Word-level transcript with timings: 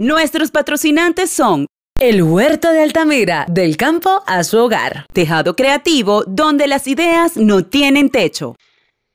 Nuestros 0.00 0.50
patrocinantes 0.50 1.30
son 1.30 1.66
El 2.00 2.24
Huerto 2.24 2.72
de 2.72 2.82
Altamira, 2.82 3.46
del 3.48 3.76
campo 3.76 4.24
a 4.26 4.42
su 4.42 4.58
hogar. 4.58 5.06
Tejado 5.12 5.54
creativo 5.54 6.24
donde 6.26 6.66
las 6.66 6.88
ideas 6.88 7.36
no 7.36 7.64
tienen 7.64 8.10
techo. 8.10 8.56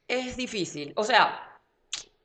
Es 0.08 0.38
difícil, 0.38 0.94
o 0.96 1.04
sea, 1.04 1.49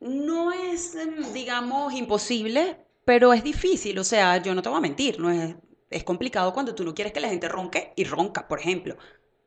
no 0.05 0.53
es, 0.53 0.95
em, 0.95 1.33
digamos, 1.33 1.93
imposible, 1.95 2.77
pero 3.05 3.33
es 3.33 3.43
difícil, 3.43 3.99
o 3.99 4.05
sea, 4.05 4.43
yo 4.43 4.55
no 4.55 4.63
te 4.63 4.69
voy 4.69 4.79
a 4.79 4.83
mentir, 4.83 5.19
no 5.19 5.31
es, 5.31 5.57
es 5.91 6.05
complicado 6.05 6.53
cuando 6.53 6.75
tú 6.75 6.85
no 6.85 6.95
quieres 6.95 7.13
que 7.13 7.21
la 7.21 7.29
gente 7.29 7.49
ronque 7.49 7.93
y 7.97 8.05
ronca, 8.05 8.47
por 8.47 8.61
ejemplo. 8.61 8.97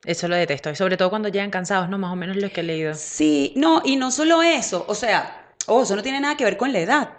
Eso 0.04 0.28
lo 0.28 0.36
detesto. 0.36 0.70
Y 0.70 0.76
sobre 0.76 0.98
todo 0.98 1.10
cuando 1.10 1.30
llegan 1.30 1.50
cansados, 1.50 1.90
¿no? 1.90 1.98
Más 1.98 2.12
o 2.14 2.16
menos 2.16 2.38
lo 2.38 2.50
que 2.50 2.62
he 2.62 2.64
leído. 2.64 2.94
Sí, 2.94 3.54
no, 3.56 3.82
y 3.84 3.96
no 3.96 4.12
solo 4.12 4.42
eso, 4.42 4.86
o 4.88 4.96
sea, 4.96 5.54
oh, 5.68 5.84
eso 5.84 5.96
no 5.96 6.04
tiene 6.04 6.20
nada 6.20 6.38
que 6.38 6.44
ver 6.44 6.58
con 6.58 6.74
la 6.74 6.80
edad. 6.80 7.14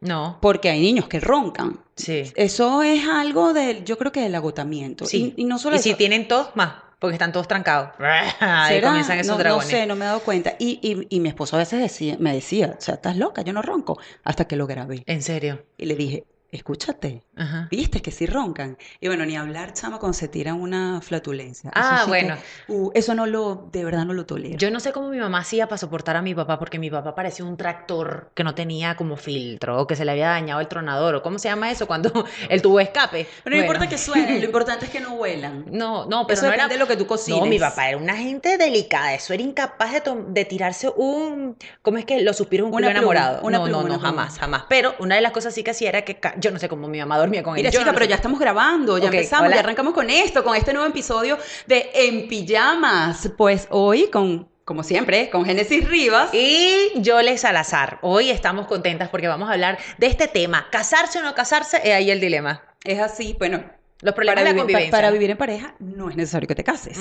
No. 0.00 0.38
Porque 0.40 0.68
hay 0.68 0.80
niños 0.80 1.08
que 1.08 1.20
roncan. 1.20 1.80
Sí. 1.96 2.24
Eso 2.36 2.82
es 2.82 3.06
algo 3.06 3.52
del, 3.52 3.84
yo 3.84 3.96
creo 3.96 4.12
que 4.12 4.20
del 4.20 4.34
agotamiento. 4.34 5.06
Sí. 5.06 5.34
Y, 5.36 5.42
y 5.42 5.44
no 5.44 5.58
solo 5.58 5.76
y 5.76 5.78
eso. 5.78 5.88
si 5.90 5.94
tienen 5.94 6.28
tos, 6.28 6.48
más. 6.54 6.74
Porque 7.04 7.16
están 7.16 7.32
todos 7.32 7.46
trancados. 7.46 7.90
Ahí 8.40 8.80
comienzan 8.80 9.18
esos 9.18 9.36
no, 9.36 9.38
dragones. 9.38 9.66
No 9.66 9.70
sé, 9.70 9.86
no 9.86 9.94
me 9.94 10.06
he 10.06 10.08
dado 10.08 10.20
cuenta. 10.20 10.56
Y, 10.58 10.78
y, 10.80 11.06
y 11.14 11.20
mi 11.20 11.28
esposo 11.28 11.56
a 11.56 11.58
veces 11.58 11.78
decía, 11.78 12.16
me 12.18 12.32
decía, 12.32 12.76
o 12.78 12.80
sea, 12.80 12.94
estás 12.94 13.18
loca, 13.18 13.42
yo 13.42 13.52
no 13.52 13.60
ronco. 13.60 13.98
Hasta 14.22 14.46
que 14.46 14.56
lo 14.56 14.66
grabé. 14.66 15.02
En 15.04 15.20
serio. 15.20 15.66
Y 15.76 15.84
le 15.84 15.96
dije, 15.96 16.24
escúchate, 16.50 17.22
Ajá. 17.36 17.68
viste 17.70 18.00
que 18.02 18.10
sí 18.10 18.26
roncan. 18.26 18.76
Y 19.00 19.08
bueno, 19.08 19.24
ni 19.26 19.36
hablar, 19.36 19.72
chama, 19.72 19.98
cuando 19.98 20.16
se 20.16 20.28
tiran 20.28 20.60
una 20.60 21.00
flatulencia. 21.00 21.70
Ah, 21.74 21.98
sí 22.04 22.04
que- 22.04 22.08
bueno. 22.10 22.36
uh, 22.68 22.90
eso 22.94 23.14
no 23.14 23.26
lo, 23.26 23.68
de 23.72 23.84
verdad 23.84 24.04
no 24.04 24.12
lo 24.14 24.26
tolero. 24.26 24.56
Yo 24.58 24.70
no 24.70 24.80
sé 24.80 24.92
cómo 24.92 25.08
mi 25.08 25.18
mamá 25.18 25.38
hacía 25.38 25.66
para 25.66 25.78
soportar 25.78 26.16
a 26.16 26.22
mi 26.22 26.34
papá, 26.34 26.58
porque 26.58 26.78
mi 26.78 26.90
papá 26.90 27.14
parecía 27.14 27.44
un 27.44 27.56
tractor 27.56 28.30
que 28.34 28.44
no 28.44 28.54
tenía 28.54 28.96
como 28.96 29.16
filtro, 29.16 29.80
o 29.80 29.86
que 29.86 29.96
se 29.96 30.04
le 30.04 30.12
había 30.12 30.28
dañado 30.28 30.60
el 30.60 30.68
tronador, 30.68 31.14
o 31.16 31.22
cómo 31.22 31.38
se 31.38 31.48
llama 31.48 31.70
eso 31.70 31.86
cuando 31.86 32.12
el 32.48 32.62
tubo 32.62 32.80
escape. 32.80 33.26
Pero 33.44 33.56
no 33.56 33.62
Bueno. 33.62 33.72
importa 33.72 33.88
que 33.88 33.98
suene, 33.98 34.38
lo 34.38 34.44
importante 34.54 34.84
es 34.86 34.90
que 34.90 35.00
no 35.00 35.14
huelan. 35.14 35.64
No, 35.70 36.06
no, 36.06 36.26
pero 36.26 36.34
Eso 36.38 36.46
no 36.46 36.52
depende 36.52 36.74
era... 36.74 36.74
de 36.74 36.78
lo 36.78 36.86
que 36.86 36.96
tú 36.96 37.06
cocines. 37.06 37.40
No, 37.40 37.46
mi 37.46 37.58
papá 37.58 37.88
era 37.88 37.98
una 37.98 38.16
gente 38.16 38.56
delicada, 38.58 39.14
eso 39.14 39.32
era 39.34 39.42
incapaz 39.42 39.92
de, 39.92 40.02
de 40.28 40.44
tirarse 40.44 40.88
un, 40.96 41.56
¿cómo 41.82 41.98
es 41.98 42.04
que 42.04 42.22
los 42.22 42.36
suspiros 42.36 42.66
de 42.66 42.70
un 42.70 42.76
Una 42.76 42.86
pluma, 42.88 42.98
enamorado? 42.98 43.40
una 43.46 43.58
no, 43.58 43.64
pluma, 43.64 43.82
no, 43.82 43.88
no, 43.88 43.94
pluma. 43.94 44.08
jamás, 44.08 44.38
jamás. 44.38 44.64
Pero 44.68 44.94
una 44.98 45.14
de 45.16 45.20
las 45.20 45.32
cosas 45.32 45.54
sí 45.54 45.62
que 45.64 45.70
hacía 45.72 45.88
era 45.88 46.02
que, 46.02 46.18
yo 46.38 46.50
no 46.50 46.58
sé 46.58 46.68
cómo 46.68 46.88
mi 46.88 46.98
mamá 46.98 47.18
dormía 47.24 47.42
con 47.42 47.54
él. 47.54 47.60
Mira, 47.62 47.70
chica, 47.70 47.84
no 47.84 47.92
pero 47.92 48.04
sé 48.04 48.10
ya 48.10 48.16
estamos 48.16 48.38
grabando, 48.40 48.98
ya 48.98 49.08
Ok, 49.08 49.14
empezamos, 49.14 49.46
hola. 49.46 49.56
ya 49.56 49.60
arrancamos 49.62 49.94
con 49.94 50.10
esto, 50.10 50.44
con 50.44 50.56
este 50.56 50.72
nuevo 50.72 50.88
episodio 50.88 51.38
de 51.66 51.90
En 51.94 52.28
Pijamas. 52.28 53.30
Pues 53.36 53.66
hoy, 53.70 54.08
con, 54.10 54.48
como 54.64 54.82
siempre, 54.82 55.30
con 55.30 55.44
Génesis 55.44 55.88
Rivas. 55.88 56.32
Y 56.34 56.92
Yole 56.96 57.36
Salazar. 57.38 57.98
Hoy 58.02 58.30
estamos 58.30 58.66
contentas 58.66 59.08
porque 59.08 59.28
vamos 59.28 59.48
a 59.48 59.52
hablar 59.52 59.78
de 59.98 60.06
este 60.06 60.28
tema. 60.28 60.68
¿Casarse 60.70 61.18
o 61.18 61.22
no 61.22 61.34
casarse? 61.34 61.80
Es 61.82 61.94
ahí 61.94 62.10
el 62.10 62.20
dilema. 62.20 62.62
Es 62.84 63.00
así, 63.00 63.34
bueno, 63.38 63.64
Los 64.04 64.14
problemas 64.14 64.42
para 64.42 64.50
de 64.50 64.54
la 64.54 64.60
convivencia. 64.60 64.90
para 64.90 65.10
vivir 65.10 65.30
en 65.30 65.36
pareja 65.36 65.74
no 65.80 66.10
es 66.10 66.16
necesario 66.16 66.46
que 66.46 66.54
te 66.54 66.62
cases. 66.62 66.98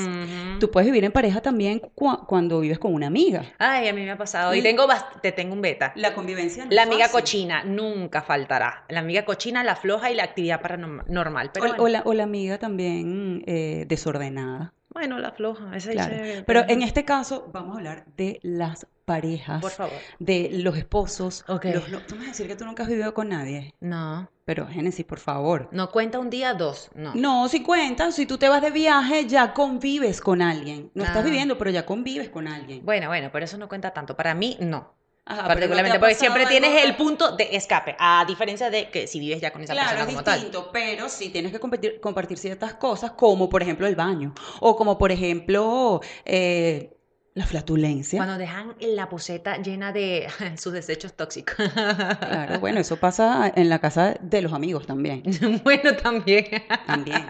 Tú 0.60 0.72
puedes 0.72 0.86
vivir 0.88 1.04
en 1.04 1.12
pareja 1.12 1.42
también 1.42 1.82
cua- 1.96 2.26
cuando 2.26 2.60
vives 2.62 2.80
con 2.80 2.94
una 2.94 3.08
amiga. 3.08 3.44
Ay, 3.60 3.88
a 3.90 3.94
mí 3.94 4.04
me 4.04 4.12
ha 4.12 4.18
pasado. 4.18 4.56
Y 4.56 4.60
Mm. 4.62 4.64
tengo 4.64 4.88
te 5.22 5.32
tengo 5.32 5.54
un 5.54 5.62
beta. 5.62 5.92
La 5.96 6.14
convivencia 6.16 6.66
no 6.66 6.72
La 6.72 6.84
amiga 6.84 7.06
fácil. 7.06 7.20
cochina 7.22 7.64
nunca 7.64 8.22
faltará. 8.22 8.86
La 8.90 9.02
amiga 9.02 9.26
cochina, 9.26 9.64
la 9.64 9.76
floja 9.76 10.10
y 10.12 10.16
la 10.16 10.24
actividad 10.24 10.62
paranormal. 10.62 11.52
Pero 11.54 11.66
O, 11.66 11.68
bueno, 11.70 11.84
o 11.84 11.88
la, 11.90 12.02
o 12.06 12.14
la 12.14 12.24
amiga 12.24 12.58
también 12.58 13.44
eh, 13.48 13.86
desordenada. 13.88 14.74
bueno, 14.90 15.20
la 15.20 15.32
floja. 15.32 15.76
Esa 15.76 15.92
Claro. 15.92 16.16
Pero 16.46 16.64
en 16.70 16.82
este 16.84 17.04
caso 17.04 17.50
vamos 17.52 17.76
a 17.76 17.78
hablar 17.80 18.06
de 18.16 18.40
las 18.44 18.88
parejas, 19.06 19.60
Por 19.62 19.72
favor. 19.72 19.94
de 20.20 20.50
los 20.54 20.78
esposos. 20.78 21.44
Ok. 21.50 21.66
los 21.90 22.08
tú 22.08 22.16
me 22.16 22.20
vas 22.22 22.28
a 22.28 22.32
decir 22.32 22.48
que 22.48 22.56
tú 22.56 22.64
nunca 22.66 22.84
has 22.84 22.90
vivido 22.90 23.14
con 23.14 23.28
nadie. 23.30 23.74
No. 23.82 24.30
Pero 24.46 24.68
Génesis, 24.68 25.06
por 25.06 25.20
favor. 25.20 25.70
No 25.72 25.90
cuenta 25.90 26.20
un 26.20 26.30
día, 26.30 26.54
dos. 26.54 26.90
No. 26.96 27.14
No, 27.16 27.48
si 27.48 27.64
cuentas, 27.64 28.16
si 28.16 28.26
tú 28.26 28.38
te 28.38 28.50
vas 28.50 28.62
de 28.62 28.72
viaje, 28.72 29.26
ya 29.26 29.54
convives 29.54 30.20
con 30.20 30.42
alguien. 30.42 30.92
No 30.94 31.04
estás 31.06 31.20
Ah. 31.20 31.26
viviendo, 31.26 31.58
pero 31.58 31.72
ya 31.72 31.86
convives 31.86 32.30
con 32.30 32.48
alguien. 32.50 32.86
Bueno, 32.86 33.08
bueno, 33.08 33.30
pero 33.32 33.46
eso 33.46 33.58
no 33.58 33.70
cuenta 33.70 33.92
tanto. 33.92 34.18
Para 34.18 34.34
mí, 34.34 34.58
no. 34.60 34.92
Ajá, 35.26 35.44
pero 35.44 35.48
¿no 35.48 35.48
te 35.48 35.54
Particularmente 35.54 36.00
porque 36.00 36.16
siempre 36.16 36.46
tienes 36.48 36.84
el 36.84 36.98
punto 36.98 37.38
de 37.38 37.56
escape. 37.56 37.96
A 37.98 38.26
diferencia 38.28 38.70
de 38.70 38.90
que 38.90 39.08
si 39.08 39.22
vives 39.22 39.40
ya 39.40 39.54
con 39.54 39.62
esa 39.64 39.72
Claro, 39.72 39.88
persona 39.92 40.04
es 40.10 40.14
como 40.16 40.24
tal. 40.26 40.36
distinto, 40.42 40.70
pero 40.74 41.08
sí 41.08 41.30
tienes 41.30 41.54
que 41.54 41.62
compartir, 41.62 42.02
compartir 42.02 42.38
ciertas 42.38 42.74
cosas, 42.74 43.12
como 43.12 43.48
por 43.48 43.62
ejemplo 43.62 43.88
el 43.88 43.96
baño, 43.96 44.34
o 44.60 44.76
como 44.76 44.98
por 44.98 45.14
ejemplo 45.14 46.02
eh, 46.26 46.92
la 47.36 47.48
flatulencia. 47.48 48.20
Cuando 48.20 48.38
dejan 48.38 48.76
la 48.80 49.10
poseta 49.10 49.58
llena 49.58 49.92
de 49.92 50.28
sus 50.58 50.72
desechos 50.72 51.14
tóxicos. 51.14 51.56
Claro, 51.56 52.60
bueno, 52.60 52.80
eso 52.80 52.98
pasa 52.98 53.52
en 53.56 53.70
la 53.70 53.80
casa 53.80 54.16
de 54.22 54.42
los 54.42 54.54
amigos 54.54 54.86
también. 54.86 55.24
bueno, 55.64 55.96
también. 55.96 56.46
También. 56.86 57.26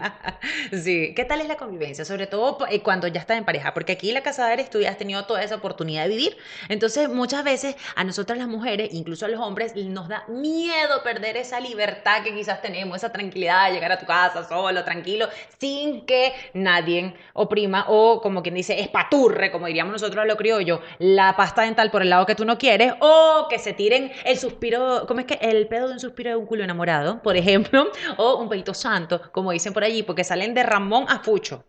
Sí. 0.72 1.14
¿Qué 1.16 1.24
tal 1.24 1.40
es 1.40 1.48
la 1.48 1.56
convivencia? 1.56 2.04
Sobre 2.04 2.26
todo 2.26 2.66
eh, 2.70 2.82
cuando 2.82 3.08
ya 3.08 3.20
estás 3.20 3.38
en 3.38 3.44
pareja. 3.44 3.72
Porque 3.72 3.92
aquí 3.92 4.12
la 4.12 4.22
casa 4.22 4.52
eres 4.52 4.68
tú 4.68 4.78
y 4.78 4.84
has 4.84 4.98
tenido 4.98 5.24
toda 5.24 5.42
esa 5.42 5.54
oportunidad 5.54 6.02
de 6.04 6.10
vivir. 6.10 6.36
Entonces, 6.68 7.08
muchas 7.08 7.42
veces 7.42 7.74
a 7.96 8.04
nosotras 8.04 8.38
las 8.38 8.48
mujeres, 8.48 8.92
incluso 8.92 9.24
a 9.24 9.28
los 9.28 9.40
hombres, 9.40 9.74
nos 9.74 10.08
da 10.08 10.24
miedo 10.28 11.02
perder 11.02 11.38
esa 11.38 11.60
libertad 11.60 12.22
que 12.22 12.34
quizás 12.34 12.60
tenemos, 12.60 12.98
esa 12.98 13.10
tranquilidad 13.10 13.68
de 13.68 13.74
llegar 13.74 13.92
a 13.92 13.98
tu 13.98 14.06
casa 14.06 14.46
solo, 14.46 14.84
tranquilo, 14.84 15.28
sin 15.58 16.04
que 16.04 16.32
nadie 16.52 17.14
oprima 17.32 17.86
o, 17.88 18.20
como 18.20 18.42
quien 18.42 18.54
dice, 18.54 18.80
espaturre, 18.80 19.50
como 19.50 19.66
diríamos 19.66 19.93
nosotros 19.94 20.22
a 20.22 20.26
lo 20.26 20.36
criollo, 20.36 20.80
la 20.98 21.36
pasta 21.36 21.62
dental 21.62 21.90
por 21.90 22.02
el 22.02 22.10
lado 22.10 22.26
que 22.26 22.34
tú 22.34 22.44
no 22.44 22.58
quieres, 22.58 22.92
o 23.00 23.46
que 23.48 23.58
se 23.58 23.72
tiren 23.72 24.12
el 24.24 24.38
suspiro, 24.38 25.04
¿cómo 25.06 25.20
es 25.20 25.26
que? 25.26 25.38
El 25.40 25.66
pedo 25.68 25.88
de 25.88 25.94
un 25.94 26.00
suspiro 26.00 26.30
de 26.30 26.36
un 26.36 26.46
culo 26.46 26.64
enamorado, 26.64 27.22
por 27.22 27.36
ejemplo, 27.36 27.86
o 28.18 28.36
un 28.36 28.48
pedito 28.48 28.74
santo, 28.74 29.20
como 29.32 29.52
dicen 29.52 29.72
por 29.72 29.84
allí, 29.84 30.02
porque 30.02 30.24
salen 30.24 30.54
de 30.54 30.62
Ramón 30.62 31.06
a 31.08 31.20
Fucho. 31.20 31.64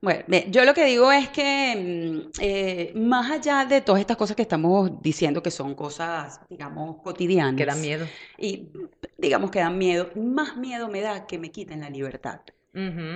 Bueno, 0.00 0.24
yo 0.48 0.64
lo 0.64 0.74
que 0.74 0.84
digo 0.84 1.10
es 1.10 1.28
que 1.28 1.74
mm, 1.76 2.40
eh, 2.40 2.92
más 2.94 3.30
allá 3.32 3.64
de 3.64 3.80
todas 3.80 4.00
estas 4.00 4.16
cosas 4.16 4.36
que 4.36 4.42
estamos 4.42 5.02
diciendo 5.02 5.42
que 5.42 5.50
son 5.50 5.74
cosas, 5.74 6.40
digamos, 6.48 7.02
cotidianas. 7.02 7.56
Que 7.56 7.66
da 7.66 7.74
miedo. 7.74 8.06
Y 8.38 8.68
digamos 9.16 9.50
que 9.50 9.58
dan 9.58 9.76
miedo, 9.76 10.10
más 10.14 10.56
miedo 10.56 10.88
me 10.88 11.00
da 11.00 11.26
que 11.26 11.38
me 11.38 11.50
quiten 11.50 11.80
la 11.80 11.90
libertad. 11.90 12.40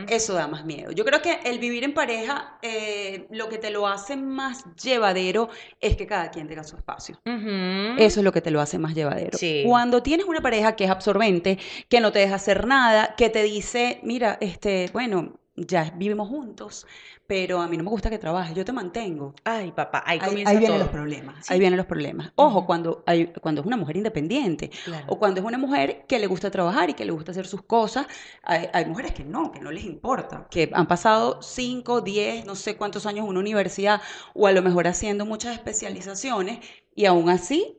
Eso 0.08 0.34
da 0.34 0.48
más 0.48 0.64
miedo. 0.64 0.92
Yo 0.92 1.04
creo 1.04 1.22
que 1.22 1.38
el 1.44 1.58
vivir 1.58 1.84
en 1.84 1.94
pareja, 1.94 2.58
eh, 2.62 3.26
lo 3.30 3.48
que 3.48 3.58
te 3.58 3.70
lo 3.70 3.86
hace 3.86 4.16
más 4.16 4.64
llevadero 4.82 5.48
es 5.80 5.96
que 5.96 6.06
cada 6.06 6.30
quien 6.30 6.48
tenga 6.48 6.64
su 6.64 6.76
espacio. 6.76 7.20
Eso 7.24 8.20
es 8.20 8.24
lo 8.24 8.32
que 8.32 8.40
te 8.40 8.50
lo 8.50 8.60
hace 8.60 8.78
más 8.78 8.94
llevadero. 8.94 9.38
Sí. 9.38 9.62
Cuando 9.66 10.02
tienes 10.02 10.26
una 10.26 10.40
pareja 10.40 10.74
que 10.74 10.84
es 10.84 10.90
absorbente, 10.90 11.58
que 11.88 12.00
no 12.00 12.12
te 12.12 12.18
deja 12.18 12.34
hacer 12.34 12.66
nada, 12.66 13.14
que 13.16 13.30
te 13.30 13.42
dice, 13.42 14.00
mira, 14.02 14.38
este, 14.40 14.90
bueno, 14.92 15.38
ya 15.54 15.92
vivimos 15.96 16.28
juntos, 16.28 16.86
pero 17.26 17.60
a 17.60 17.68
mí 17.68 17.76
no 17.76 17.84
me 17.84 17.90
gusta 17.90 18.08
que 18.10 18.18
trabajes, 18.18 18.54
yo 18.56 18.64
te 18.64 18.72
mantengo. 18.72 19.34
Ay, 19.44 19.72
papá, 19.72 20.02
ahí 20.06 20.18
Ahí, 20.20 20.28
comienza 20.30 20.50
ahí 20.52 20.58
vienen 20.58 20.78
todo. 20.78 20.84
los 20.86 20.88
problemas, 20.92 21.46
Sí. 21.46 21.52
ahí 21.52 21.58
vienen 21.60 21.76
los 21.76 21.86
problemas. 21.86 22.32
Ojo, 22.36 22.58
Ujú. 22.58 22.66
cuando, 22.66 23.02
hay, 23.06 23.26
cuando 23.40 23.60
es 23.60 23.66
una 23.66 23.76
mujer 23.76 23.96
independiente 23.98 24.70
Claro. 24.84 25.06
o 25.08 25.18
cuando 25.18 25.40
es 25.40 25.46
una 25.46 25.58
mujer 25.58 26.04
que 26.08 26.18
le 26.18 26.26
gusta 26.26 26.50
trabajar 26.50 26.90
y 26.90 26.94
que 26.94 27.04
le 27.04 27.12
gusta 27.12 27.32
hacer 27.32 27.46
sus 27.46 27.62
cosas, 27.62 28.06
hay, 28.42 28.68
hay 28.72 28.86
mujeres 28.86 29.12
que 29.12 29.24
no, 29.24 29.52
que 29.52 29.60
no 29.60 29.70
les 29.70 29.84
importa, 29.84 30.46
que 30.50 30.70
han 30.72 30.86
pasado 30.88 31.42
5, 31.42 32.00
10, 32.00 32.46
no 32.46 32.54
sé 32.54 32.76
cuántos 32.76 33.06
años 33.06 33.24
en 33.24 33.30
una 33.30 33.40
universidad 33.40 34.00
o 34.34 34.46
a 34.46 34.52
lo 34.52 34.62
mejor 34.62 34.86
haciendo 34.88 35.26
muchas 35.26 35.54
especializaciones 35.54 36.60
y 36.94 37.04
aún 37.06 37.28
así 37.30 37.78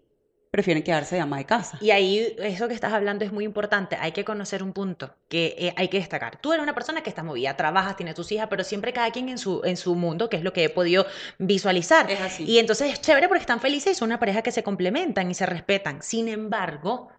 prefieren 0.54 0.84
quedarse 0.84 1.16
de 1.16 1.22
ama 1.22 1.38
de 1.38 1.46
casa. 1.46 1.80
Y 1.82 1.90
ahí 1.90 2.36
eso 2.38 2.68
que 2.68 2.76
estás 2.76 2.94
hablando 2.94 3.26
es 3.26 3.32
muy 3.32 3.44
importante. 3.44 3.98
Hay 4.00 4.12
que 4.12 4.24
conocer 4.24 4.62
un 4.62 4.72
punto 4.72 5.16
que 5.28 5.56
eh, 5.58 5.74
hay 5.78 5.88
que 5.88 5.98
destacar. 5.98 6.38
Tú 6.40 6.54
eres 6.54 6.62
una 6.62 6.76
persona 6.76 7.02
que 7.02 7.10
está 7.10 7.24
movida, 7.24 7.58
trabajas, 7.58 7.96
tienes 7.96 8.14
tus 8.14 8.32
hijas, 8.32 8.50
pero 8.52 8.64
siempre 8.64 8.94
cada 8.94 9.10
quien 9.10 9.30
en 9.30 9.40
su, 9.40 9.62
en 9.64 9.78
su 9.78 9.96
mundo, 9.96 10.30
que 10.30 10.38
es 10.38 10.44
lo 10.44 10.54
que 10.54 10.66
he 10.66 10.70
podido 10.70 11.08
visualizar. 11.40 12.12
Es 12.12 12.22
así. 12.22 12.44
Y 12.44 12.60
entonces 12.60 12.94
es 12.94 13.02
chévere 13.02 13.28
porque 13.28 13.42
están 13.42 13.62
felices 13.62 13.94
y 13.94 13.96
son 13.96 14.10
una 14.10 14.20
pareja 14.20 14.44
que 14.44 14.52
se 14.52 14.62
complementan 14.62 15.32
y 15.32 15.34
se 15.34 15.48
respetan. 15.48 16.04
Sin 16.04 16.28
embargo, 16.28 17.10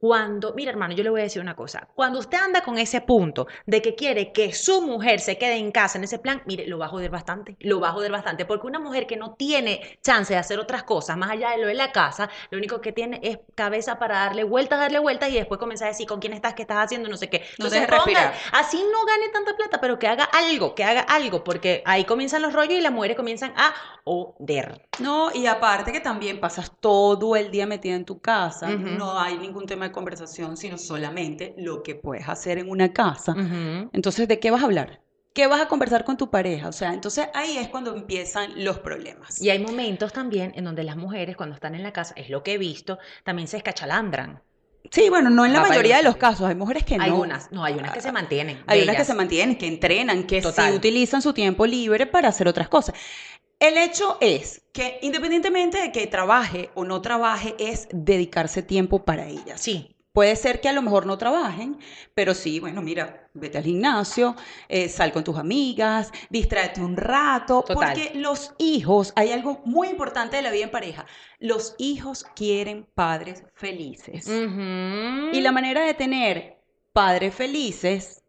Cuando, 0.00 0.54
mira 0.54 0.70
hermano, 0.70 0.94
yo 0.94 1.04
le 1.04 1.10
voy 1.10 1.20
a 1.20 1.24
decir 1.24 1.42
una 1.42 1.54
cosa, 1.54 1.86
cuando 1.94 2.18
usted 2.20 2.38
anda 2.38 2.62
con 2.62 2.78
ese 2.78 3.02
punto 3.02 3.46
de 3.66 3.82
que 3.82 3.94
quiere 3.94 4.32
que 4.32 4.54
su 4.54 4.80
mujer 4.80 5.20
se 5.20 5.36
quede 5.36 5.56
en 5.56 5.70
casa 5.72 5.98
en 5.98 6.04
ese 6.04 6.18
plan, 6.18 6.42
mire, 6.46 6.66
lo 6.66 6.78
va 6.78 6.86
a 6.86 6.88
joder 6.88 7.10
bastante, 7.10 7.56
lo 7.60 7.80
va 7.80 7.90
a 7.90 7.92
joder 7.92 8.10
bastante, 8.10 8.46
porque 8.46 8.66
una 8.66 8.78
mujer 8.78 9.06
que 9.06 9.18
no 9.18 9.34
tiene 9.34 9.98
chance 10.02 10.32
de 10.32 10.38
hacer 10.38 10.58
otras 10.58 10.84
cosas 10.84 11.18
más 11.18 11.30
allá 11.30 11.50
de 11.50 11.58
lo 11.58 11.66
de 11.66 11.74
la 11.74 11.92
casa, 11.92 12.30
lo 12.50 12.56
único 12.56 12.80
que 12.80 12.92
tiene 12.92 13.20
es 13.22 13.40
cabeza 13.54 13.98
para 13.98 14.20
darle 14.20 14.42
vueltas, 14.44 14.78
darle 14.80 14.98
vueltas 15.00 15.28
y 15.28 15.34
después 15.34 15.60
comenzar 15.60 15.88
a 15.88 15.90
decir 15.90 16.06
con 16.06 16.18
quién 16.18 16.32
estás, 16.32 16.54
qué 16.54 16.62
estás 16.62 16.82
haciendo, 16.82 17.10
no 17.10 17.18
sé 17.18 17.28
qué. 17.28 17.40
No 17.58 17.66
Entonces, 17.66 17.86
ponga- 17.88 18.32
así 18.52 18.78
no 18.90 19.04
gane 19.04 19.28
tanta 19.28 19.54
plata, 19.54 19.82
pero 19.82 19.98
que 19.98 20.08
haga 20.08 20.24
algo, 20.24 20.74
que 20.74 20.82
haga 20.84 21.02
algo, 21.02 21.44
porque 21.44 21.82
ahí 21.84 22.04
comienzan 22.06 22.40
los 22.40 22.54
rollos 22.54 22.78
y 22.78 22.80
las 22.80 22.92
mujeres 22.92 23.18
comienzan 23.18 23.52
a 23.54 23.74
oder. 24.04 24.80
No, 24.98 25.30
y 25.34 25.46
aparte 25.46 25.92
que 25.92 26.00
también 26.00 26.40
pasas 26.40 26.72
todo 26.80 27.36
el 27.36 27.50
día 27.50 27.66
metida 27.66 27.94
en 27.96 28.06
tu 28.06 28.18
casa, 28.20 28.68
no 28.70 29.18
hay 29.20 29.36
ningún 29.36 29.66
tema 29.66 29.89
conversación, 29.92 30.56
sino 30.56 30.78
solamente 30.78 31.54
lo 31.56 31.82
que 31.82 31.94
puedes 31.94 32.28
hacer 32.28 32.58
en 32.58 32.70
una 32.70 32.92
casa. 32.92 33.34
Entonces, 33.92 34.28
¿de 34.28 34.38
qué 34.38 34.50
vas 34.50 34.62
a 34.62 34.66
hablar? 34.66 35.00
¿Qué 35.32 35.46
vas 35.46 35.60
a 35.60 35.68
conversar 35.68 36.04
con 36.04 36.16
tu 36.16 36.28
pareja? 36.28 36.68
O 36.68 36.72
sea, 36.72 36.92
entonces 36.92 37.28
ahí 37.34 37.56
es 37.56 37.68
cuando 37.68 37.94
empiezan 37.94 38.64
los 38.64 38.80
problemas. 38.80 39.40
Y 39.40 39.50
hay 39.50 39.60
momentos 39.60 40.12
también 40.12 40.52
en 40.56 40.64
donde 40.64 40.82
las 40.82 40.96
mujeres, 40.96 41.36
cuando 41.36 41.54
están 41.54 41.76
en 41.76 41.84
la 41.84 41.92
casa, 41.92 42.14
es 42.16 42.30
lo 42.30 42.42
que 42.42 42.54
he 42.54 42.58
visto, 42.58 42.98
también 43.22 43.46
se 43.46 43.56
escachalandran. 43.56 44.42
Sí, 44.90 45.08
bueno, 45.08 45.30
no 45.30 45.46
en 45.46 45.52
la 45.52 45.60
mayoría 45.60 45.98
de 45.98 46.02
los 46.02 46.16
casos, 46.16 46.48
hay 46.48 46.54
mujeres 46.54 46.84
que 46.84 46.96
no. 46.96 47.04
Algunas, 47.04 47.52
no, 47.52 47.64
hay 47.64 47.74
unas 47.74 47.92
que 47.92 48.00
se 48.00 48.12
mantienen. 48.12 48.62
Hay 48.66 48.82
unas 48.82 48.96
que 48.96 49.04
se 49.04 49.14
mantienen, 49.14 49.56
que 49.56 49.66
entrenan, 49.66 50.24
que 50.24 50.40
Total. 50.40 50.70
sí 50.70 50.76
utilizan 50.76 51.22
su 51.22 51.32
tiempo 51.32 51.66
libre 51.66 52.06
para 52.06 52.28
hacer 52.28 52.48
otras 52.48 52.68
cosas. 52.68 52.94
El 53.60 53.76
hecho 53.76 54.16
es 54.20 54.62
que 54.72 54.98
independientemente 55.02 55.80
de 55.80 55.92
que 55.92 56.06
trabaje 56.06 56.70
o 56.74 56.84
no 56.84 57.02
trabaje, 57.02 57.54
es 57.58 57.88
dedicarse 57.92 58.62
tiempo 58.62 59.04
para 59.04 59.28
ellas. 59.28 59.60
Sí, 59.60 59.94
Puede 60.12 60.34
ser 60.34 60.60
que 60.60 60.68
a 60.68 60.72
lo 60.72 60.82
mejor 60.82 61.06
no 61.06 61.18
trabajen, 61.18 61.78
pero 62.14 62.34
sí, 62.34 62.58
bueno, 62.58 62.82
mira, 62.82 63.30
vete 63.32 63.58
al 63.58 63.64
gimnasio, 63.64 64.34
eh, 64.68 64.88
sal 64.88 65.12
con 65.12 65.22
tus 65.22 65.38
amigas, 65.38 66.10
distráete 66.30 66.80
un 66.80 66.96
rato, 66.96 67.62
Total. 67.62 67.76
porque 67.76 68.18
los 68.18 68.52
hijos, 68.58 69.12
hay 69.14 69.30
algo 69.30 69.62
muy 69.64 69.88
importante 69.88 70.36
de 70.36 70.42
la 70.42 70.50
vida 70.50 70.64
en 70.64 70.70
pareja, 70.70 71.06
los 71.38 71.76
hijos 71.78 72.24
quieren 72.34 72.88
padres 72.94 73.44
felices. 73.54 74.26
Y 74.28 75.40
la 75.40 75.52
manera 75.52 75.82
de 75.82 75.94
tener 75.94 76.60
padres 76.92 77.32
felices 77.32 78.19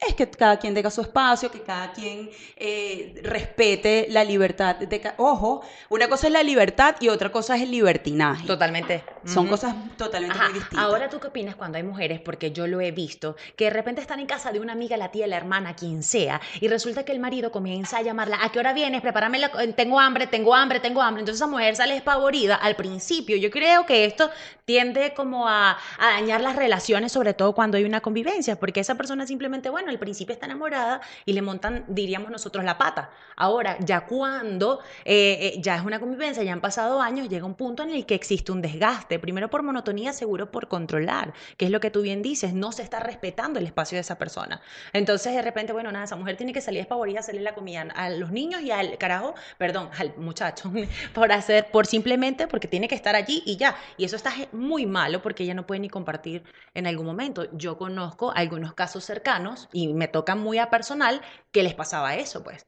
es 0.00 0.14
que 0.14 0.30
cada 0.30 0.58
quien 0.58 0.74
tenga 0.74 0.90
su 0.90 1.00
espacio, 1.00 1.50
que 1.50 1.60
cada 1.62 1.92
quien 1.92 2.30
eh, 2.56 3.20
respete 3.22 4.06
la 4.10 4.22
libertad. 4.22 4.76
De 4.76 5.12
Ojo, 5.16 5.62
una 5.88 6.08
cosa 6.08 6.28
es 6.28 6.32
la 6.32 6.42
libertad 6.42 6.94
y 7.00 7.08
otra 7.08 7.32
cosa 7.32 7.56
es 7.56 7.62
el 7.62 7.70
libertinaje. 7.70 8.46
Totalmente. 8.46 9.02
Son 9.24 9.46
cosas 9.48 9.74
totalmente 9.96 10.38
Ajá, 10.38 10.48
muy 10.48 10.54
distintas. 10.60 10.84
Ahora 10.84 11.10
tú 11.10 11.18
qué 11.18 11.26
opinas 11.26 11.56
cuando 11.56 11.76
hay 11.76 11.82
mujeres, 11.84 12.20
porque 12.20 12.52
yo 12.52 12.66
lo 12.66 12.80
he 12.80 12.92
visto, 12.92 13.36
que 13.56 13.64
de 13.64 13.70
repente 13.70 14.00
están 14.00 14.20
en 14.20 14.26
casa 14.26 14.52
de 14.52 14.60
una 14.60 14.72
amiga, 14.72 14.96
la 14.96 15.10
tía, 15.10 15.26
la 15.26 15.36
hermana, 15.36 15.74
quien 15.74 16.02
sea, 16.02 16.40
y 16.60 16.68
resulta 16.68 17.04
que 17.04 17.12
el 17.12 17.18
marido 17.18 17.50
comienza 17.50 17.98
a 17.98 18.02
llamarla, 18.02 18.38
¿a 18.42 18.50
qué 18.50 18.58
hora 18.60 18.72
vienes? 18.72 19.02
Prepárame, 19.02 19.38
la 19.38 19.50
co- 19.50 19.58
tengo 19.74 19.98
hambre, 20.00 20.28
tengo 20.28 20.54
hambre, 20.54 20.78
tengo 20.80 21.02
hambre. 21.02 21.20
Entonces 21.22 21.40
esa 21.42 21.50
mujer 21.50 21.74
sale 21.76 21.94
despavorida 21.94 22.54
al 22.54 22.76
principio. 22.76 23.36
Yo 23.36 23.50
creo 23.50 23.84
que 23.84 24.04
esto 24.04 24.30
tiende 24.64 25.12
como 25.14 25.48
a, 25.48 25.72
a 25.98 26.06
dañar 26.12 26.40
las 26.40 26.56
relaciones, 26.56 27.12
sobre 27.12 27.34
todo 27.34 27.54
cuando 27.54 27.76
hay 27.76 27.84
una 27.84 28.00
convivencia, 28.00 28.58
porque 28.58 28.80
esa 28.80 28.94
persona 28.94 29.26
simplemente, 29.26 29.68
bueno, 29.68 29.87
al 29.88 29.98
principio 29.98 30.32
está 30.32 30.46
enamorada 30.46 31.00
y 31.24 31.32
le 31.32 31.42
montan, 31.42 31.84
diríamos 31.88 32.30
nosotros, 32.30 32.64
la 32.64 32.78
pata. 32.78 33.10
Ahora, 33.36 33.76
ya 33.80 34.06
cuando 34.06 34.80
eh, 35.04 35.54
eh, 35.54 35.60
ya 35.60 35.76
es 35.76 35.84
una 35.84 36.00
convivencia, 36.00 36.42
ya 36.42 36.52
han 36.52 36.60
pasado 36.60 37.00
años, 37.00 37.28
llega 37.28 37.46
un 37.46 37.54
punto 37.54 37.82
en 37.82 37.90
el 37.90 38.06
que 38.06 38.14
existe 38.14 38.52
un 38.52 38.60
desgaste, 38.60 39.18
primero 39.18 39.48
por 39.48 39.62
monotonía, 39.62 40.12
seguro 40.12 40.50
por 40.50 40.68
controlar, 40.68 41.32
que 41.56 41.66
es 41.66 41.70
lo 41.70 41.80
que 41.80 41.90
tú 41.90 42.02
bien 42.02 42.22
dices, 42.22 42.52
no 42.54 42.72
se 42.72 42.82
está 42.82 43.00
respetando 43.00 43.58
el 43.58 43.66
espacio 43.66 43.96
de 43.96 44.00
esa 44.00 44.18
persona. 44.18 44.60
Entonces, 44.92 45.34
de 45.34 45.42
repente, 45.42 45.72
bueno, 45.72 45.92
nada, 45.92 46.04
esa 46.04 46.16
mujer 46.16 46.36
tiene 46.36 46.52
que 46.52 46.60
salir 46.60 46.80
despavorida, 46.80 47.20
hacerle 47.20 47.42
la 47.42 47.54
comida 47.54 47.86
a 47.94 48.10
los 48.10 48.32
niños 48.32 48.62
y 48.62 48.70
al 48.70 48.98
carajo, 48.98 49.34
perdón, 49.56 49.90
al 49.98 50.16
muchacho, 50.16 50.72
por 51.14 51.30
hacer, 51.32 51.70
por 51.70 51.86
simplemente 51.86 52.46
porque 52.46 52.68
tiene 52.68 52.88
que 52.88 52.94
estar 52.94 53.14
allí 53.14 53.42
y 53.46 53.56
ya. 53.56 53.76
Y 53.96 54.04
eso 54.04 54.16
está 54.16 54.32
muy 54.52 54.86
malo 54.86 55.22
porque 55.22 55.44
ella 55.44 55.54
no 55.54 55.66
puede 55.66 55.80
ni 55.80 55.88
compartir 55.88 56.42
en 56.74 56.86
algún 56.86 57.06
momento. 57.06 57.46
Yo 57.52 57.78
conozco 57.78 58.32
algunos 58.34 58.74
casos 58.74 59.04
cercanos 59.04 59.68
me 59.86 60.08
toca 60.08 60.34
muy 60.34 60.58
a 60.58 60.68
personal 60.70 61.20
que 61.52 61.62
les 61.62 61.74
pasaba 61.74 62.16
eso, 62.16 62.42
pues. 62.42 62.66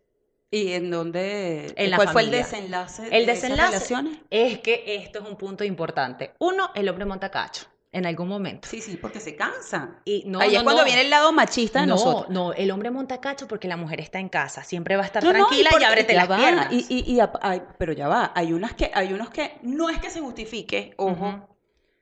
¿Y 0.52 0.72
en 0.72 0.90
dónde? 0.90 1.72
En 1.76 1.90
la 1.90 1.96
¿Cuál 1.96 2.08
fue 2.10 2.22
el 2.22 2.30
desenlace 2.30 3.04
El 3.04 3.26
de 3.26 3.32
esas 3.32 3.42
desenlace 3.50 3.72
relaciones? 3.72 4.18
es 4.30 4.58
que 4.60 4.96
esto 4.96 5.18
es 5.20 5.24
un 5.28 5.36
punto 5.36 5.64
importante. 5.64 6.34
Uno, 6.38 6.70
el 6.74 6.88
hombre 6.88 7.04
monta 7.04 7.30
cacho 7.30 7.66
en 7.92 8.06
algún 8.06 8.28
momento. 8.28 8.68
Sí, 8.68 8.80
sí, 8.80 8.96
porque 8.96 9.20
se 9.20 9.34
cansa. 9.36 10.00
Y 10.04 10.24
no, 10.26 10.40
Ahí 10.40 10.52
no, 10.52 10.58
es 10.58 10.62
cuando 10.64 10.82
no. 10.82 10.86
viene 10.86 11.02
el 11.02 11.10
lado 11.10 11.32
machista 11.32 11.80
de 11.80 11.86
no, 11.86 11.94
nosotros. 11.94 12.30
no, 12.30 12.52
el 12.52 12.70
hombre 12.72 12.90
monta 12.90 13.20
cacho 13.20 13.46
porque 13.48 13.66
la 13.68 13.76
mujer 13.76 14.00
está 14.00 14.18
en 14.18 14.28
casa, 14.28 14.62
siempre 14.64 14.96
va 14.96 15.02
a 15.02 15.06
estar 15.06 15.22
y 15.24 15.28
tranquila 15.28 15.68
y, 15.68 15.72
porque 15.72 15.86
ábrete 15.86 16.14
las 16.14 16.30
va, 16.30 16.36
piernas. 16.36 16.68
Y, 16.72 16.84
y- 16.88 17.14
y 17.16 17.20
ay, 17.42 17.62
pero 17.78 17.92
ya 17.92 18.08
va, 18.08 18.32
hay 18.34 18.52
unas 18.52 18.74
que, 18.74 18.90
hay 18.94 19.12
unos 19.12 19.30
que 19.30 19.58
no 19.62 19.88
es 19.88 19.98
que 19.98 20.10
se 20.10 20.20
justifique, 20.20 20.94
ojo, 20.96 21.12
Ujú. 21.28 21.46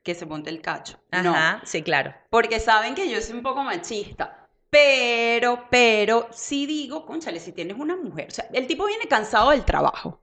que 0.03 0.15
se 0.15 0.25
monte 0.27 0.49
el 0.51 0.61
cacho. 0.63 0.99
No, 1.13 1.31
Ajá, 1.35 1.61
sí, 1.65 1.83
claro. 1.83 2.15
porque 2.31 2.61
saben 2.61 2.95
que 2.95 3.11
yo 3.11 3.21
soy 3.21 3.37
un 3.37 3.43
poco 3.43 3.63
machista. 3.63 4.38
Pero, 4.71 5.67
pero, 5.71 6.29
sí 6.33 6.67
digo, 6.67 7.07
conchale, 7.07 7.41
si 7.41 7.53
tienes 7.53 7.79
una 7.79 7.97
mujer, 7.97 8.29
o 8.29 8.31
sea, 8.31 8.49
el 8.53 8.67
tipo 8.67 8.85
viene 8.87 9.07
cansado 9.09 9.51
del 9.51 9.65
trabajo, 9.65 10.21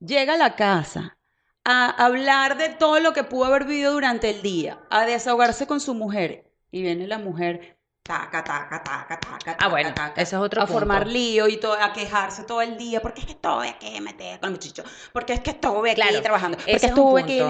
llega 0.00 0.34
a 0.34 0.38
la 0.38 0.56
casa 0.56 1.18
a 1.64 1.90
hablar 2.04 2.58
de 2.58 2.70
todo 2.70 3.00
lo 3.00 3.12
que 3.14 3.24
pudo 3.24 3.46
haber 3.46 3.64
vivido 3.64 3.92
durante 3.94 4.30
el 4.30 4.42
día, 4.42 4.80
a 4.90 5.06
desahogarse 5.06 5.66
con 5.66 5.80
su 5.80 5.94
mujer, 5.94 6.50
y 6.70 6.82
viene 6.82 7.06
la 7.06 7.18
mujer, 7.18 7.78
taca, 8.02 8.44
taca, 8.44 8.82
taca, 8.82 9.20
taca, 9.20 9.56
Ah, 9.58 9.68
bueno, 9.68 9.94
taca, 9.94 10.20
ese 10.22 10.36
es 10.36 10.42
otro 10.42 10.62
a 10.62 10.66
punto. 10.66 10.72
formar 10.72 11.06
lío 11.06 11.48
y 11.48 11.56
todo, 11.58 11.74
a 11.74 11.92
quejarse 11.92 12.44
todo 12.44 12.62
el 12.62 12.76
día, 12.76 13.00
porque 13.02 13.20
es 13.22 13.26
que 13.26 13.32
estuve 13.32 13.68
aquí 13.70 14.00
metida 14.00 14.38
con 14.40 14.48
el 14.48 14.52
muchacho, 14.54 14.84
porque 15.12 15.32
es 15.34 15.40
que 15.40 15.50
estuve 15.50 15.90
aquí 15.92 16.00
Claro, 16.00 16.22
trabajando, 16.22 16.58
porque 16.58 16.76
ese 16.76 16.86
es 16.86 16.92
estuve 16.92 17.20
aquí... 17.22 17.40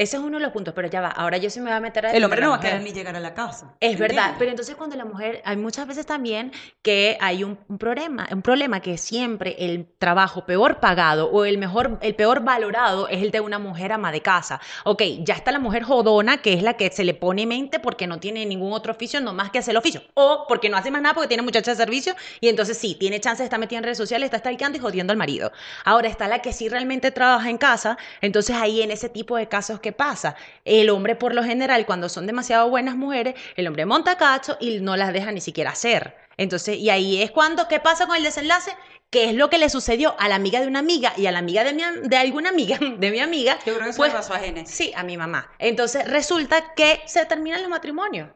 Ese 0.00 0.16
es 0.16 0.22
uno 0.22 0.38
de 0.38 0.42
los 0.42 0.52
puntos, 0.52 0.72
pero 0.72 0.88
ya 0.88 1.02
va. 1.02 1.08
Ahora 1.08 1.36
yo 1.36 1.50
sí 1.50 1.60
me 1.60 1.66
voy 1.66 1.74
a 1.74 1.80
meter 1.80 2.06
a 2.06 2.12
El 2.12 2.24
hombre 2.24 2.40
no 2.40 2.48
va 2.48 2.56
a 2.56 2.60
querer 2.60 2.80
ni 2.80 2.90
llegar 2.90 3.14
a 3.14 3.20
la 3.20 3.34
casa. 3.34 3.74
Es 3.80 3.98
verdad, 3.98 4.36
pero 4.38 4.50
entonces 4.50 4.74
cuando 4.74 4.96
la 4.96 5.04
mujer, 5.04 5.42
hay 5.44 5.58
muchas 5.58 5.86
veces 5.86 6.06
también 6.06 6.52
que 6.80 7.18
hay 7.20 7.44
un, 7.44 7.58
un 7.68 7.76
problema, 7.76 8.26
un 8.32 8.40
problema 8.40 8.80
que 8.80 8.96
siempre 8.96 9.56
el 9.58 9.86
trabajo 9.98 10.46
peor 10.46 10.80
pagado 10.80 11.30
o 11.30 11.44
el 11.44 11.58
mejor, 11.58 11.98
el 12.00 12.14
peor 12.14 12.42
valorado 12.42 13.08
es 13.08 13.22
el 13.22 13.30
de 13.30 13.40
una 13.40 13.58
mujer 13.58 13.92
ama 13.92 14.10
de 14.10 14.22
casa. 14.22 14.58
Ok, 14.84 15.02
ya 15.18 15.34
está 15.34 15.52
la 15.52 15.58
mujer 15.58 15.82
jodona, 15.82 16.38
que 16.38 16.54
es 16.54 16.62
la 16.62 16.78
que 16.78 16.90
se 16.90 17.04
le 17.04 17.12
pone 17.12 17.44
mente 17.44 17.78
porque 17.78 18.06
no 18.06 18.20
tiene 18.20 18.46
ningún 18.46 18.72
otro 18.72 18.92
oficio, 18.92 19.20
no 19.20 19.34
más 19.34 19.50
que 19.50 19.58
hacer 19.58 19.72
el 19.72 19.76
oficio, 19.76 20.00
o 20.14 20.46
porque 20.48 20.70
no 20.70 20.78
hace 20.78 20.90
más 20.90 21.02
nada 21.02 21.14
porque 21.14 21.28
tiene 21.28 21.42
muchacha 21.42 21.72
de 21.72 21.76
servicio 21.76 22.14
y 22.40 22.48
entonces 22.48 22.78
sí, 22.78 22.96
tiene 22.98 23.20
chance 23.20 23.42
de 23.42 23.44
estar 23.44 23.60
metida 23.60 23.76
en 23.76 23.84
redes 23.84 23.98
sociales, 23.98 24.28
está 24.28 24.38
stalkeando 24.38 24.78
y 24.78 24.80
jodiendo 24.80 25.10
al 25.10 25.18
marido. 25.18 25.52
Ahora 25.84 26.08
está 26.08 26.26
la 26.26 26.38
que 26.38 26.54
sí 26.54 26.70
realmente 26.70 27.10
trabaja 27.10 27.50
en 27.50 27.58
casa, 27.58 27.98
entonces 28.22 28.56
ahí 28.56 28.80
en 28.80 28.92
ese 28.92 29.10
tipo 29.10 29.36
de 29.36 29.46
casos, 29.46 29.78
¿qué 29.90 29.96
pasa? 29.96 30.36
El 30.64 30.88
hombre 30.90 31.16
por 31.16 31.34
lo 31.34 31.42
general, 31.42 31.84
cuando 31.84 32.08
son 32.08 32.26
demasiado 32.26 32.70
buenas 32.70 32.94
mujeres, 32.96 33.34
el 33.56 33.66
hombre 33.66 33.86
monta 33.86 34.16
cacho 34.16 34.56
y 34.60 34.78
no 34.80 34.96
las 34.96 35.12
deja 35.12 35.32
ni 35.32 35.40
siquiera 35.40 35.70
hacer. 35.70 36.14
Entonces, 36.36 36.78
y 36.78 36.90
ahí 36.90 37.20
es 37.22 37.30
cuando, 37.32 37.66
¿qué 37.68 37.80
pasa 37.80 38.06
con 38.06 38.16
el 38.16 38.22
desenlace? 38.22 38.70
¿Qué 39.10 39.24
es 39.30 39.34
lo 39.34 39.50
que 39.50 39.58
le 39.58 39.68
sucedió 39.68 40.14
a 40.20 40.28
la 40.28 40.36
amiga 40.36 40.60
de 40.60 40.68
una 40.68 40.78
amiga 40.78 41.12
y 41.16 41.26
a 41.26 41.32
la 41.32 41.40
amiga 41.40 41.64
de, 41.64 41.72
mi, 41.72 41.82
de 42.04 42.16
alguna 42.16 42.50
amiga, 42.50 42.78
de 42.98 43.10
mi 43.10 43.18
amiga? 43.18 43.58
Yo 43.66 43.74
creo 43.74 43.84
que 43.84 43.90
eso 43.90 43.98
Pues, 43.98 44.12
le 44.12 44.18
pasó 44.18 44.34
a. 44.34 44.40
Sí, 44.66 44.92
a 44.94 45.02
mi 45.02 45.16
mamá. 45.16 45.50
Entonces 45.58 46.08
resulta 46.08 46.74
que 46.74 47.00
se 47.06 47.26
terminan 47.26 47.62
los 47.62 47.70
matrimonios. 47.70 48.30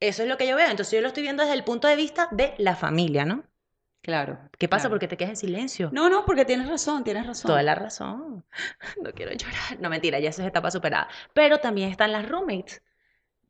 Eso 0.00 0.22
es 0.24 0.28
lo 0.28 0.36
que 0.36 0.46
yo 0.46 0.56
veo. 0.56 0.68
Entonces 0.68 0.92
yo 0.92 1.00
lo 1.00 1.08
estoy 1.08 1.22
viendo 1.22 1.42
desde 1.42 1.54
el 1.56 1.64
punto 1.64 1.88
de 1.88 1.96
vista 1.96 2.28
de 2.32 2.54
la 2.58 2.76
familia, 2.76 3.24
¿no? 3.24 3.44
Claro. 4.02 4.38
¿Qué 4.58 4.68
pasa? 4.68 4.82
claro. 4.82 4.94
Porque 4.94 5.08
te 5.08 5.16
quedas 5.16 5.30
en 5.30 5.36
silencio. 5.36 5.90
No, 5.92 6.08
no, 6.08 6.24
porque 6.24 6.44
tienes 6.44 6.68
razón, 6.68 7.04
tienes 7.04 7.26
razón. 7.26 7.48
Toda 7.48 7.62
la 7.62 7.74
razón. 7.74 8.44
No 9.02 9.12
quiero 9.12 9.32
llorar. 9.32 9.78
No, 9.80 9.90
mentira, 9.90 10.18
ya 10.20 10.30
eso 10.30 10.42
es 10.42 10.48
etapa 10.48 10.70
superada. 10.70 11.08
Pero 11.34 11.58
también 11.58 11.90
están 11.90 12.12
las 12.12 12.28
roommates. 12.28 12.82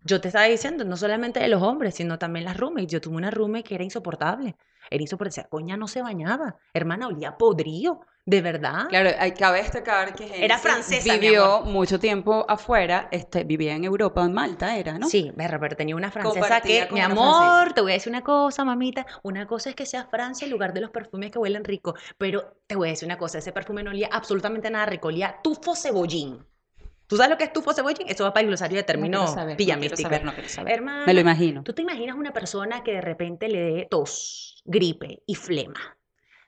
Yo 0.02 0.20
te 0.20 0.28
estaba 0.28 0.46
diciendo, 0.46 0.84
no 0.84 0.96
solamente 0.96 1.40
de 1.40 1.48
los 1.48 1.62
hombres, 1.62 1.94
sino 1.94 2.18
también 2.18 2.44
las 2.44 2.56
roommates. 2.56 2.90
Yo 2.90 3.00
tuve 3.00 3.16
una 3.16 3.30
roommate 3.30 3.64
que 3.64 3.74
era 3.74 3.84
insoportable. 3.84 4.56
Era 4.90 5.02
insoportable. 5.02 5.40
Esa 5.40 5.48
coña 5.48 5.76
no 5.76 5.86
se 5.86 6.02
bañaba. 6.02 6.56
Hermana, 6.72 7.06
olía 7.06 7.36
podrido. 7.36 8.00
De 8.30 8.42
verdad. 8.42 8.86
Claro, 8.88 9.10
hay, 9.18 9.32
cabe 9.32 9.60
destacar 9.60 10.14
que 10.14 10.44
Era 10.44 10.56
francesa, 10.56 11.14
vivió 11.14 11.62
mucho 11.62 11.98
tiempo 11.98 12.46
afuera, 12.48 13.08
este, 13.10 13.42
vivía 13.42 13.74
en 13.74 13.82
Europa, 13.82 14.24
en 14.24 14.32
Malta 14.32 14.76
era, 14.76 15.00
¿no? 15.00 15.08
Sí, 15.08 15.32
pero 15.36 15.76
tenía 15.76 15.96
una 15.96 16.12
francesa 16.12 16.38
Compartía 16.40 16.86
que, 16.86 16.94
mi 16.94 17.00
una 17.00 17.06
amor, 17.06 17.42
francesa. 17.54 17.74
te 17.74 17.80
voy 17.80 17.90
a 17.90 17.94
decir 17.94 18.10
una 18.12 18.22
cosa, 18.22 18.64
mamita. 18.64 19.04
Una 19.24 19.48
cosa 19.48 19.70
es 19.70 19.74
que 19.74 19.84
sea 19.84 20.04
Francia 20.04 20.44
en 20.44 20.52
lugar 20.52 20.72
de 20.72 20.80
los 20.80 20.90
perfumes 20.90 21.32
que 21.32 21.40
huelen 21.40 21.64
rico. 21.64 21.96
Pero 22.18 22.54
te 22.68 22.76
voy 22.76 22.86
a 22.86 22.90
decir 22.92 23.06
una 23.06 23.18
cosa, 23.18 23.38
ese 23.38 23.50
perfume 23.50 23.82
no 23.82 23.90
olía 23.90 24.08
absolutamente 24.12 24.70
nada 24.70 24.86
rico, 24.86 25.08
olía 25.08 25.40
tufo 25.42 25.74
cebollín. 25.74 26.46
¿Tú 27.08 27.16
sabes 27.16 27.30
lo 27.30 27.36
que 27.36 27.42
es 27.42 27.52
tufo 27.52 27.72
cebollín? 27.74 28.08
Eso 28.08 28.22
va 28.22 28.32
para 28.32 28.42
el 28.42 28.46
glosario 28.46 28.76
de 28.76 28.82
No 28.82 28.86
término 28.86 29.18
quiero 29.18 29.34
saber, 29.34 29.54
no 29.54 29.56
quiero 29.56 29.56
pijamístico. 29.56 30.02
saber, 30.02 30.24
no 30.24 30.32
quiero 30.34 30.48
saber. 30.48 30.72
Hermana, 30.74 31.04
Me 31.04 31.14
lo 31.14 31.20
imagino. 31.20 31.64
¿Tú 31.64 31.72
te 31.72 31.82
imaginas 31.82 32.16
una 32.16 32.32
persona 32.32 32.84
que 32.84 32.92
de 32.92 33.00
repente 33.00 33.48
le 33.48 33.58
dé 33.60 33.88
tos, 33.90 34.62
gripe 34.64 35.24
y 35.26 35.34
flema? 35.34 35.96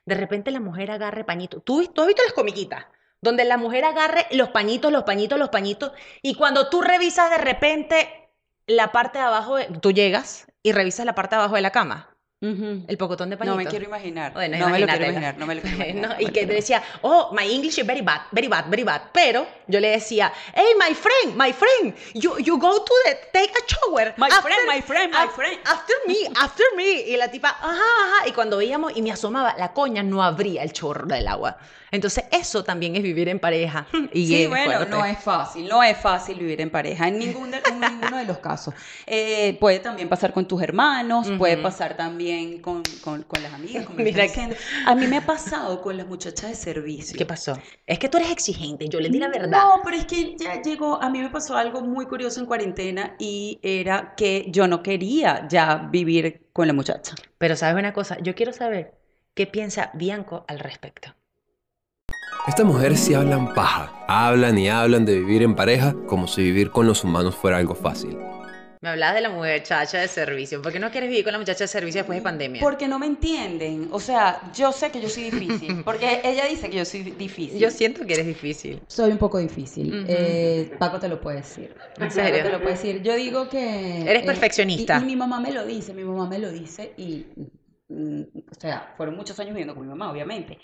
De 0.05 0.15
repente 0.15 0.51
la 0.51 0.59
mujer 0.59 0.91
agarre 0.91 1.23
pañito. 1.23 1.61
¿Tú, 1.61 1.79
has 1.79 2.07
visto 2.07 2.23
las 2.23 2.33
comiquitas? 2.33 2.85
Donde 3.21 3.45
la 3.45 3.57
mujer 3.57 3.85
agarre 3.85 4.27
los 4.31 4.49
pañitos, 4.49 4.91
los 4.91 5.03
pañitos, 5.03 5.39
los 5.39 5.49
pañitos. 5.49 5.93
Y 6.21 6.35
cuando 6.35 6.69
tú 6.69 6.81
revisas 6.81 7.29
de 7.29 7.37
repente 7.37 8.29
la 8.67 8.91
parte 8.91 9.19
de 9.19 9.25
abajo, 9.25 9.57
tú 9.81 9.91
llegas 9.91 10.47
y 10.61 10.73
revisas 10.73 11.05
la 11.05 11.15
parte 11.15 11.35
de 11.35 11.41
abajo 11.41 11.55
de 11.55 11.61
la 11.61 11.71
cama, 11.71 12.12
Ujú. 12.43 12.83
el 12.89 12.97
pocotón 12.97 13.29
de 13.29 13.37
pañitos. 13.37 13.57
No 13.57 13.63
me 13.63 13.69
quiero 13.69 13.85
imaginar. 13.85 14.33
Bueno, 14.33 14.57
no 14.57 14.67
me 14.67 14.79
lo 14.79 14.87
quiero 14.87 15.05
imaginar, 15.05 15.37
no 15.37 15.45
me 15.45 15.55
lo 15.55 15.61
quiero 15.61 15.75
imaginar. 15.77 16.09
No, 16.09 16.21
y 16.21 16.29
que 16.29 16.45
te 16.45 16.53
decía, 16.53 16.83
oh, 17.01 17.31
my 17.31 17.49
English 17.49 17.79
is 17.79 17.87
very 17.87 18.01
bad, 18.01 18.23
very 18.31 18.49
bad, 18.49 18.65
very 18.69 18.83
bad. 18.83 19.01
Pero 19.13 19.47
yo 19.67 19.79
le 19.79 19.89
decía, 19.91 20.31
hey, 20.53 20.75
my 20.77 20.93
friend, 20.93 21.37
my 21.37 21.53
friend, 21.53 21.95
you, 22.13 22.37
you 22.39 22.57
go 22.59 22.83
to 22.83 22.93
the, 23.05 23.17
take 23.31 23.53
a 23.53 23.65
shower. 23.65 24.13
My 24.17 24.29
friend, 24.29 24.67
my 24.67 24.81
friend, 24.81 25.13
my 25.13 25.27
friend. 25.29 25.57
After 25.65 25.95
me, 26.05 26.17
after 26.35 26.65
me. 26.75 27.13
Y 27.13 27.15
la 27.15 27.29
tipa, 27.29 27.49
ajá, 27.49 27.71
ajá. 27.71 28.27
Y 28.27 28.33
cuando 28.33 28.57
veíamos 28.57 28.91
y 28.93 29.01
me 29.01 29.11
asomaba, 29.11 29.55
la 29.57 29.71
coña 29.71 30.03
no 30.03 30.21
abría 30.21 30.63
el 30.63 30.73
chorro 30.73 31.05
del 31.05 31.27
agua. 31.29 31.57
Entonces, 31.93 32.25
eso 32.31 32.63
también 32.63 32.95
es 32.95 33.03
vivir 33.03 33.29
en 33.29 33.39
pareja. 33.39 33.87
Y 34.13 34.27
Sí, 34.27 34.47
bueno, 34.47 34.65
fuerte. 34.65 34.89
no 34.89 35.05
es 35.05 35.17
fácil, 35.19 35.67
no 35.69 35.81
es 35.83 35.97
fácil 35.97 36.37
vivir 36.39 36.59
en 36.61 36.69
pareja 36.69 37.07
en, 37.07 37.19
ningún 37.19 37.51
de, 37.51 37.59
en 37.65 37.79
ninguno 37.79 38.17
de 38.17 38.25
los 38.25 38.39
casos. 38.39 38.73
Eh, 39.05 39.57
puede 39.59 39.79
también 39.79 40.09
pasar 40.09 40.33
con 40.33 40.47
tus 40.47 40.61
hermanos, 40.61 41.31
puede 41.37 41.57
pasar 41.57 41.95
también 41.95 42.61
con, 42.61 42.83
con- 43.01 43.23
con 43.23 43.41
las 43.41 43.53
amigas, 43.53 43.85
como 43.85 43.99
Mira 44.03 44.23
diciendo. 44.23 44.55
A 44.85 44.95
mí 44.95 45.07
me 45.07 45.17
ha 45.17 45.25
pasado 45.25 45.81
con 45.81 45.95
las 45.97 46.07
muchachas 46.07 46.49
de 46.49 46.55
servicio. 46.55 47.17
¿Qué 47.17 47.25
pasó? 47.25 47.57
Es 47.87 47.99
que 47.99 48.09
tú 48.09 48.17
eres 48.17 48.31
exigente, 48.31 48.87
yo 48.89 48.99
le 48.99 49.09
di 49.09 49.19
la 49.19 49.27
verdad. 49.29 49.49
No, 49.63 49.81
pero 49.83 49.97
es 49.97 50.05
que 50.05 50.35
ya 50.37 50.61
llegó, 50.61 51.01
a 51.01 51.09
mí 51.09 51.19
me 51.21 51.29
pasó 51.29 51.55
algo 51.55 51.81
muy 51.81 52.05
curioso 52.05 52.39
en 52.39 52.45
cuarentena 52.45 53.15
y 53.19 53.59
era 53.63 54.13
que 54.15 54.45
yo 54.49 54.67
no 54.67 54.81
quería 54.83 55.47
ya 55.47 55.87
vivir 55.91 56.49
con 56.53 56.67
la 56.67 56.73
muchacha. 56.73 57.15
Pero 57.37 57.55
sabes 57.55 57.75
una 57.79 57.93
cosa, 57.93 58.17
yo 58.21 58.35
quiero 58.35 58.53
saber 58.53 58.93
qué 59.33 59.47
piensa 59.47 59.91
Bianco 59.93 60.45
al 60.47 60.59
respecto. 60.59 61.13
Estas 62.45 62.65
mujeres 62.65 62.99
sí 62.99 63.13
hablan 63.13 63.53
paja. 63.53 63.89
Hablan 64.09 64.57
y 64.57 64.67
hablan 64.67 65.05
de 65.05 65.15
vivir 65.15 65.43
en 65.43 65.55
pareja 65.55 65.95
como 66.07 66.27
si 66.27 66.43
vivir 66.43 66.71
con 66.71 66.85
los 66.85 67.05
humanos 67.05 67.35
fuera 67.35 67.55
algo 67.55 67.73
fácil. 67.73 68.17
Me 68.81 68.89
hablabas 68.89 69.15
de 69.15 69.21
la 69.21 69.29
muchacha 69.29 69.99
de 69.99 70.09
servicio. 70.09 70.61
¿Por 70.61 70.73
qué 70.73 70.79
no 70.79 70.91
quieres 70.91 71.09
vivir 71.09 71.23
con 71.23 71.31
la 71.31 71.39
muchacha 71.39 71.63
de 71.63 71.69
servicio 71.69 71.99
después 71.99 72.19
de 72.19 72.21
pandemia? 72.21 72.59
Porque 72.59 72.89
no 72.89 72.99
me 72.99 73.05
entienden. 73.05 73.87
O 73.91 73.99
sea, 74.01 74.41
yo 74.53 74.73
sé 74.73 74.91
que 74.91 74.99
yo 74.99 75.07
soy 75.07 75.31
difícil. 75.31 75.81
Porque 75.85 76.19
ella 76.21 76.43
dice 76.47 76.69
que 76.69 76.75
yo 76.75 76.83
soy 76.83 77.03
difícil. 77.03 77.57
Yo 77.57 77.71
siento 77.71 78.05
que 78.05 78.13
eres 78.15 78.25
difícil. 78.25 78.81
Soy 78.87 79.11
un 79.11 79.17
poco 79.19 79.37
difícil. 79.37 80.01
Ujú. 80.01 80.05
Eh, 80.09 80.75
Paco 80.77 80.99
te 80.99 81.07
lo 81.07 81.21
puede 81.21 81.37
decir. 81.37 81.73
¿En 81.95 82.09
Paco 82.09 82.11
serio? 82.11 82.43
te 82.43 82.49
lo 82.51 82.59
puede 82.59 82.73
decir. 82.73 83.01
Yo 83.01 83.15
digo 83.15 83.47
que... 83.47 84.01
Eres 84.01 84.23
eh, 84.23 84.25
perfeccionista. 84.25 84.97
Y, 84.99 85.03
y 85.03 85.05
mi 85.05 85.15
mamá 85.15 85.39
me 85.39 85.53
lo 85.53 85.65
dice, 85.65 85.93
mi 85.93 86.03
mamá 86.03 86.27
me 86.27 86.39
lo 86.39 86.51
dice 86.51 86.91
y, 86.97 87.25
mm, 87.87 88.21
o 88.51 88.59
sea, 88.59 88.93
fueron 88.97 89.15
muchos 89.15 89.39
años 89.39 89.51
viviendo 89.53 89.75
con 89.75 89.83
mi 89.83 89.89
mamá, 89.89 90.11
obviamente. 90.11 90.59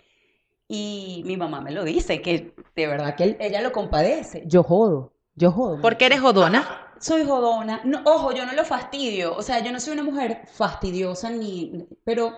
Y 0.72 1.24
mi 1.26 1.36
mamá 1.36 1.62
me 1.62 1.72
lo 1.72 1.84
dice, 1.84 2.22
que 2.22 2.54
de 2.76 2.88
verdad 2.88 3.16
que 3.16 3.24
él- 3.24 3.38
ella 3.40 3.60
lo 3.62 3.72
compadece. 3.72 4.44
Yo 4.46 4.62
jodo. 4.62 5.14
Yo 5.34 5.52
jodo. 5.52 5.82
¿Por 5.82 5.98
qué 5.98 6.06
eres 6.06 6.20
jodona? 6.22 6.94
Soy 7.00 7.26
jodona. 7.26 7.82
No, 7.86 8.02
ojo, 8.06 8.34
yo 8.34 8.46
no 8.46 8.54
lo 8.54 8.64
fastidio. 8.64 9.36
O 9.36 9.42
sea, 9.42 9.64
yo 9.64 9.72
no 9.72 9.80
soy 9.80 9.94
una 9.94 10.04
mujer 10.04 10.42
fastidiosa 10.54 11.32
ni... 11.32 11.88
Pero 12.04 12.38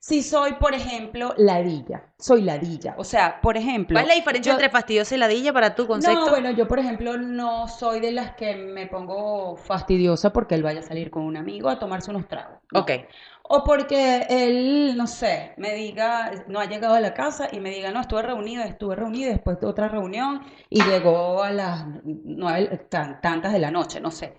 sí 0.00 0.22
soy, 0.22 0.54
por 0.54 0.74
ejemplo, 0.74 1.34
ladilla. 1.36 2.04
Soy 2.18 2.42
ladilla. 2.42 2.94
O 2.98 3.04
sea, 3.04 3.40
por 3.40 3.56
ejemplo... 3.56 3.94
¿Cuál 3.94 4.04
es 4.04 4.08
la 4.08 4.14
diferencia 4.14 4.50
yo- 4.52 4.56
entre 4.56 4.70
fastidiosa 4.70 5.14
y 5.14 5.18
ladilla 5.18 5.52
para 5.52 5.74
tu 5.74 5.86
concepto? 5.86 6.24
No, 6.26 6.30
bueno, 6.30 6.50
yo 6.50 6.66
por 6.68 6.78
ejemplo 6.78 7.16
no 7.16 7.68
soy 7.68 8.00
de 8.00 8.12
las 8.12 8.34
que 8.34 8.56
me 8.56 8.86
pongo 8.86 9.56
fastidiosa 9.56 10.32
porque 10.32 10.54
él 10.54 10.62
vaya 10.62 10.80
a 10.80 10.82
salir 10.82 11.10
con 11.10 11.22
un 11.24 11.36
amigo 11.36 11.68
a 11.68 11.78
tomarse 11.78 12.10
unos 12.10 12.26
tragos. 12.28 12.58
no. 12.72 12.80
Ok. 12.80 12.90
O 13.50 13.64
porque 13.64 14.26
él, 14.28 14.94
no 14.94 15.06
sé, 15.06 15.54
me 15.56 15.72
diga, 15.74 16.32
no 16.48 16.60
ha 16.60 16.66
llegado 16.66 16.94
a 16.94 17.00
la 17.00 17.14
casa 17.14 17.48
y 17.50 17.60
me 17.60 17.70
diga, 17.70 17.90
no, 17.92 18.00
estuve 18.02 18.20
reunido, 18.20 18.62
estuve 18.62 18.94
reunido, 18.94 19.30
después 19.30 19.58
de 19.58 19.66
otra 19.66 19.88
reunión 19.88 20.42
y 20.68 20.82
llegó 20.82 21.42
a 21.42 21.50
las 21.50 21.86
nueve, 22.04 22.76
tan- 22.90 23.22
tantas 23.22 23.54
de 23.54 23.58
la 23.58 23.70
noche, 23.70 24.00
no 24.02 24.10
sé. 24.10 24.34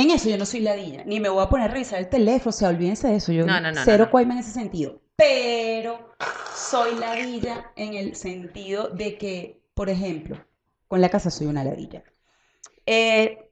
En 0.00 0.10
eso 0.10 0.30
yo 0.30 0.38
no 0.38 0.46
soy 0.46 0.60
ladilla, 0.60 1.04
ni 1.04 1.20
me 1.20 1.28
voy 1.28 1.42
a 1.42 1.48
poner 1.50 1.68
a 1.68 1.72
revisar 1.72 1.98
el 1.98 2.08
teléfono, 2.08 2.48
o 2.48 2.52
sea, 2.52 2.70
olvídense 2.70 3.08
de 3.08 3.16
eso, 3.16 3.32
yo 3.32 3.44
No, 3.44 3.60
no, 3.60 3.70
no, 3.70 3.80
cero 3.84 4.08
coima 4.10 4.32
en 4.32 4.40
ese 4.40 4.50
sentido. 4.50 4.98
Pero 5.14 6.14
soy 6.56 6.94
ladilla 6.94 7.72
en 7.76 7.92
el 7.92 8.14
sentido 8.14 8.88
de 8.88 9.18
que, 9.18 9.60
por 9.74 9.90
ejemplo, 9.90 10.42
con 10.88 11.02
la 11.02 11.10
casa 11.10 11.30
soy 11.30 11.48
una 11.48 11.64
ladilla. 11.64 12.02
Eh, 12.86 13.50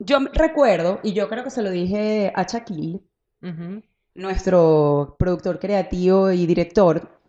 yo 0.00 0.18
recuerdo, 0.32 0.98
y 1.04 1.12
yo 1.12 1.28
creo 1.28 1.44
que 1.44 1.50
se 1.50 1.62
lo 1.62 1.70
dije 1.70 2.32
a 2.34 2.42
Shaquille, 2.42 3.00
nuestro 4.14 5.14
productor 5.20 5.60
creativo 5.60 6.32
y 6.32 6.46
director, 6.46 7.20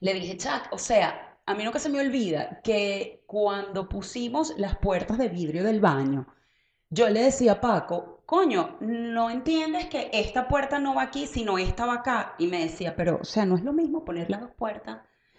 le 0.00 0.14
dije, 0.14 0.38
Chuck, 0.38 0.72
o 0.72 0.78
sea, 0.78 1.36
a 1.44 1.54
mí 1.54 1.64
nunca 1.64 1.78
se 1.78 1.90
me 1.90 2.00
olvida 2.00 2.62
que 2.64 3.24
cuando 3.26 3.90
pusimos 3.90 4.54
las 4.56 4.78
puertas 4.78 5.18
de 5.18 5.28
vidrio 5.28 5.64
del 5.64 5.80
baño, 5.80 6.26
yo 6.90 7.08
le 7.08 7.22
decía 7.22 7.52
a 7.52 7.60
Paco, 7.60 8.22
coño, 8.26 8.76
¿no 8.80 9.30
entiendes 9.30 9.86
que 9.86 10.10
esta 10.12 10.48
puerta 10.48 10.78
no 10.80 10.94
va 10.94 11.02
aquí, 11.02 11.26
sino 11.26 11.56
esta 11.56 11.86
va 11.86 11.94
acá? 11.94 12.34
Y 12.38 12.48
me 12.48 12.64
decía, 12.64 12.94
pero, 12.96 13.20
o 13.22 13.24
sea, 13.24 13.46
no 13.46 13.56
es 13.56 13.62
lo 13.62 13.72
mismo 13.72 14.04
poner 14.04 14.28
las 14.28 14.40
dos 14.40 14.50
puertas. 14.56 14.98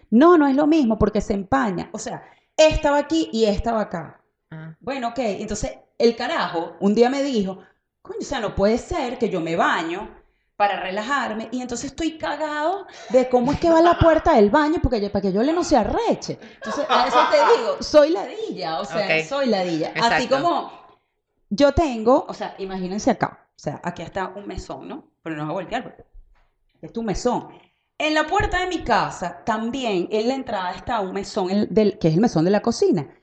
No, 0.10 0.38
no 0.38 0.48
es 0.48 0.55
lo 0.55 0.65
mismo 0.65 0.98
porque 0.98 1.22
se 1.22 1.34
empaña. 1.34 1.89
O 1.91 2.00
sea, 2.00 2.24
esta 2.55 2.91
va 2.91 3.00
aquí 3.00 3.29
y 3.34 3.46
esta 3.46 3.74
va 3.74 3.81
acá. 3.81 4.22
Ah. 4.50 4.75
Bueno, 4.79 5.10
ok. 5.10 5.20
Entonces, 5.20 5.77
el 5.98 6.15
carajo 6.15 6.75
un 6.79 6.96
día 6.96 7.10
me 7.10 7.22
dijo, 7.22 7.60
coño, 8.01 8.20
o 8.22 8.25
sea, 8.25 8.39
no 8.39 8.55
puede 8.55 8.77
ser 8.77 9.17
que 9.17 9.29
yo 9.29 9.41
me 9.41 9.55
baño 9.55 10.22
para 10.55 10.79
relajarme 10.79 11.50
y 11.51 11.62
entonces 11.62 11.91
estoy 11.91 12.17
cagado 12.20 12.86
de 13.10 13.27
cómo 13.29 13.51
es 13.51 13.60
que 13.60 13.72
va 13.72 13.81
la 13.81 13.98
puerta 13.98 14.36
del 14.36 14.51
baño 14.51 14.79
porque 14.81 15.01
yo, 15.01 15.12
para 15.12 15.24
que 15.24 15.34
yo 15.34 15.41
le 15.41 15.53
no 15.53 15.63
se 15.63 15.75
arreche. 15.75 16.38
Entonces, 16.55 16.86
a 16.88 17.08
eso 17.08 17.17
te 17.31 17.38
digo, 17.38 17.77
soy 17.81 18.12
ladilla, 18.12 18.79
o 18.79 18.86
sea, 18.86 19.25
soy 19.25 19.48
ladilla. 19.48 19.91
Así 19.96 20.25
Exacto. 20.25 20.36
como 20.36 20.81
yo 21.51 21.74
tengo, 21.74 22.25
o 22.27 22.34
sea, 22.34 22.55
imagínense 22.60 23.12
acá, 23.12 23.50
o 23.50 23.60
sea, 23.60 23.81
aquí 23.84 24.01
está 24.01 24.29
un 24.29 24.48
mesón, 24.48 24.88
¿no? 24.88 25.12
Pero 25.22 25.36
no 25.36 25.43
vas 25.43 25.50
a 25.51 25.53
voltear, 25.53 25.84
porque 25.84 26.05
es 26.81 26.93
tu 26.93 27.03
mesón. 27.03 27.50
En 27.98 28.13
la 28.13 28.25
puerta 28.25 28.62
de 28.62 28.67
mi 28.67 28.84
casa, 28.84 29.43
también 29.46 30.08
en 30.12 30.29
la 30.29 30.34
entrada 30.34 30.72
está 30.72 31.01
un 31.01 31.12
mesón, 31.12 31.51
el 31.51 31.67
del, 31.70 32.00
que 32.00 32.08
es 32.08 32.13
el 32.15 32.22
mesón 32.22 32.46
de 32.46 32.51
la 32.51 32.62
cocina. 32.62 33.13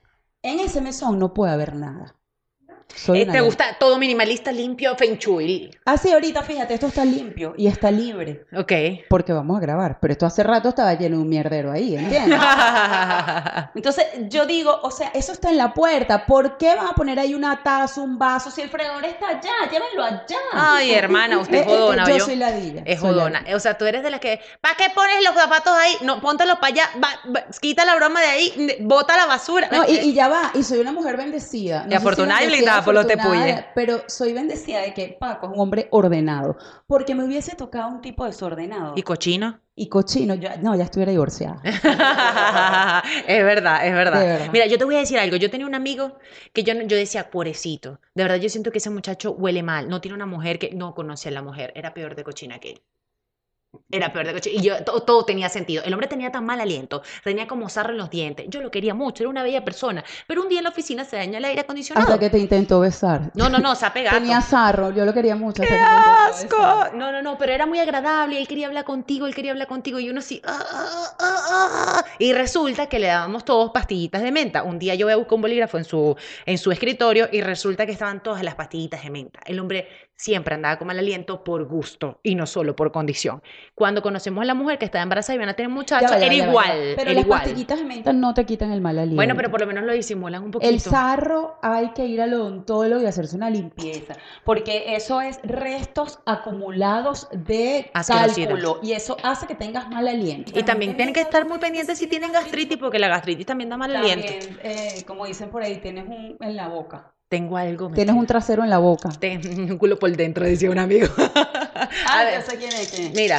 En 0.42 0.61
ese 0.61 0.82
mesón 0.82 1.18
no 1.18 1.32
puede 1.32 1.52
haber 1.52 1.75
nada. 1.75 2.18
Soy 2.95 3.21
Eh, 3.21 3.26
¿Te 3.26 3.40
gusta 3.42 3.76
todo 3.78 3.99
minimalista, 3.99 4.50
limpio, 4.50 4.97
feng 4.97 5.18
shui? 5.18 5.71
Ah, 5.85 5.97
sí, 5.99 6.11
ahorita 6.12 6.42
fíjate, 6.42 6.75
esto 6.75 6.87
está 6.88 7.04
limpio 7.04 7.54
y 7.57 7.66
está 7.68 7.90
libre. 7.90 8.47
Ok. 8.57 8.73
Porque 9.09 9.33
vamos 9.33 9.57
a 9.59 9.61
grabar, 9.61 9.99
pero 10.00 10.12
esto 10.12 10.26
hace 10.26 10.42
rato 10.42 10.71
estaba 10.71 10.95
lleno 10.95 11.16
de 11.16 11.23
un 11.23 11.28
mierdero 11.28 11.71
ahí, 11.71 11.95
¿entiendes? 11.97 12.40
Entonces 13.75 14.04
yo 14.28 14.47
digo, 14.47 14.80
o 14.83 14.90
sea, 14.90 15.09
eso 15.14 15.33
está 15.33 15.50
en 15.50 15.59
la 15.59 15.75
puerta, 15.75 16.26
¿por 16.26 16.57
qué 16.57 16.75
van 16.75 16.87
a 16.88 16.92
poner 16.95 17.18
ahí 17.18 17.35
una 17.35 17.62
taza, 17.62 18.00
un 18.00 18.18
vaso? 18.18 18.50
Si 18.50 18.62
el 18.62 18.68
fregador 18.71 19.04
está 19.04 19.28
allá, 19.28 19.52
llévenlo 19.71 20.02
allá. 20.04 20.37
Ay, 20.52 20.92
hermana, 20.92 21.38
usted 21.38 21.59
es 21.59 21.66
Eh, 21.66 21.71
eh, 21.71 21.76
jodona, 21.78 22.07
Yo 22.09 22.14
¿oyó? 22.14 22.25
soy 22.25 22.37
ladilla. 22.37 22.83
Es 22.85 23.00
jodona. 23.00 23.45
O 23.54 23.61
sea, 23.61 23.76
tú 23.78 23.85
eres 23.85 24.02
de 24.02 24.11
las 24.11 24.21
que, 24.21 24.40
¿para 24.61 24.75
qué 24.76 24.85
pones 24.95 25.23
los 25.25 25.35
zapatos 25.35 25.73
ahí? 25.76 25.92
No, 26.02 26.21
póntelos 26.21 26.57
para 26.59 26.68
allá, 26.73 26.85
va- 27.02 27.30
va- 27.35 27.45
quita 27.61 27.85
la 27.85 27.95
broma 27.97 28.21
de 28.21 28.26
ahí, 28.26 28.76
bota 28.80 29.16
la 29.16 29.26
basura. 29.26 29.68
No, 29.71 29.85
y, 29.88 29.99
y 30.09 30.14
ya 30.14 30.28
va, 30.28 30.50
y 30.54 30.62
soy 30.62 30.78
una 30.78 30.92
mujer 30.92 31.16
bendecida. 31.16 31.78
No 31.78 31.85
sé 31.85 31.88
si 31.90 31.95
afortunada 31.97 32.42
y 32.42 32.47
blindada 32.47 32.77
Pero 33.75 34.02
soy 34.06 34.32
bendecida 34.32 34.80
de 34.80 34.94
que 34.94 35.16
Paco 35.18 35.47
es 35.47 35.52
un 35.52 35.61
hombre 35.61 35.88
ordenado. 35.90 36.56
Porque 36.87 37.14
me 37.14 37.25
hubiese 37.25 37.54
tocado 37.54 37.88
un 37.88 38.00
tipo 38.00 38.25
desordenado. 38.25 38.94
¿Y 38.97 39.02
cochino? 39.02 39.61
Y 39.75 39.88
cochino, 39.88 40.35
yo, 40.35 40.49
no, 40.61 40.75
ya 40.75 40.85
estuviera 40.85 41.12
divorciada. 41.12 41.61
es 43.26 43.44
verdad, 43.44 43.87
es 43.87 43.92
verdad. 43.92 44.49
Mira, 44.52 44.66
yo 44.66 44.76
te 44.76 44.85
voy 44.85 44.97
a 44.97 44.99
decir 44.99 45.18
algo. 45.18 45.37
Yo 45.37 45.50
tenía 45.50 45.66
un 45.66 45.75
amigo 45.75 46.18
que 46.52 46.64
yo, 46.64 46.75
yo 46.75 46.97
decía, 46.97 47.30
pobrecito. 47.30 48.00
De 48.14 48.25
verdad, 48.25 48.37
yo 48.37 48.49
siento 48.49 48.73
que 48.73 48.78
ese 48.78 48.90
muchacho 48.90 49.32
huele 49.32 49.62
mal. 49.62 49.88
No 49.88 50.00
tiene 50.00 50.16
una 50.16 50.26
mujer 50.26 50.58
que 50.58 50.70
no 50.75 50.94
conoce 50.94 51.28
a 51.28 51.32
la 51.32 51.42
mujer. 51.42 51.73
Era 51.76 51.94
peor 51.94 52.16
de 52.16 52.25
cochina 52.25 52.58
que 52.58 52.70
él. 52.73 52.82
Era 53.91 54.13
peor 54.13 54.27
de 54.27 54.33
cochina. 54.33 54.61
Y 54.61 54.65
yo, 54.65 54.83
to- 54.85 55.03
todo, 55.03 55.25
tenía 55.25 55.49
sentido. 55.51 55.83
El 55.85 55.93
hombre 55.93 56.09
tenía 56.09 56.33
tan 56.33 56.45
mal 56.45 56.59
aliento. 56.61 57.03
Tenía 57.23 57.47
como 57.47 57.69
sarro 57.69 57.91
en 57.93 57.99
los 57.99 58.09
dientes. 58.11 58.47
Yo 58.49 58.63
lo 58.63 58.71
quería 58.71 58.95
mucho. 58.95 59.23
Era 59.23 59.31
una 59.31 59.43
bella 59.43 59.63
persona. 59.65 60.03
Pero 60.27 60.43
un 60.43 60.49
día 60.49 60.59
en 60.59 60.65
la 60.65 60.71
oficina 60.71 61.05
se 61.05 61.17
dañó 61.17 61.37
el 61.39 61.45
aire 61.45 61.61
acondicionado. 61.63 62.07
Hasta 62.07 62.19
que 62.19 62.31
te 62.31 62.39
intentó 62.39 62.81
besar. 62.81 63.31
No, 63.35 63.49
no, 63.51 63.59
no, 63.59 63.75
se 63.75 63.85
ha 63.87 63.93
pegado. 63.93 64.19
Tenía 64.19 64.41
sarro, 64.41 64.91
yo 64.91 65.05
lo 65.05 65.13
quería 65.13 65.37
mucho. 65.37 65.63
¡Qué 65.63 65.69
asco! 65.75 66.57
No, 66.95 67.13
no, 67.13 67.21
no, 67.23 67.37
pero 67.39 67.53
era 67.53 67.67
muy 67.67 67.79
agradable. 67.79 68.39
Él 68.41 68.49
quería 68.49 68.67
hablar 68.69 68.85
contigo, 68.85 69.27
él 69.27 69.35
quería 69.35 69.53
hablar 69.53 69.69
contigo. 69.69 69.99
Y 70.01 70.09
uno 70.09 70.21
así. 70.21 70.41
"Ah, 70.45 70.59
ah, 70.73 71.17
ah, 71.21 71.69
ah". 71.99 72.05
Y 72.19 72.33
resulta 72.33 72.87
que 72.87 72.99
le 72.99 73.09
dábamos 73.09 73.45
todos 73.45 73.71
pastillitas 73.71 74.23
de 74.23 74.33
menta. 74.33 74.63
Un 74.63 74.79
día 74.79 74.95
yo 74.95 75.07
voy 75.07 75.13
a 75.13 75.17
buscar 75.17 75.35
un 75.35 75.43
bolígrafo 75.43 75.77
en 75.79 75.85
su, 75.85 76.17
en 76.47 76.59
su 76.59 76.73
escritorio 76.73 77.29
y 77.31 77.43
resulta 77.43 77.85
que 77.87 77.93
estaban 77.93 78.23
todas 78.23 78.43
las 78.43 78.55
pastillitas 78.55 79.03
de 79.03 79.11
menta. 79.11 79.41
El 79.45 79.61
hombre 79.61 79.89
siempre 80.19 80.57
andaba 80.57 80.77
con 80.79 80.89
mal 80.89 80.99
aliento 80.99 81.45
por 81.45 81.65
gusto 81.65 82.19
y 82.25 82.35
no 82.35 82.47
solo 82.47 82.75
por 82.75 82.91
condición. 82.91 83.41
Cuando 83.75 84.03
conocemos 84.03 84.43
a 84.43 84.45
la 84.45 84.55
mujer 84.55 84.77
que 84.77 84.85
estaba 84.85 85.05
embarazada 85.05 85.37
y 85.37 85.39
van 85.39 85.49
a 85.49 85.55
tener 85.55 85.71
muchachos, 85.71 86.11
era 86.11 86.35
ya 86.35 86.47
igual. 86.49 86.91
ya. 86.91 86.97
Pero 86.97 87.13
las 87.13 87.25
igual. 87.25 87.41
pastillitas 87.41 87.79
de 87.79 87.85
menta 87.85 88.13
no 88.13 88.35
te 88.35 88.45
quitan 88.45 88.73
el 88.73 88.81
mal 88.81 88.99
aliento. 88.99 89.17
Bueno, 89.17 89.37
pero 89.37 89.51
por 89.51 89.61
lo 89.61 89.69
menos 89.69 89.85
lo 89.85 89.93
disimulan 89.93 90.43
un 90.43 90.51
poquito. 90.51 90.69
El 90.69 90.81
sarro 90.81 91.59
hay 91.63 91.91
que 91.91 92.05
ir 92.05 92.21
al 92.21 92.35
odontólogo 92.35 93.01
y 93.01 93.07
hacerse 93.07 93.37
una 93.37 93.49
limpieza, 93.49 94.17
porque 94.45 94.97
eso 94.97 95.21
es 95.21 95.39
restos 95.45 96.19
acumulados 96.27 97.29
de 97.33 97.91
cálculo 97.93 98.81
y 98.83 98.93
eso 98.93 99.17
hace 99.23 99.47
que 99.47 99.55
tengas 99.55 99.89
mal 99.89 100.09
aliento. 100.09 100.59
Y 100.59 100.65
también 100.65 100.97
tienen 100.97 101.15
que 101.15 101.21
estar 101.21 101.47
muy 101.47 101.59
pendientes 101.59 101.97
si 101.97 102.09
tienen 102.09 102.33
gastritis, 102.33 102.77
porque 102.77 102.99
la 102.99 103.07
gastritis 103.07 103.47
también 103.47 103.71
da 103.71 103.77
mal 103.77 103.95
aliento. 103.95 104.33
Eh, 104.63 105.05
como 105.07 105.27
dicen 105.27 105.49
por 105.51 105.63
ahí, 105.63 105.77
tienes 105.79 106.09
un 106.09 106.37
en 106.41 106.57
la 106.57 106.67
boca. 106.67 107.15
Tengo 107.28 107.56
algo. 107.56 107.90
Tienes 107.90 108.14
un 108.14 108.26
trasero 108.26 108.64
en 108.64 108.70
la 108.70 108.78
boca. 108.78 109.11
Tengo 109.18 109.49
un 109.73 109.78
culo 109.78 109.99
por 109.99 110.11
dentro, 110.16 110.44
decía 110.44 110.70
un 110.70 110.78
amigo. 110.78 111.08
A 111.18 111.88
Ah, 112.06 112.25
ver, 112.25 112.40
yo 112.40 112.50
sé 112.50 112.56
quién 112.58 112.73
es. 112.73 112.88
quién 112.88 113.06
es. 113.08 113.14
Mira, 113.14 113.38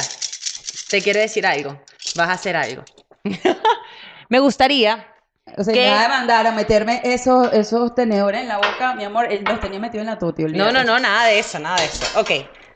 te 0.88 1.02
quiero 1.02 1.20
decir 1.20 1.46
algo. 1.46 1.80
Vas 2.14 2.28
a 2.28 2.32
hacer 2.32 2.56
algo. 2.56 2.84
Me 4.28 4.38
gustaría. 4.38 5.06
O 5.56 5.64
sea, 5.64 5.74
¿Qué? 5.74 5.80
me 5.86 5.90
va 5.90 6.04
a 6.04 6.08
mandar 6.08 6.46
a 6.46 6.52
meterme 6.52 7.00
esos, 7.02 7.52
esos 7.52 7.92
tenedores 7.96 8.40
en 8.42 8.46
la 8.48 8.58
boca, 8.58 8.94
mi 8.94 9.02
amor. 9.02 9.26
Él 9.32 9.42
los 9.44 9.58
tenía 9.58 9.80
metidos 9.80 10.02
en 10.02 10.06
la 10.12 10.18
tuti, 10.18 10.42
No, 10.42 10.48
olvídate. 10.48 10.72
no, 10.72 10.84
no, 10.84 11.00
nada 11.00 11.24
de 11.26 11.40
eso, 11.40 11.58
nada 11.58 11.76
de 11.80 11.86
eso. 11.86 12.20
Ok, 12.20 12.28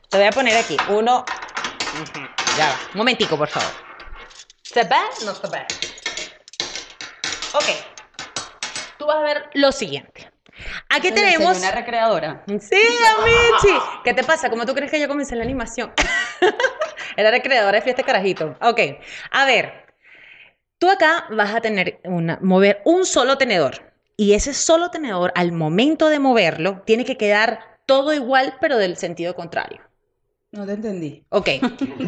te 0.09 0.17
voy 0.17 0.25
a 0.25 0.31
poner 0.31 0.57
aquí. 0.57 0.75
Uno. 0.89 1.23
Ya 2.57 2.67
va. 2.67 2.75
Un 2.91 2.97
momentico, 2.97 3.37
por 3.37 3.47
favor. 3.47 3.69
¿Se 4.61 4.83
ve? 4.83 4.95
No 5.25 5.33
se 5.33 5.47
ve. 5.47 5.65
Ok. 7.53 7.65
Tú 8.97 9.05
vas 9.05 9.17
a 9.17 9.21
ver 9.21 9.49
lo 9.53 9.71
siguiente. 9.71 10.29
Aquí 10.89 11.07
Oye, 11.07 11.17
soy 11.17 11.31
tenemos. 11.31 11.57
una 11.57 11.71
recreadora. 11.71 12.43
Sí, 12.47 12.75
Amichi. 13.17 13.77
¿Qué 14.03 14.13
te 14.13 14.23
pasa? 14.23 14.49
¿Cómo 14.49 14.65
tú 14.65 14.73
crees 14.73 14.91
que 14.91 14.99
yo 14.99 15.07
comencé 15.07 15.35
la 15.35 15.43
animación? 15.43 15.91
Era 17.17 17.31
recreadora 17.31 17.77
de 17.77 17.81
fiesta 17.81 18.03
carajito. 18.03 18.55
Ok. 18.61 18.79
A 19.31 19.45
ver. 19.45 19.85
Tú 20.77 20.89
acá 20.89 21.25
vas 21.31 21.55
a 21.55 21.61
tener 21.61 21.99
una, 22.03 22.37
mover 22.41 22.81
un 22.85 23.05
solo 23.05 23.37
tenedor. 23.37 23.93
Y 24.17 24.33
ese 24.33 24.53
solo 24.53 24.91
tenedor, 24.91 25.31
al 25.35 25.51
momento 25.51 26.07
de 26.09 26.19
moverlo, 26.19 26.81
tiene 26.85 27.05
que 27.05 27.17
quedar 27.17 27.79
todo 27.85 28.13
igual, 28.13 28.57
pero 28.61 28.77
del 28.77 28.97
sentido 28.97 29.35
contrario. 29.35 29.81
No 30.51 30.65
te 30.65 30.73
entendí. 30.73 31.25
Ok. 31.29 31.49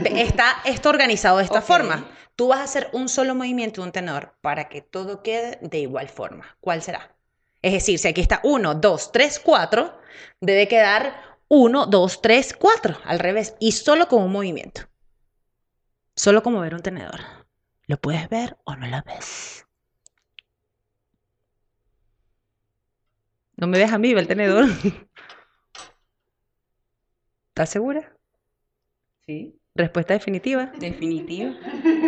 Está 0.05 0.61
esto 0.63 0.89
organizado 0.89 1.37
de 1.37 1.43
esta 1.43 1.61
forma. 1.61 2.09
Tú 2.35 2.47
vas 2.47 2.59
a 2.59 2.63
hacer 2.63 2.89
un 2.93 3.09
solo 3.09 3.35
movimiento 3.35 3.81
de 3.81 3.87
un 3.87 3.91
tenedor 3.91 4.35
para 4.41 4.69
que 4.69 4.81
todo 4.81 5.21
quede 5.21 5.59
de 5.61 5.79
igual 5.79 6.07
forma. 6.07 6.55
¿Cuál 6.61 6.81
será? 6.81 7.16
Es 7.61 7.73
decir, 7.73 7.99
si 7.99 8.07
aquí 8.07 8.21
está 8.21 8.39
1, 8.43 8.75
2, 8.75 9.11
3, 9.11 9.39
4, 9.39 9.99
debe 10.41 10.67
quedar 10.67 11.39
1, 11.47 11.85
2, 11.87 12.21
3, 12.21 12.55
4, 12.59 12.97
al 13.03 13.19
revés, 13.19 13.55
y 13.59 13.71
solo 13.71 14.07
con 14.07 14.23
un 14.23 14.31
movimiento. 14.31 14.81
Solo 16.15 16.41
con 16.43 16.53
mover 16.53 16.73
un 16.73 16.81
tenedor. 16.81 17.19
¿Lo 17.85 17.97
puedes 17.97 18.27
ver 18.29 18.57
o 18.63 18.75
no 18.75 18.87
lo 18.87 19.01
ves? 19.03 19.65
No 23.55 23.67
me 23.67 23.77
ves 23.79 23.91
a 23.91 23.97
mí, 23.97 24.13
ve 24.13 24.21
el 24.21 24.27
tenedor. 24.27 24.65
¿Estás 27.49 27.69
segura? 27.69 28.15
Sí, 29.25 29.59
Respuesta 29.77 30.13
definitiva. 30.15 30.71
definitiva. 30.79 31.55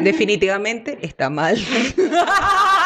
Definitivamente 0.02 0.98
está 1.06 1.30
mal. 1.30 1.56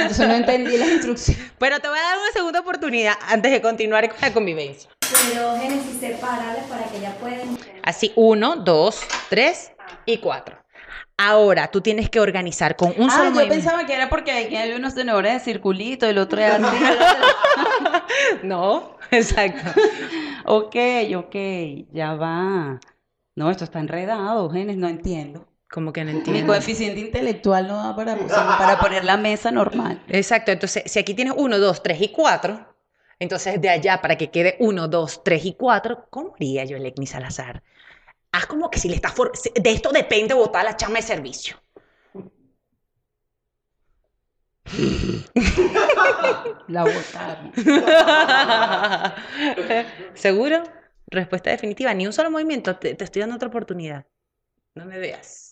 Entonces 0.00 0.28
no 0.28 0.34
entendí 0.34 0.76
las 0.76 0.88
instrucciones. 0.88 1.52
Pero 1.58 1.78
te 1.80 1.88
voy 1.88 1.98
a 1.98 2.02
dar 2.02 2.18
una 2.18 2.32
segunda 2.32 2.60
oportunidad 2.60 3.14
antes 3.28 3.52
de 3.52 3.60
continuar 3.60 4.08
con 4.08 4.18
la 4.20 4.32
convivencia. 4.32 4.90
Pero 5.28 5.56
Génesis, 5.56 5.98
sepárales 6.00 6.64
para 6.64 6.84
que 6.84 7.00
ya 7.00 7.12
puedan. 7.16 7.58
Así, 7.82 8.12
uno, 8.16 8.56
dos, 8.56 9.00
tres 9.28 9.72
y 10.06 10.18
cuatro. 10.18 10.56
Ahora 11.16 11.68
tú 11.70 11.82
tienes 11.82 12.08
que 12.08 12.18
organizar 12.18 12.76
con 12.76 12.94
un 12.96 13.10
ah, 13.10 13.12
solo 13.12 13.24
yo 13.24 13.30
movimiento. 13.32 13.54
pensaba 13.54 13.84
que 13.86 13.94
era 13.94 14.08
porque 14.08 14.32
aquí 14.32 14.56
hay 14.56 14.72
unos 14.72 14.94
tenedores 14.94 15.34
de 15.34 15.40
circulito, 15.40 16.06
el 16.06 16.16
otro 16.16 16.40
es 16.40 16.52
así. 16.54 16.76
No, 18.42 18.96
exacto. 19.10 19.70
ok, 20.46 20.76
ok, 21.16 21.36
ya 21.92 22.14
va. 22.14 22.80
No, 23.36 23.50
esto 23.50 23.64
está 23.64 23.80
enredado, 23.80 24.48
Genes, 24.50 24.76
no 24.76 24.88
entiendo. 24.88 25.46
Como 25.70 25.92
que 25.92 26.04
no 26.04 26.10
Mi 26.12 26.18
entiendo. 26.18 26.46
coeficiente 26.52 26.98
intelectual 27.00 27.68
no 27.68 27.76
da 27.76 27.94
para, 27.94 28.16
para 28.16 28.78
poner 28.80 29.04
la 29.04 29.16
mesa 29.16 29.50
normal. 29.52 30.02
Exacto, 30.08 30.50
entonces 30.50 30.82
si 30.86 30.98
aquí 30.98 31.14
tienes 31.14 31.34
uno, 31.36 31.58
dos, 31.58 31.82
tres 31.82 32.00
y 32.02 32.08
cuatro, 32.08 32.74
entonces 33.20 33.60
de 33.60 33.68
allá 33.68 34.00
para 34.02 34.16
que 34.16 34.30
quede 34.30 34.56
uno, 34.58 34.88
dos, 34.88 35.22
tres 35.22 35.44
y 35.44 35.54
cuatro, 35.54 36.06
¿cómo 36.10 36.34
haría 36.34 36.64
yo, 36.64 36.76
Elecni 36.76 37.06
Salazar? 37.06 37.62
Haz 38.32 38.46
como 38.46 38.68
que 38.70 38.80
si 38.80 38.88
le 38.88 38.96
estás... 38.96 39.12
for- 39.12 39.32
De 39.54 39.70
esto 39.70 39.92
depende 39.92 40.34
botar 40.34 40.64
la 40.64 40.76
chama 40.76 40.96
de 40.96 41.02
servicio. 41.02 41.56
La 46.68 46.84
botaron. 46.84 47.52
¿Seguro? 50.14 50.62
Respuesta 51.08 51.50
definitiva. 51.50 51.92
Ni 51.94 52.06
un 52.06 52.12
solo 52.12 52.30
movimiento. 52.30 52.76
Te, 52.76 52.94
te 52.94 53.04
estoy 53.04 53.20
dando 53.20 53.36
otra 53.36 53.48
oportunidad. 53.48 54.06
No 54.74 54.84
me 54.84 54.98
veas. 54.98 55.49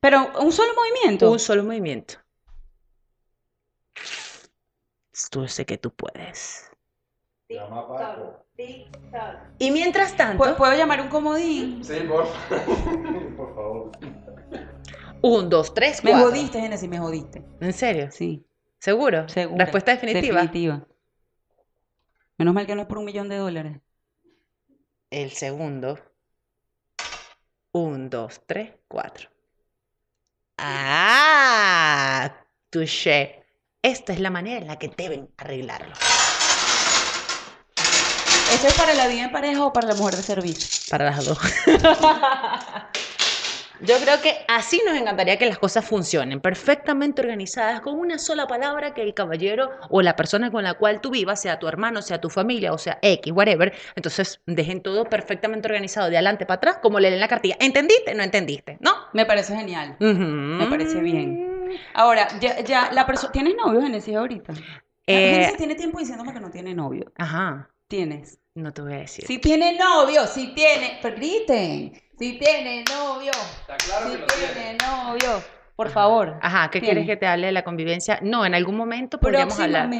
Pero 0.00 0.30
un 0.40 0.52
solo 0.52 0.72
movimiento. 0.74 1.30
Un 1.30 1.38
solo 1.38 1.64
movimiento. 1.64 2.14
Tú 5.30 5.48
sé 5.48 5.64
que 5.64 5.78
tú 5.78 5.90
puedes. 5.94 6.70
Y 9.58 9.70
mientras 9.70 10.16
tanto, 10.16 10.44
¿Pu- 10.44 10.56
¿Puedo 10.56 10.74
llamar 10.76 11.00
un 11.00 11.08
comodín? 11.08 11.84
Sí, 11.84 11.94
por, 12.06 12.26
por 13.36 13.54
favor. 13.54 13.92
un, 15.22 15.48
dos, 15.48 15.72
tres, 15.72 16.04
Me 16.04 16.10
cuatro. 16.10 16.28
jodiste, 16.30 16.60
Genesis, 16.60 16.88
me 16.88 16.98
jodiste. 16.98 17.42
¿En 17.60 17.72
serio? 17.72 18.10
Sí, 18.10 18.44
¿Seguro? 18.78 19.28
seguro. 19.28 19.58
Respuesta 19.64 19.92
definitiva. 19.92 20.42
Definitiva. 20.42 20.86
Menos 22.38 22.54
mal 22.54 22.66
que 22.66 22.74
no 22.74 22.82
es 22.82 22.86
por 22.88 22.98
un 22.98 23.06
millón 23.06 23.28
de 23.28 23.36
dólares. 23.36 23.80
El 25.10 25.30
segundo. 25.30 25.98
Un, 27.76 28.08
dos, 28.08 28.40
tres, 28.46 28.70
cuatro. 28.88 29.28
¡Ah! 30.56 32.32
Touché. 32.70 33.44
Esta 33.82 34.14
es 34.14 34.20
la 34.20 34.30
manera 34.30 34.62
en 34.62 34.66
la 34.66 34.78
que 34.78 34.88
deben 34.88 35.28
arreglarlo. 35.36 35.92
¿Esto 38.50 38.68
es 38.68 38.74
para 38.78 38.94
la 38.94 39.06
vida 39.08 39.24
en 39.24 39.30
pareja 39.30 39.62
o 39.62 39.74
para 39.74 39.88
la 39.88 39.94
mujer 39.94 40.16
de 40.16 40.22
servicio? 40.22 40.66
Para 40.88 41.10
las 41.10 41.26
dos. 41.26 41.38
Yo 43.80 44.00
creo 44.00 44.22
que 44.22 44.35
así 44.48 44.80
nos 44.86 44.96
encantaría 44.96 45.38
que 45.38 45.46
las 45.46 45.58
cosas 45.58 45.84
funcionen, 45.84 46.40
perfectamente 46.40 47.20
organizadas, 47.22 47.80
con 47.80 47.98
una 47.98 48.18
sola 48.18 48.46
palabra 48.46 48.94
que 48.94 49.02
el 49.02 49.14
caballero 49.14 49.70
o 49.90 50.02
la 50.02 50.16
persona 50.16 50.50
con 50.50 50.64
la 50.64 50.74
cual 50.74 51.00
tú 51.00 51.10
vivas, 51.10 51.40
sea 51.40 51.58
tu 51.58 51.68
hermano, 51.68 52.02
sea 52.02 52.20
tu 52.20 52.30
familia, 52.30 52.72
o 52.72 52.78
sea 52.78 52.98
X, 53.02 53.32
whatever, 53.32 53.72
entonces 53.94 54.40
dejen 54.46 54.82
todo 54.82 55.04
perfectamente 55.04 55.68
organizado 55.68 56.10
de 56.10 56.16
adelante 56.16 56.46
para 56.46 56.56
atrás, 56.56 56.78
como 56.82 57.00
leen 57.00 57.14
en 57.14 57.20
la 57.20 57.28
cartilla. 57.28 57.56
¿Entendiste? 57.60 58.14
No 58.14 58.22
entendiste, 58.22 58.78
¿no? 58.80 58.92
Me 59.12 59.26
parece 59.26 59.56
genial. 59.56 59.96
Me 59.98 60.66
parece 60.66 61.00
bien. 61.00 61.78
Ahora, 61.94 62.28
ya, 62.40 62.60
ya 62.60 62.90
la 62.92 63.06
persona... 63.06 63.32
¿Tienes 63.32 63.54
novio, 63.56 63.82
Genesis, 63.82 64.14
ahorita? 64.14 64.52
Eh, 65.06 65.30
Genesis 65.32 65.56
tiene 65.56 65.74
tiempo 65.74 65.98
diciéndome 65.98 66.32
que 66.32 66.40
no 66.40 66.50
tiene 66.50 66.74
novio. 66.74 67.12
Ajá, 67.16 67.68
¿Tienes? 67.88 68.38
no 68.54 68.72
te 68.72 68.82
voy 68.82 68.94
a 68.94 68.98
decir. 68.98 69.26
Si 69.26 69.38
tiene 69.38 69.76
novio, 69.78 70.26
si 70.26 70.54
tiene... 70.54 70.98
Pero 71.02 71.16
griten. 71.16 71.92
Si 72.18 72.38
tiene 72.38 72.84
novio. 72.84 73.32
si 73.32 74.54
tiene 74.54 74.78
novio. 74.78 75.42
Por 75.76 75.90
favor. 75.90 76.34
Ajá, 76.40 76.70
¿qué 76.70 76.80
Tiene. 76.80 76.94
quieres 77.02 77.06
que 77.06 77.16
te 77.18 77.26
hable 77.26 77.46
de 77.46 77.52
la 77.52 77.62
convivencia? 77.62 78.18
No, 78.22 78.46
en 78.46 78.54
algún 78.54 78.76
momento 78.76 79.20
podríamos 79.20 79.60
hablar. 79.60 79.90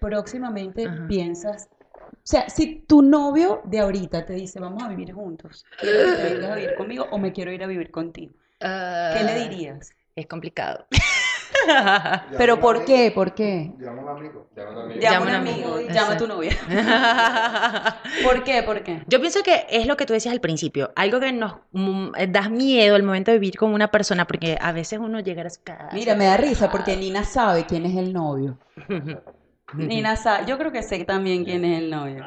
Próximamente, 0.00 0.86
Ajá. 0.86 1.06
piensas. 1.08 1.68
O 2.12 2.16
sea, 2.24 2.48
si 2.48 2.84
tu 2.86 3.02
novio 3.02 3.62
de 3.64 3.78
ahorita 3.78 4.24
te 4.26 4.32
dice, 4.34 4.58
vamos 4.60 4.82
a 4.82 4.88
vivir 4.88 5.00
Vivir 5.00 5.14
juntos. 5.14 5.64
Quiero 5.80 5.98
que 6.04 6.16
te 6.16 6.34
vengas 6.34 6.50
a 6.50 6.54
vivir 6.56 6.74
conmigo 6.74 7.06
o 7.10 7.18
me 7.18 7.32
quiero 7.32 7.52
ir 7.52 7.62
a 7.62 7.66
vivir 7.66 7.90
contigo. 7.90 8.32
¿Qué 8.60 8.66
le 8.66 9.32
Ah, 9.32 9.48
dirías? 9.48 9.92
Es 10.14 10.26
complicado. 10.26 10.86
¿Pero 12.38 12.60
por 12.60 12.84
qué? 12.84 13.10
¿Por 13.14 13.34
qué? 13.34 13.72
Llama 13.78 14.00
a 14.00 14.04
un 14.04 14.18
amigo. 14.18 14.48
Llama 14.54 15.16
a 15.16 15.20
un 15.22 15.34
amigo. 15.34 15.80
Llama 15.80 16.12
a 16.12 16.16
tu 16.16 16.26
novia. 16.26 16.52
¿Por 18.24 18.44
qué? 18.44 18.62
¿Por 18.62 18.82
qué? 18.82 19.02
Yo 19.06 19.20
pienso 19.20 19.42
que 19.42 19.66
es 19.70 19.86
lo 19.86 19.96
que 19.96 20.06
tú 20.06 20.12
decías 20.12 20.32
al 20.32 20.40
principio, 20.40 20.92
algo 20.96 21.20
que 21.20 21.32
nos 21.32 21.56
mm, 21.72 22.10
da 22.28 22.48
miedo 22.48 22.94
al 22.96 23.02
momento 23.02 23.30
de 23.30 23.38
vivir 23.38 23.56
con 23.56 23.72
una 23.72 23.90
persona, 23.90 24.26
porque 24.26 24.58
a 24.60 24.72
veces 24.72 24.98
uno 24.98 25.20
llega 25.20 25.42
a 25.42 25.50
su 25.50 25.62
casa. 25.62 25.88
Mira, 25.92 26.14
me 26.14 26.26
da 26.26 26.36
risa 26.36 26.70
porque 26.70 26.96
Nina 26.96 27.24
sabe 27.24 27.66
quién 27.66 27.86
es 27.86 27.96
el 27.96 28.12
novio. 28.12 28.58
Nina 29.74 30.16
sabe. 30.16 30.46
Yo 30.46 30.58
creo 30.58 30.72
que 30.72 30.82
sé 30.82 31.04
también 31.04 31.44
quién 31.44 31.64
es 31.64 31.78
el 31.78 31.90
novio. 31.90 32.24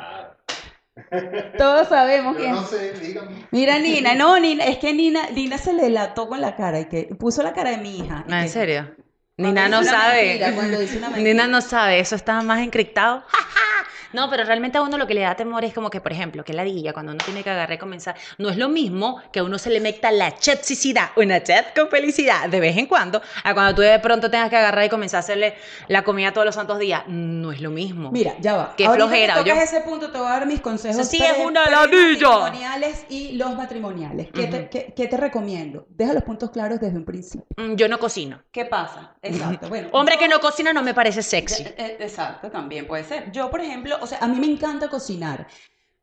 Todos 1.57 1.87
sabemos 1.87 2.37
quién. 2.37 2.51
no 2.51 2.63
sé, 2.65 2.93
dígame. 2.93 3.47
Mira, 3.51 3.79
Nina, 3.79 4.13
no, 4.15 4.39
Nina, 4.39 4.63
es 4.65 4.77
que 4.77 4.93
Nina, 4.93 5.29
Nina 5.31 5.57
se 5.57 5.73
le 5.73 5.89
lató 5.89 6.27
con 6.27 6.39
la 6.39 6.55
cara 6.55 6.79
y 6.81 6.85
que 6.85 7.03
puso 7.19 7.41
la 7.43 7.51
cara 7.53 7.71
de 7.71 7.77
mi 7.77 7.97
hija. 7.99 8.23
Ah, 8.29 8.39
¿En 8.39 8.43
que- 8.45 8.49
serio? 8.49 8.91
Nina 9.37 9.67
no 9.67 9.83
sabe. 9.83 10.39
mentira. 10.39 11.09
Nina 11.17 11.47
no 11.47 11.61
sabe, 11.61 11.99
eso 11.99 12.15
está 12.15 12.41
más 12.43 12.59
encriptado. 12.61 13.23
No, 14.13 14.29
pero 14.29 14.43
realmente 14.43 14.77
a 14.77 14.81
uno 14.81 14.97
lo 14.97 15.07
que 15.07 15.13
le 15.13 15.21
da 15.21 15.35
temor 15.35 15.63
es 15.65 15.73
como 15.73 15.89
que, 15.89 15.99
por 16.01 16.11
ejemplo, 16.11 16.43
que 16.43 16.53
ladilla, 16.53 16.93
cuando 16.93 17.11
uno 17.11 17.23
tiene 17.23 17.43
que 17.43 17.49
agarrar 17.49 17.75
y 17.75 17.77
comenzar, 17.79 18.15
no 18.37 18.49
es 18.49 18.57
lo 18.57 18.69
mismo 18.69 19.21
que 19.31 19.39
a 19.39 19.43
uno 19.43 19.57
se 19.57 19.69
le 19.69 19.79
meta 19.79 20.11
la 20.11 20.35
chetzicidad, 20.37 21.09
una 21.15 21.41
chet 21.43 21.77
con 21.77 21.89
felicidad 21.89 22.47
de 22.49 22.59
vez 22.59 22.77
en 22.77 22.85
cuando, 22.85 23.21
a 23.43 23.53
cuando 23.53 23.75
tú 23.75 23.81
de 23.81 23.99
pronto 23.99 24.29
tengas 24.29 24.49
que 24.49 24.55
agarrar 24.57 24.85
y 24.85 24.89
comenzar 24.89 25.17
a 25.17 25.19
hacerle 25.21 25.55
la 25.87 26.03
comida 26.03 26.31
todos 26.31 26.45
los 26.45 26.55
santos 26.55 26.79
días. 26.79 27.03
No 27.07 27.51
es 27.51 27.61
lo 27.61 27.69
mismo. 27.71 28.11
Mira, 28.11 28.35
ya 28.39 28.55
va. 28.55 28.73
Qué 28.77 28.85
Ahorita 28.85 29.05
flojera, 29.07 29.43
que 29.43 29.49
yo- 29.49 29.55
ese 29.55 29.81
punto, 29.81 30.11
te 30.11 30.17
voy 30.17 30.27
a 30.27 30.31
dar 30.31 30.45
mis 30.45 30.61
consejos. 30.61 30.99
Eso 30.99 31.09
sí 31.09 31.21
es 31.23 31.37
una 31.45 31.65
ladilla. 31.69 32.29
matrimoniales 32.29 33.05
y 33.09 33.33
los 33.33 33.55
matrimoniales. 33.55 34.27
¿Qué, 34.33 34.47
te, 34.47 34.59
Ujú. 34.59 34.69
qué- 34.69 34.93
qué 34.95 35.07
te 35.07 35.17
recomiendo? 35.17 35.85
Deja 35.89 36.13
los 36.13 36.23
puntos 36.23 36.51
claros 36.51 36.79
desde 36.79 36.97
un 36.97 37.05
principio. 37.05 37.45
Mm, 37.57 37.75
Yo 37.75 37.87
no 37.87 37.99
cocino. 37.99 38.41
¿Qué 38.51 38.65
pasa? 38.65 39.15
Exacto. 39.21 39.67
Bueno, 39.73 39.89
Hombre 39.91 40.15
yo- 40.15 40.19
que 40.19 40.27
no 40.27 40.39
cocina 40.39 40.71
no 40.73 40.83
me 40.83 40.93
parece 40.93 41.23
sexy. 41.23 41.63
Eh, 41.63 41.97
Exacto, 41.99 42.49
también 42.51 42.85
puede 42.87 43.03
ser. 43.03 43.31
Yo, 43.31 43.49
por 43.49 43.61
ejemplo, 43.61 43.97
o 44.03 44.07
sea, 44.07 44.19
a 44.19 44.27
mí 44.27 44.39
me 44.39 44.47
encanta 44.47 44.89
cocinar, 44.89 45.47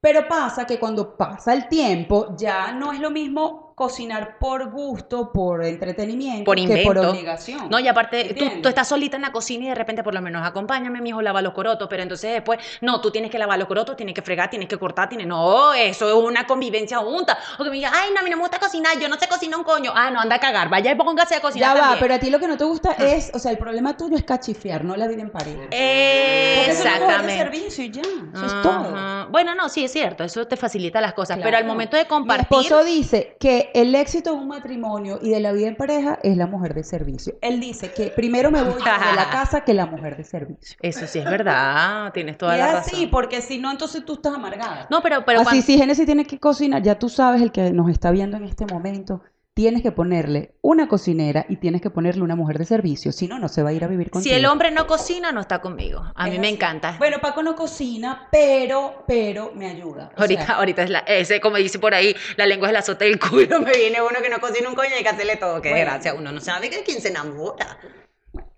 pero 0.01 0.27
pasa 0.27 0.67
que 0.67 0.79
cuando 0.79 1.17
pasa 1.17 1.53
el 1.53 1.69
tiempo 1.69 2.35
ya 2.37 2.73
no 2.73 2.93
es 2.93 3.01
lo 3.01 3.11
mismo 3.11 3.70
cocinar 3.81 4.37
por 4.39 4.71
gusto, 4.71 5.33
por 5.33 5.65
entretenimiento, 5.65 6.45
Por 6.45 6.57
que 6.59 6.67
por 6.67 6.77
invento. 6.99 7.11
obligación. 7.13 7.71
No, 7.71 7.81
y 7.81 7.89
aparte, 7.89 8.35
tú, 8.63 8.69
estás 8.69 8.87
solita 8.87 9.17
en 9.17 9.23
la 9.23 9.33
cocina 9.33 9.65
y 9.65 9.69
de 9.71 9.75
repente 9.75 10.03
por 10.03 10.13
lo 10.13 10.21
menos 10.21 10.47
acompáñame, 10.47 11.01
mi 11.01 11.09
hijo, 11.09 11.23
lava 11.23 11.41
los 11.41 11.55
corotos, 11.55 11.89
pero 11.89 12.03
entonces 12.03 12.31
después, 12.31 12.59
no, 12.83 13.01
tú 13.01 13.11
tienes 13.11 13.31
que 13.31 13.39
lavar 13.39 13.59
los 13.59 13.67
corotos, 13.67 13.97
tienes 13.97 14.15
que 14.15 14.21
fregar, 14.21 14.51
tienes 14.51 14.69
que 14.69 14.77
cortar, 14.77 15.09
tienes, 15.09 15.27
no, 15.27 15.73
eso 15.73 16.07
es 16.09 16.15
una 16.15 16.47
convivencia 16.47 16.99
junta. 16.99 17.39
O 17.59 17.65
que 17.65 17.71
me 17.71 17.77
diga, 17.77 17.91
ay, 17.91 18.11
no, 18.13 18.21
a 18.21 18.23
mí 18.23 18.29
no 18.29 18.37
me 18.37 18.43
gusta 18.43 18.59
cocinar, 18.59 18.99
yo 19.01 19.09
no 19.09 19.17
sé 19.19 19.27
cocinar 19.29 19.59
un 19.59 19.65
coño. 19.65 19.93
Ah, 19.95 20.11
no, 20.11 20.21
anda 20.21 20.37
a 20.37 20.41
cagar, 20.41 20.69
vaya 20.69 20.93
y 20.93 20.95
póngase 20.97 21.37
a 21.37 21.39
Ya 21.39 21.43
cocinar 21.43 21.75
va, 21.75 21.81
también. 21.81 22.01
pero 22.01 22.15
a 22.17 22.19
ti 22.19 22.29
lo 22.29 22.39
que 22.39 22.49
no 22.49 22.59
te 22.59 22.65
gusta 22.65 22.93
es, 22.99 23.31
o 23.33 23.39
sea, 23.39 23.51
el 23.51 23.57
problema 23.57 23.97
tuyo 23.97 24.15
es 24.15 24.25
cachifiar, 24.25 24.85
no 24.85 24.95
la 24.95 25.09
vida 25.09 25.23
en 25.23 25.31
pareja. 25.31 25.69
De 25.71 26.67
Exactamente. 26.67 27.39
servicio 27.39 27.85
y 27.85 27.91
ya, 27.93 28.03
eso 28.03 28.45
es 28.47 28.63
todo. 28.63 29.29
Bueno, 29.31 29.55
no, 29.55 29.71
sí, 29.71 29.85
es 29.87 29.93
cierto, 29.93 30.23
eso 30.23 30.47
te 30.47 30.59
facilita 30.59 31.01
las 31.01 31.15
cosas, 31.15 31.39
pero 31.43 31.57
al 31.57 31.65
momento 31.65 31.97
de 31.97 32.03
Mi 32.03 32.09
compartir... 32.09 32.43
esposo 32.43 32.85
dice 32.85 33.37
que 33.41 33.70
el 33.75 33.95
éxito 33.95 34.33
de 34.33 34.37
un 34.41 34.49
matrimonio 34.49 35.19
y 35.23 35.31
de 35.31 35.41
la 35.41 35.53
vida 35.53 35.69
en 35.69 35.77
pareja 35.77 36.19
es 36.23 36.37
la 36.37 36.47
mujer 36.47 36.75
de 36.75 36.85
servicio. 36.85 37.35
Él 37.43 37.61
dice 37.61 37.93
que 37.93 38.11
primero 38.11 38.51
me 38.51 38.63
voy 38.63 38.75
de 38.75 38.81
la 39.17 39.29
casa 39.33 39.63
que 39.63 39.75
la 39.75 39.87
mujer 39.87 40.17
de 40.17 40.25
servicio. 40.25 40.77
Eso 40.81 41.07
sí 41.07 41.19
es 41.19 41.25
verdad, 41.25 42.13
tienes 42.13 42.39
toda 42.39 42.57
y 42.57 42.59
la 42.59 42.67
es 42.69 42.73
razón. 42.75 42.93
así, 42.95 43.07
porque 43.07 43.41
si 43.43 43.59
no, 43.59 43.71
entonces 43.71 44.05
tú 44.05 44.15
estás 44.15 44.35
amargada. 44.35 44.87
No, 44.91 45.03
pero, 45.03 45.25
pero 45.25 45.41
Así, 45.41 45.45
cuando- 45.49 45.63
si 45.67 45.79
Génesis 45.79 46.07
tiene 46.07 46.25
que 46.25 46.39
cocinar, 46.39 46.83
ya 46.83 46.99
tú 46.99 47.09
sabes, 47.09 47.43
el 47.43 47.53
que 47.53 47.71
nos 47.73 47.91
está 47.91 48.11
viendo 48.11 48.37
en 48.37 48.45
este 48.45 48.67
momento, 48.67 49.23
tienes 49.55 49.83
que 49.83 49.93
ponerle 49.93 50.55
una 50.63 50.89
cocinera 50.89 51.45
y 51.49 51.57
tienes 51.57 51.83
que 51.83 51.91
ponerle 51.91 52.23
una 52.23 52.37
mujer 52.37 52.59
de 52.59 52.65
servicio. 52.65 53.13
Si 53.13 53.29
no, 53.29 53.39
no 53.39 53.49
se 53.49 53.63
va 53.63 53.71
a 53.71 53.73
ir 53.73 53.85
a 53.85 53.89
vivir 53.89 54.07
si 54.07 54.11
contigo. 54.11 54.37
el 54.37 54.47
hombre 54.47 54.71
no 54.71 54.87
cocina, 54.87 55.33
no 55.33 55.41
está 55.41 55.61
conmigo. 55.61 56.03
A 56.15 56.29
Es 56.29 56.33
mí 56.33 56.39
me 56.39 56.49
encanta. 56.49 56.97
Bueno, 56.99 57.19
Paco 57.21 57.43
no 57.43 57.55
cocina, 57.57 58.29
pero, 58.33 59.05
pero 59.07 59.53
me 59.55 59.67
ayuda. 59.67 60.13
O 60.17 60.21
Ahorita, 60.23 60.47
sea, 60.47 60.55
ahorita 60.57 60.83
es 60.85 60.91
la, 60.91 60.99
ese, 61.01 61.41
como 61.41 61.57
dice 61.57 61.79
por 61.79 61.95
ahí, 61.95 62.15
la 62.37 62.47
lengua 62.47 62.69
es 62.69 62.73
la 62.75 62.83
sota 62.83 63.05
del 63.05 63.19
culo. 63.19 63.61
Me 63.61 63.73
viene 63.77 64.01
uno 64.01 64.21
que 64.23 64.31
no 64.31 64.41
cocina 64.41 64.69
un 64.69 64.75
coño 64.75 64.91
y 64.91 64.95
hay 64.99 65.03
que 65.03 65.09
hacerle 65.11 65.37
todo. 65.37 65.61
Qué 65.61 65.71
Bueno. 65.71 65.85
desgracia. 65.85 66.15
Uno 66.15 66.33
no 66.33 66.41
sabe 66.41 66.71
de 66.71 66.83
quién 66.83 67.01
se 67.01 67.09
enamora. 67.09 67.79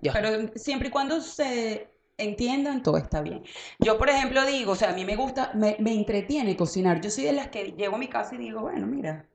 Yo. 0.01 0.13
Pero 0.13 0.51
siempre 0.57 0.89
y 0.89 0.91
cuando 0.91 1.21
se 1.21 1.89
entiendan, 2.19 2.83
todo 2.83 2.99
está 2.99 3.23
bien. 3.23 3.43
Yo, 3.79 3.99
por 3.99 4.11
ejemplo, 4.11 4.45
digo, 4.47 4.73
o 4.73 4.77
sea, 4.77 4.91
a 4.91 4.95
mí 4.95 5.05
me 5.05 5.17
gusta, 5.17 5.53
me, 5.55 5.77
me 5.81 5.95
entretiene 5.95 6.57
cocinar. 6.57 7.01
Yo 7.01 7.11
soy 7.11 7.25
de 7.25 7.33
las 7.33 7.49
que 7.49 7.73
llego 7.73 7.97
a 7.97 7.99
mi 7.99 8.09
casa 8.09 8.35
y 8.35 8.39
digo, 8.39 8.61
bueno, 8.63 8.87
mira, 8.87 9.27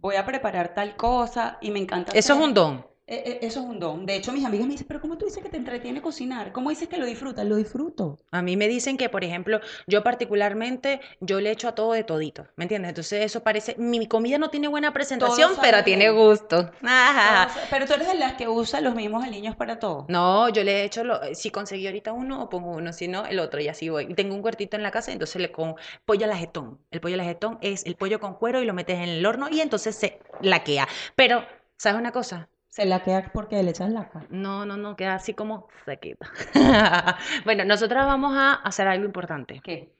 voy 0.00 0.16
a 0.16 0.24
preparar 0.24 0.74
tal 0.74 0.96
cosa 0.96 1.58
y 1.60 1.70
me 1.70 1.78
encanta. 1.78 2.12
Eso 2.12 2.34
es 2.34 2.40
un 2.40 2.54
don. 2.54 2.89
Eh, 3.10 3.24
eh, 3.26 3.38
Eso 3.42 3.58
es 3.58 3.66
un 3.66 3.80
don. 3.80 4.06
De 4.06 4.14
hecho, 4.14 4.30
mis 4.30 4.44
amigas 4.44 4.68
me 4.68 4.74
dicen, 4.74 4.86
pero 4.86 5.00
¿cómo 5.00 5.18
tú 5.18 5.24
dices 5.26 5.42
que 5.42 5.48
te 5.48 5.56
entretiene 5.56 6.00
cocinar? 6.00 6.52
¿Cómo 6.52 6.70
dices 6.70 6.88
que 6.88 6.96
lo 6.96 7.04
disfrutas? 7.04 7.44
Lo 7.44 7.56
disfruto. 7.56 8.20
A 8.30 8.40
mí 8.40 8.56
me 8.56 8.68
dicen 8.68 8.96
que, 8.96 9.08
por 9.08 9.24
ejemplo, 9.24 9.60
yo 9.88 10.04
particularmente, 10.04 11.00
yo 11.18 11.40
le 11.40 11.50
echo 11.50 11.66
a 11.66 11.74
todo 11.74 11.92
de 11.92 12.04
todito. 12.04 12.46
¿Me 12.54 12.64
entiendes? 12.66 12.90
Entonces 12.90 13.24
eso 13.24 13.42
parece, 13.42 13.74
mi, 13.78 13.98
mi 13.98 14.06
comida 14.06 14.38
no 14.38 14.48
tiene 14.48 14.68
buena 14.68 14.92
presentación, 14.92 15.54
pero 15.60 15.82
tiene 15.82 16.10
gusto. 16.10 16.70
Ajá. 16.82 17.42
Entonces, 17.42 17.62
pero 17.68 17.86
tú 17.86 17.94
eres 17.94 18.06
de 18.06 18.14
las 18.14 18.34
que 18.34 18.48
usa 18.48 18.80
los 18.80 18.94
mismos 18.94 19.24
aliños 19.24 19.56
para 19.56 19.80
todo. 19.80 20.06
No, 20.08 20.48
yo 20.48 20.62
le 20.62 20.82
he 20.82 20.84
hecho, 20.84 21.02
lo, 21.02 21.18
si 21.34 21.50
conseguí 21.50 21.86
ahorita 21.88 22.12
uno, 22.12 22.48
pongo 22.48 22.70
uno, 22.76 22.92
si 22.92 23.08
no, 23.08 23.26
el 23.26 23.40
otro, 23.40 23.60
y 23.60 23.66
así 23.66 23.88
voy. 23.88 24.06
Y 24.08 24.14
Tengo 24.14 24.36
un 24.36 24.42
cuartito 24.42 24.76
en 24.76 24.84
la 24.84 24.92
casa, 24.92 25.10
entonces 25.10 25.42
le 25.42 25.48
pongo 25.48 25.74
pollo 26.04 26.26
al 26.26 26.32
ajetón. 26.32 26.78
El 26.92 27.00
pollo 27.00 27.14
al 27.14 27.20
ajetón 27.22 27.58
es 27.60 27.84
el 27.86 27.96
pollo 27.96 28.20
con 28.20 28.34
cuero 28.34 28.62
y 28.62 28.66
lo 28.66 28.72
metes 28.72 28.96
en 28.98 29.08
el 29.08 29.26
horno 29.26 29.48
y 29.50 29.60
entonces 29.60 29.96
se 29.96 30.20
laquea. 30.42 30.86
Pero, 31.16 31.44
¿sabes 31.76 31.98
una 31.98 32.12
cosa? 32.12 32.48
Se 32.70 32.84
la 32.84 33.02
queda 33.02 33.28
porque 33.34 33.60
le 33.64 33.72
echas 33.72 33.90
laca. 33.90 34.24
No, 34.30 34.64
no, 34.64 34.76
no, 34.76 34.94
queda 34.94 35.16
así 35.16 35.34
como 35.34 35.66
sequita. 35.84 36.30
bueno, 37.44 37.64
nosotras 37.64 38.06
vamos 38.06 38.36
a 38.36 38.54
hacer 38.54 38.86
algo 38.86 39.04
importante. 39.04 39.60
¿Qué? 39.62 39.92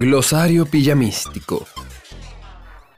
Glosario 0.00 0.66
pijamístico. 0.66 1.64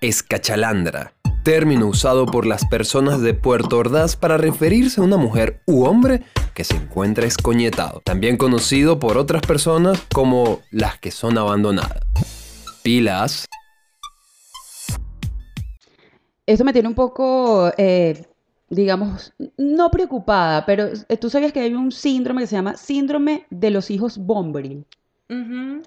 Escachalandra. 0.01 1.13
Término 1.45 1.87
usado 1.87 2.25
por 2.25 2.47
las 2.47 2.65
personas 2.65 3.21
de 3.21 3.35
Puerto 3.35 3.77
Ordaz 3.77 4.17
para 4.17 4.39
referirse 4.39 5.03
a 5.03 5.05
una 5.05 5.19
mujer 5.19 5.61
u 5.67 5.85
hombre 5.85 6.23
que 6.55 6.65
se 6.65 6.77
encuentra 6.77 7.27
escoñetado. 7.27 8.01
También 8.01 8.39
conocido 8.39 8.99
por 8.99 9.19
otras 9.19 9.43
personas 9.43 10.01
como 10.15 10.61
las 10.71 10.99
que 10.99 11.11
son 11.11 11.37
abandonadas. 11.37 12.01
Pilas. 12.83 13.47
Esto 16.47 16.65
me 16.65 16.73
tiene 16.73 16.89
un 16.89 16.95
poco, 16.95 17.71
eh, 17.77 18.32
digamos, 18.73 19.35
no 19.59 19.91
preocupada, 19.91 20.65
pero 20.65 20.89
eh, 21.09 21.17
tú 21.19 21.29
sabías 21.29 21.53
que 21.53 21.61
hay 21.61 21.75
un 21.75 21.93
síndrome 21.93 22.41
que 22.41 22.47
se 22.47 22.57
llama 22.57 22.77
síndrome 22.77 23.47
de 23.51 23.71
los 23.71 23.91
hijos 23.91 24.17
Bomberil. 24.17 24.87
Ujú. 25.29 25.83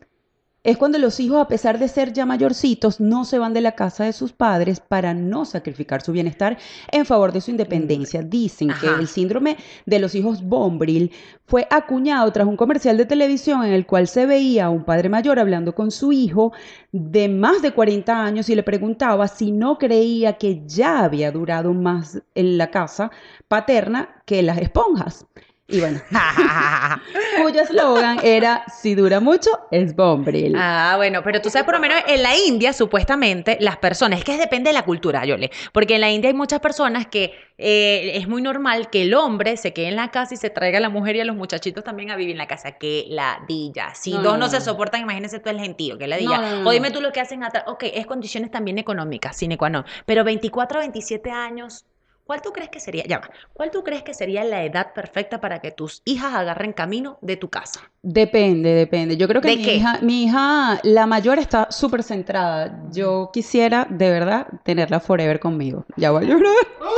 Es 0.66 0.78
cuando 0.78 0.98
los 0.98 1.20
hijos, 1.20 1.40
a 1.40 1.48
pesar 1.48 1.78
de 1.78 1.88
ser 1.88 2.12
ya 2.12 2.26
mayorcitos, 2.26 3.00
no 3.00 3.24
se 3.24 3.38
van 3.38 3.54
de 3.54 3.62
la 3.62 3.74
casa 3.74 4.06
de 4.06 4.14
sus 4.14 4.34
padres 4.34 4.80
para 4.80 5.14
no 5.14 5.46
sacrificar 5.46 6.02
su 6.02 6.12
bienestar 6.12 6.58
en 6.92 7.06
favor 7.06 7.32
de 7.32 7.42
su 7.42 7.52
independencia. 7.52 8.24
Dicen 8.24 8.70
que 8.82 8.88
el 8.88 9.08
síndrome 9.08 9.58
de 9.86 10.00
los 10.00 10.16
hijos 10.16 10.42
Bombril 10.42 11.12
fue 11.46 11.68
acuñado 11.70 12.32
tras 12.32 12.48
un 12.48 12.58
comercial 12.58 12.98
de 12.98 13.06
televisión 13.06 13.64
en 13.64 13.74
el 13.74 13.86
cual 13.86 14.08
se 14.08 14.26
veía 14.26 14.66
a 14.66 14.70
un 14.72 14.86
padre 14.86 15.08
mayor 15.08 15.38
hablando 15.38 15.76
con 15.76 15.92
su 15.92 16.12
hijo 16.12 16.52
de 16.92 17.30
más 17.30 17.62
de 17.62 17.72
40 17.72 18.24
años 18.24 18.50
y 18.50 18.56
le 18.56 18.64
preguntaba 18.64 19.28
si 19.28 19.52
no 19.52 19.78
creía 19.78 20.34
que 20.40 20.64
ya 20.66 21.04
había 21.04 21.32
durado 21.32 21.76
más 21.76 22.24
en 22.34 22.58
la 22.58 22.72
casa 22.72 23.12
paterna 23.48 24.24
que 24.26 24.42
las 24.42 24.58
esponjas. 24.58 25.28
Y 25.68 25.80
bueno, 25.80 26.00
cuyo 27.42 27.62
eslogan 27.62 28.20
era, 28.24 28.64
si 28.68 28.94
dura 28.94 29.20
mucho, 29.20 29.50
es 29.72 29.96
Bombril. 29.96 30.54
Ah, 30.56 30.94
bueno, 30.98 31.24
pero 31.24 31.42
tú 31.42 31.50
sabes, 31.50 31.66
por 31.66 31.74
lo 31.74 31.80
menos 31.80 31.98
en 32.08 32.22
la 32.22 32.38
India, 32.38 32.72
supuestamente, 32.72 33.58
las 33.60 33.78
personas, 33.78 34.20
es 34.20 34.26
que 34.26 34.38
depende 34.38 34.70
de 34.70 34.76
la 34.76 34.84
cultura, 34.84 35.26
Yole, 35.26 35.50
porque 35.74 35.96
en 35.96 36.02
la 36.02 36.12
India 36.12 36.30
hay 36.30 36.36
muchas 36.36 36.60
personas 36.60 37.08
que 37.08 37.34
eh, 37.58 38.12
es 38.14 38.28
muy 38.28 38.44
normal 38.44 38.92
que 38.92 39.02
el 39.02 39.16
hombre 39.16 39.58
se 39.58 39.74
quede 39.74 39.88
en 39.88 39.96
la 39.96 40.12
casa 40.12 40.36
y 40.36 40.38
se 40.38 40.52
traiga 40.52 40.78
a 40.78 40.82
la 40.82 40.90
mujer 40.90 41.16
y 41.16 41.22
a 41.22 41.26
los 41.26 41.36
muchachitos 41.36 41.84
también 41.84 42.12
a 42.12 42.16
vivir 42.16 42.34
en 42.34 42.38
la 42.38 42.48
casa. 42.48 42.74
Que 42.74 43.08
ladilla. 43.10 43.96
Si 43.96 44.12
No, 44.12 44.22
dos 44.22 44.38
no, 44.38 44.48
se 44.50 44.62
soportan, 44.62 45.02
imagínense 45.02 45.40
tú 45.40 45.50
el 45.50 45.60
gentío, 45.60 45.98
que 45.98 46.08
no, 46.08 46.62
no, 46.62 46.70
o 46.70 46.72
dime 46.74 46.92
tú 46.92 47.02
lo 47.02 47.12
que 47.12 47.22
hacen 47.22 47.44
atrás. 47.44 47.64
Ok, 47.66 47.86
es 47.92 48.06
condiciones 48.06 48.52
también 48.52 48.78
económicas, 48.78 49.36
sine 49.36 49.58
qua 49.58 49.70
non. 49.70 49.84
Pero 50.06 50.24
24 50.24 50.78
a 50.78 50.82
27 50.82 51.32
años. 51.32 51.86
¿Cuál 52.26 52.42
tú 52.42 52.52
crees 52.52 52.70
que 52.70 52.80
sería? 52.80 53.04
Ya 53.08 53.20
va. 53.20 53.30
¿Cuál 53.54 53.70
tú 53.72 53.84
crees 53.84 54.02
que 54.02 54.14
sería 54.16 54.44
la 54.44 54.64
edad 54.64 54.94
perfecta 54.94 55.40
para 55.40 55.60
que 55.60 55.70
tus 55.72 56.02
hijas 56.06 56.34
agarren 56.34 56.74
camino 56.74 57.20
de 57.22 57.38
tu 57.38 57.50
casa? 57.50 57.82
Depende, 58.02 58.74
depende. 58.74 59.16
Yo 59.16 59.28
creo 59.28 59.42
que 59.42 59.50
¿De 59.50 59.58
mi 59.58 59.64
qué? 59.64 59.76
hija, 59.76 60.00
mi 60.02 60.24
hija, 60.24 60.80
la 60.84 61.06
mayor 61.06 61.38
está 61.38 61.68
súper 61.72 62.02
centrada. 62.02 62.82
Yo 62.92 63.30
quisiera, 63.32 63.86
de 63.90 64.10
verdad, 64.10 64.48
tenerla 64.64 65.00
forever 65.00 65.40
conmigo. 65.40 65.86
Ya 65.98 66.10
voy 66.12 66.26
a 66.26 66.30
llorar. 66.30 66.54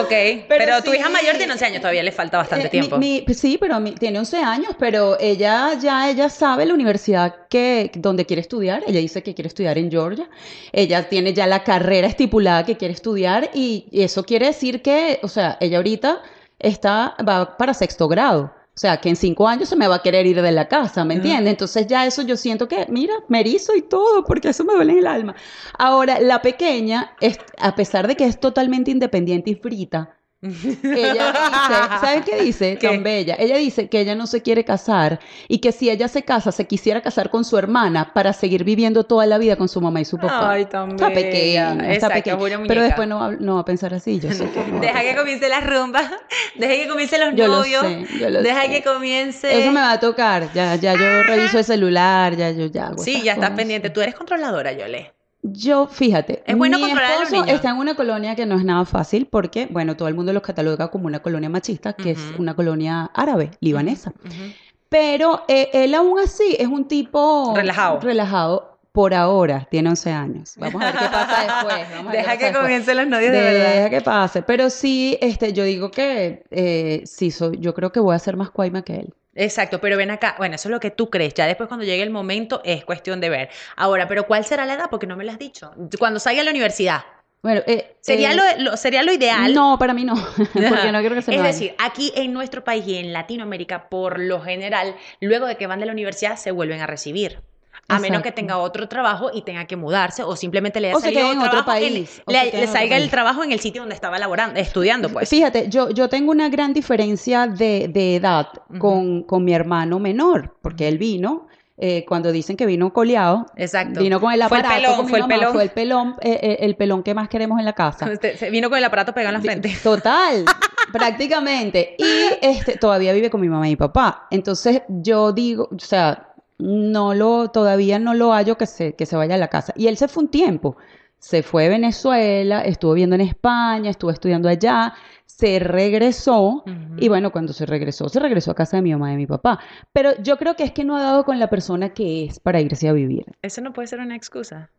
Ok, 0.00 0.12
pero, 0.48 0.82
tu 0.82 0.90
sí. 0.92 0.98
hija 0.98 1.08
mayor 1.08 1.36
tiene 1.36 1.52
11 1.52 1.64
años, 1.64 1.80
todavía 1.80 2.02
le 2.02 2.12
falta 2.12 2.36
bastante 2.38 2.66
Eh, 2.66 2.68
mi- 2.68 2.70
tiempo. 2.70 2.98
mi- 2.98 3.22
pues 3.22 3.38
sí, 3.38 3.56
pero 3.58 3.80
mi- 3.80 3.92
tiene 3.94 4.18
11 4.18 4.36
años, 4.38 4.70
pero 4.78 5.18
ella 5.18 5.72
ya 5.80 6.08
ella 6.10 6.28
sabe 6.28 6.66
la 6.66 6.74
universidad 6.74 7.34
que 7.48 7.90
donde 7.94 8.26
quiere 8.26 8.42
estudiar. 8.42 8.82
Ella 8.86 9.00
dice 9.00 9.22
que 9.22 9.34
quiere 9.34 9.48
estudiar 9.48 9.78
en 9.78 9.90
Georgia. 9.90 10.28
Ella 10.72 11.08
tiene 11.08 11.32
ya 11.32 11.46
la 11.46 11.64
carrera 11.64 12.06
estipulada 12.06 12.64
que 12.64 12.76
quiere 12.76 12.92
estudiar 12.94 13.50
y 13.54 13.86
eso 13.92 14.24
quiere 14.24 14.45
decir 14.46 14.82
que, 14.82 15.20
o 15.22 15.28
sea, 15.28 15.56
ella 15.60 15.78
ahorita 15.78 16.22
está 16.58 17.16
va 17.26 17.56
para 17.56 17.74
sexto 17.74 18.08
grado. 18.08 18.52
O 18.76 18.78
sea, 18.78 18.98
que 18.98 19.08
en 19.08 19.16
cinco 19.16 19.48
años 19.48 19.70
se 19.70 19.76
me 19.76 19.88
va 19.88 19.96
a 19.96 20.02
querer 20.02 20.26
ir 20.26 20.42
de 20.42 20.52
la 20.52 20.68
casa, 20.68 21.02
¿me 21.02 21.14
entiendes? 21.14 21.50
Entonces 21.50 21.86
ya 21.86 22.04
eso 22.04 22.20
yo 22.20 22.36
siento 22.36 22.68
que, 22.68 22.84
mira, 22.90 23.14
me 23.26 23.40
erizo 23.40 23.74
y 23.74 23.80
todo, 23.80 24.22
porque 24.26 24.50
eso 24.50 24.64
me 24.64 24.74
duele 24.74 24.92
en 24.92 24.98
el 24.98 25.06
alma. 25.06 25.34
Ahora, 25.78 26.20
la 26.20 26.42
pequeña, 26.42 27.16
es, 27.22 27.38
a 27.58 27.74
pesar 27.74 28.06
de 28.06 28.16
que 28.16 28.26
es 28.26 28.38
totalmente 28.38 28.90
independiente 28.90 29.48
y 29.48 29.54
frita, 29.54 30.15
Ella 30.50 31.32
dice, 31.32 31.98
¿sabes 32.00 32.24
qué 32.24 32.42
dice? 32.42 32.76
¿Qué? 32.78 32.88
Tan 32.88 33.02
bella. 33.02 33.36
Ella 33.38 33.56
dice 33.56 33.88
que 33.88 34.00
ella 34.00 34.14
no 34.14 34.26
se 34.26 34.42
quiere 34.42 34.64
casar 34.64 35.18
y 35.48 35.58
que 35.58 35.72
si 35.72 35.90
ella 35.90 36.08
se 36.08 36.22
casa, 36.22 36.52
se 36.52 36.66
quisiera 36.66 37.00
casar 37.02 37.30
con 37.30 37.44
su 37.44 37.56
hermana 37.58 38.12
para 38.14 38.32
seguir 38.32 38.64
viviendo 38.64 39.04
toda 39.04 39.26
la 39.26 39.38
vida 39.38 39.56
con 39.56 39.68
su 39.68 39.80
mamá 39.80 40.00
y 40.00 40.04
su 40.04 40.16
papá. 40.18 40.50
Ay, 40.52 40.66
tan 40.66 40.90
Está 40.92 41.08
bella. 41.08 41.20
pequeña, 41.20 41.72
está 41.92 42.06
Exacto, 42.08 42.38
pequeña. 42.38 42.62
Pero 42.68 42.82
después 42.82 43.08
no 43.08 43.18
va, 43.18 43.30
no 43.32 43.54
va 43.56 43.60
a 43.60 43.64
pensar 43.64 43.94
así, 43.94 44.18
yo 44.20 44.32
sé 44.32 44.48
que 44.50 44.64
no 44.66 44.80
Deja 44.80 45.00
que 45.02 45.16
comience 45.16 45.48
la 45.48 45.60
rumba, 45.60 46.02
deja 46.56 46.74
que 46.74 46.88
comiencen 46.88 47.20
los 47.20 47.34
Yo 47.34 47.48
lo 47.48 47.58
novios, 47.58 47.82
sé, 47.82 48.06
yo 48.18 48.30
lo 48.30 48.42
deja 48.42 48.62
sé. 48.62 48.70
que 48.70 48.82
comience. 48.82 49.58
Eso 49.60 49.72
me 49.72 49.80
va 49.80 49.92
a 49.92 50.00
tocar, 50.00 50.52
ya, 50.52 50.76
ya 50.76 50.94
yo 50.94 51.22
reviso 51.24 51.58
el 51.58 51.64
celular, 51.64 52.36
ya 52.36 52.50
yo 52.50 52.66
ya 52.66 52.86
hago 52.88 53.02
Sí, 53.02 53.22
ya 53.22 53.32
estás 53.34 53.50
pendiente. 53.50 53.90
Tú 53.90 54.00
eres 54.00 54.14
controladora, 54.14 54.72
Yole. 54.72 55.12
Yo, 55.52 55.86
fíjate, 55.86 56.42
Es 56.46 56.56
bueno 56.56 56.78
mi 56.78 56.90
esposo 56.90 57.44
está 57.46 57.70
en 57.70 57.76
una 57.76 57.94
colonia 57.94 58.34
que 58.34 58.46
no 58.46 58.56
es 58.56 58.64
nada 58.64 58.84
fácil 58.84 59.26
porque, 59.26 59.66
bueno, 59.70 59.96
todo 59.96 60.08
el 60.08 60.14
mundo 60.14 60.32
los 60.32 60.42
cataloga 60.42 60.88
como 60.88 61.06
una 61.06 61.20
colonia 61.20 61.48
machista, 61.48 61.92
que 61.92 62.12
es 62.12 62.18
Ujú. 62.32 62.42
una 62.42 62.54
colonia 62.56 63.10
árabe, 63.14 63.50
libanesa. 63.60 64.12
Ujú. 64.24 64.52
Pero 64.88 65.44
eh, 65.48 65.70
él 65.72 65.94
aún 65.94 66.18
así 66.18 66.56
es 66.58 66.68
un 66.68 66.86
tipo 66.88 67.52
Relajado. 67.56 68.00
relajado 68.00 68.78
por 68.92 69.12
ahora, 69.12 69.66
tiene 69.70 69.90
11 69.90 70.10
años. 70.10 70.54
Vamos 70.56 70.80
a 70.82 70.86
ver 70.86 70.94
qué 70.94 71.04
pasa 71.04 71.40
después. 71.64 71.90
vamos 71.90 72.06
a 72.08 72.10
ver 72.10 72.10
qué 72.10 72.16
Deja 72.16 72.24
pasa 72.34 72.38
que 72.38 72.52
comiencen 72.58 72.96
los 72.96 73.06
novios 73.08 73.32
de 73.32 73.38
Deja 73.40 73.68
verdad. 73.74 73.90
que 73.90 74.00
pase. 74.00 74.42
Pero 74.42 74.70
sí, 74.70 75.18
este, 75.20 75.52
yo 75.52 75.64
digo 75.64 75.90
que 75.90 76.44
eh, 76.50 77.02
sí, 77.04 77.30
soy, 77.30 77.58
yo 77.58 77.74
creo 77.74 77.92
que 77.92 78.00
voy 78.00 78.14
a 78.14 78.18
ser 78.18 78.36
más 78.36 78.50
cuaima 78.50 78.82
que 78.82 78.96
él. 79.00 79.14
Exacto, 79.36 79.80
pero 79.80 79.96
ven 79.96 80.10
acá, 80.10 80.34
bueno, 80.38 80.54
eso 80.56 80.68
es 80.68 80.72
lo 80.72 80.80
que 80.80 80.90
tú 80.90 81.10
crees, 81.10 81.34
ya 81.34 81.46
después 81.46 81.68
cuando 81.68 81.84
llegue 81.84 82.02
el 82.02 82.10
momento 82.10 82.62
es 82.64 82.84
cuestión 82.84 83.20
de 83.20 83.28
ver. 83.28 83.50
Ahora, 83.76 84.08
pero 84.08 84.26
¿cuál 84.26 84.44
será 84.44 84.64
la 84.66 84.74
edad? 84.74 84.86
Porque 84.90 85.06
no 85.06 85.16
me 85.16 85.24
lo 85.24 85.30
has 85.30 85.38
dicho. 85.38 85.72
Cuando 85.98 86.18
salga 86.18 86.40
a 86.40 86.44
la 86.44 86.50
universidad. 86.50 87.04
Bueno, 87.42 87.60
eh, 87.66 87.96
Sería, 88.00 88.32
eh, 88.32 88.34
lo, 88.34 88.42
lo- 88.70 88.76
sería 88.76 89.02
lo 89.04 89.12
ideal. 89.12 89.52
No, 89.54 89.76
para 89.78 89.94
mí 89.94 90.04
no, 90.04 90.14
porque 90.52 90.90
no 90.90 91.00
quiero 91.00 91.14
que 91.14 91.22
se 91.22 91.30
me 91.30 91.36
Es 91.36 91.42
decir, 91.42 91.74
aquí 91.78 92.12
en 92.16 92.32
nuestro 92.32 92.64
país 92.64 92.84
y 92.88 92.96
en 92.96 93.12
Latinoamérica, 93.12 93.88
por 93.88 94.18
lo 94.18 94.40
general, 94.40 94.96
luego 95.20 95.46
de 95.46 95.56
que 95.56 95.66
van 95.66 95.78
de 95.78 95.86
la 95.86 95.92
universidad, 95.92 96.36
se 96.36 96.50
vuelven 96.50 96.80
a 96.80 96.86
recibir. 96.86 97.40
A 97.88 97.98
menos 98.00 98.22
que 98.22 98.32
tenga 98.32 98.58
otro 98.58 98.88
trabajo 98.88 99.30
y 99.32 99.42
tenga 99.42 99.64
que 99.66 99.76
mudarse 99.76 100.22
o 100.24 100.34
simplemente 100.34 100.80
le 100.80 100.88
haya 100.88 100.96
O 100.96 101.00
salido 101.00 101.30
en 101.30 101.38
otro 101.38 101.60
en- 101.60 101.64
país, 101.64 102.22
o 102.26 102.32
le, 102.32 102.50
le 102.52 102.66
salga 102.66 102.96
el 102.96 103.08
trabajo 103.10 103.44
en 103.44 103.52
el 103.52 103.60
sitio 103.60 103.82
donde 103.82 103.94
estaba 103.94 104.18
laborando, 104.18 104.58
estudiando, 104.58 105.08
pues. 105.08 105.28
Fíjate, 105.28 105.68
yo, 105.68 105.90
yo 105.90 106.08
tengo 106.08 106.32
una 106.32 106.48
gran 106.48 106.72
diferencia 106.72 107.46
de, 107.46 107.88
de 107.88 108.16
edad 108.16 108.48
con, 108.78 109.22
con 109.22 109.44
mi 109.44 109.54
hermano 109.54 109.98
menor, 110.00 110.56
porque 110.62 110.88
él 110.88 110.98
vino, 110.98 111.46
eh, 111.78 112.04
cuando 112.08 112.32
dicen 112.32 112.56
que 112.56 112.66
vino 112.66 112.92
coleado, 112.92 113.46
Exacto. 113.54 114.00
vino 114.00 114.18
con 114.20 114.32
el 114.32 114.42
Fue 114.48 114.58
el 114.58 114.64
aparato, 114.64 114.82
pelón, 114.82 115.08
fue 115.08 115.18
el 115.20 115.26
pelón. 115.26 115.52
fue 115.52 115.62
el 115.62 115.70
pelón, 115.70 116.16
eh, 116.22 116.40
eh, 116.42 116.56
el 116.62 116.74
pelón 116.74 117.02
que 117.04 117.14
más 117.14 117.28
queremos 117.28 117.58
en 117.60 117.66
la 117.66 117.74
casa. 117.74 118.08
Se- 118.20 118.50
vino 118.50 118.68
con 118.68 118.78
el 118.78 118.84
aparato 118.84 119.12
pegado 119.12 119.36
en 119.36 119.42
la 119.42 119.44
frente. 119.44 119.76
Total, 119.82 120.44
prácticamente. 120.92 121.94
Y 121.98 122.04
este 122.44 122.76
todavía 122.76 123.12
vive 123.12 123.30
con 123.30 123.40
mi 123.40 123.48
mamá 123.48 123.66
y 123.68 123.72
mi 123.72 123.76
papá. 123.76 124.26
Entonces 124.30 124.82
yo 124.88 125.32
digo, 125.32 125.68
o 125.70 125.78
sea, 125.78 126.25
no 126.58 127.14
lo, 127.14 127.48
todavía 127.48 127.98
no 127.98 128.14
lo 128.14 128.32
hallo 128.32 128.56
que 128.56 128.66
se, 128.66 128.94
que 128.94 129.06
se 129.06 129.16
vaya 129.16 129.34
a 129.34 129.38
la 129.38 129.48
casa. 129.48 129.72
Y 129.76 129.88
él 129.88 129.96
se 129.96 130.08
fue 130.08 130.24
un 130.24 130.30
tiempo. 130.30 130.76
Se 131.18 131.42
fue 131.42 131.66
a 131.66 131.68
Venezuela, 131.68 132.62
estuvo 132.62 132.92
viviendo 132.92 133.16
en 133.16 133.22
España, 133.22 133.90
estuvo 133.90 134.10
estudiando 134.10 134.48
allá, 134.48 134.94
se 135.24 135.58
regresó. 135.58 136.64
Y 136.98 137.08
bueno, 137.08 137.32
cuando 137.32 137.52
se 137.52 137.66
regresó, 137.66 138.08
se 138.08 138.20
regresó 138.20 138.52
a 138.52 138.54
casa 138.54 138.76
de 138.76 138.82
mi 138.82 138.92
mamá 138.92 139.12
y 139.12 139.16
mi 139.16 139.26
papá. 139.26 139.58
Pero 139.92 140.10
yo 140.22 140.36
creo 140.38 140.56
que 140.56 140.64
es 140.64 140.72
que 140.72 140.84
no 140.84 140.96
ha 140.96 141.02
dado 141.02 141.24
con 141.24 141.38
la 141.38 141.48
persona 141.48 141.90
que 141.92 142.24
es 142.24 142.40
para 142.40 142.60
irse 142.60 142.88
a 142.88 142.92
vivir. 142.92 143.24
Eso 143.42 143.60
no 143.60 143.72
puede 143.72 143.88
ser 143.88 144.00
una 144.00 144.16
excusa. 144.16 144.70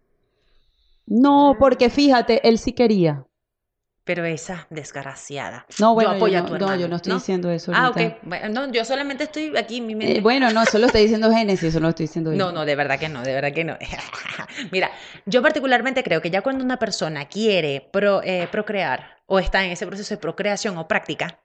No, 1.05 1.55
porque 1.59 1.89
fíjate, 1.89 2.47
él 2.47 2.57
sí 2.57 2.73
quería. 2.73 3.26
Pero 4.07 4.25
esa 4.25 4.65
desgraciada. 4.71 5.65
No, 5.79 5.93
bueno, 5.93 6.13
yo 6.17 6.19
no, 6.19 6.37
a 6.39 6.45
tu 6.45 6.49
no, 6.51 6.55
hermano. 6.55 6.81
yo 6.81 6.87
no 6.87 6.95
estoy 6.95 7.13
diciendo 7.13 7.51
eso 7.51 7.71
Ah, 7.75 7.89
ok. 7.89 8.01
Bueno, 8.23 8.49
no, 8.49 8.71
yo 8.71 8.83
solamente 8.85 9.25
estoy 9.25 9.55
aquí 9.55 9.77
en 9.77 9.85
mi 9.87 9.93
Eh, 9.93 9.97
mente. 9.97 10.21
bueno, 10.21 10.49
no, 10.49 10.63
eso 10.63 10.79
lo 10.79 10.87
está 10.87 10.97
diciendo 10.97 11.29
Génesis, 11.31 11.65
eso 11.69 11.79
no 11.79 11.89
estoy 11.89 12.05
diciendo 12.07 12.31
yo. 12.33 12.37
No, 12.37 12.51
no, 12.51 12.65
de 12.65 12.75
verdad 12.75 12.97
que 12.97 13.09
no, 13.09 13.21
de 13.21 13.33
verdad 13.33 13.51
que 13.53 13.63
no. 13.63 13.77
Mira, 14.71 14.89
yo 15.25 15.41
particularmente 15.43 16.03
creo 16.03 16.21
que 16.21 16.29
ya 16.31 16.41
cuando 16.41 16.63
una 16.63 16.79
persona 16.79 17.25
quiere 17.27 17.87
pro- 17.91 18.21
eh, 18.23 18.47
procrear 18.51 19.17
o 19.25 19.39
está 19.39 19.63
en 19.65 19.71
ese 19.71 19.85
proceso 19.85 20.15
de 20.15 20.19
procreación 20.21 20.77
o 20.77 20.87
práctica, 20.87 21.41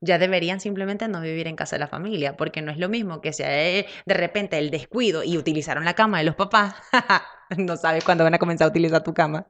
ya 0.00 0.18
deberían 0.18 0.60
simplemente 0.60 1.08
no 1.08 1.20
vivir 1.20 1.46
en 1.48 1.56
casa 1.56 1.76
de 1.76 1.80
la 1.80 1.88
familia, 1.88 2.36
porque 2.36 2.62
no 2.62 2.70
es 2.70 2.78
lo 2.78 2.88
mismo 2.88 3.20
que 3.20 3.32
sea 3.32 3.48
eh, 3.66 3.86
de 4.04 4.14
repente 4.14 4.58
el 4.58 4.70
descuido 4.70 5.22
y 5.24 5.38
utilizaron 5.38 5.84
la 5.84 5.94
cama 5.94 6.18
de 6.18 6.24
los 6.24 6.34
papás. 6.34 6.74
no 7.56 7.76
sabes 7.76 8.04
cuándo 8.04 8.24
van 8.24 8.34
a 8.34 8.38
comenzar 8.38 8.66
a 8.66 8.70
utilizar 8.70 9.02
tu 9.02 9.14
cama. 9.14 9.46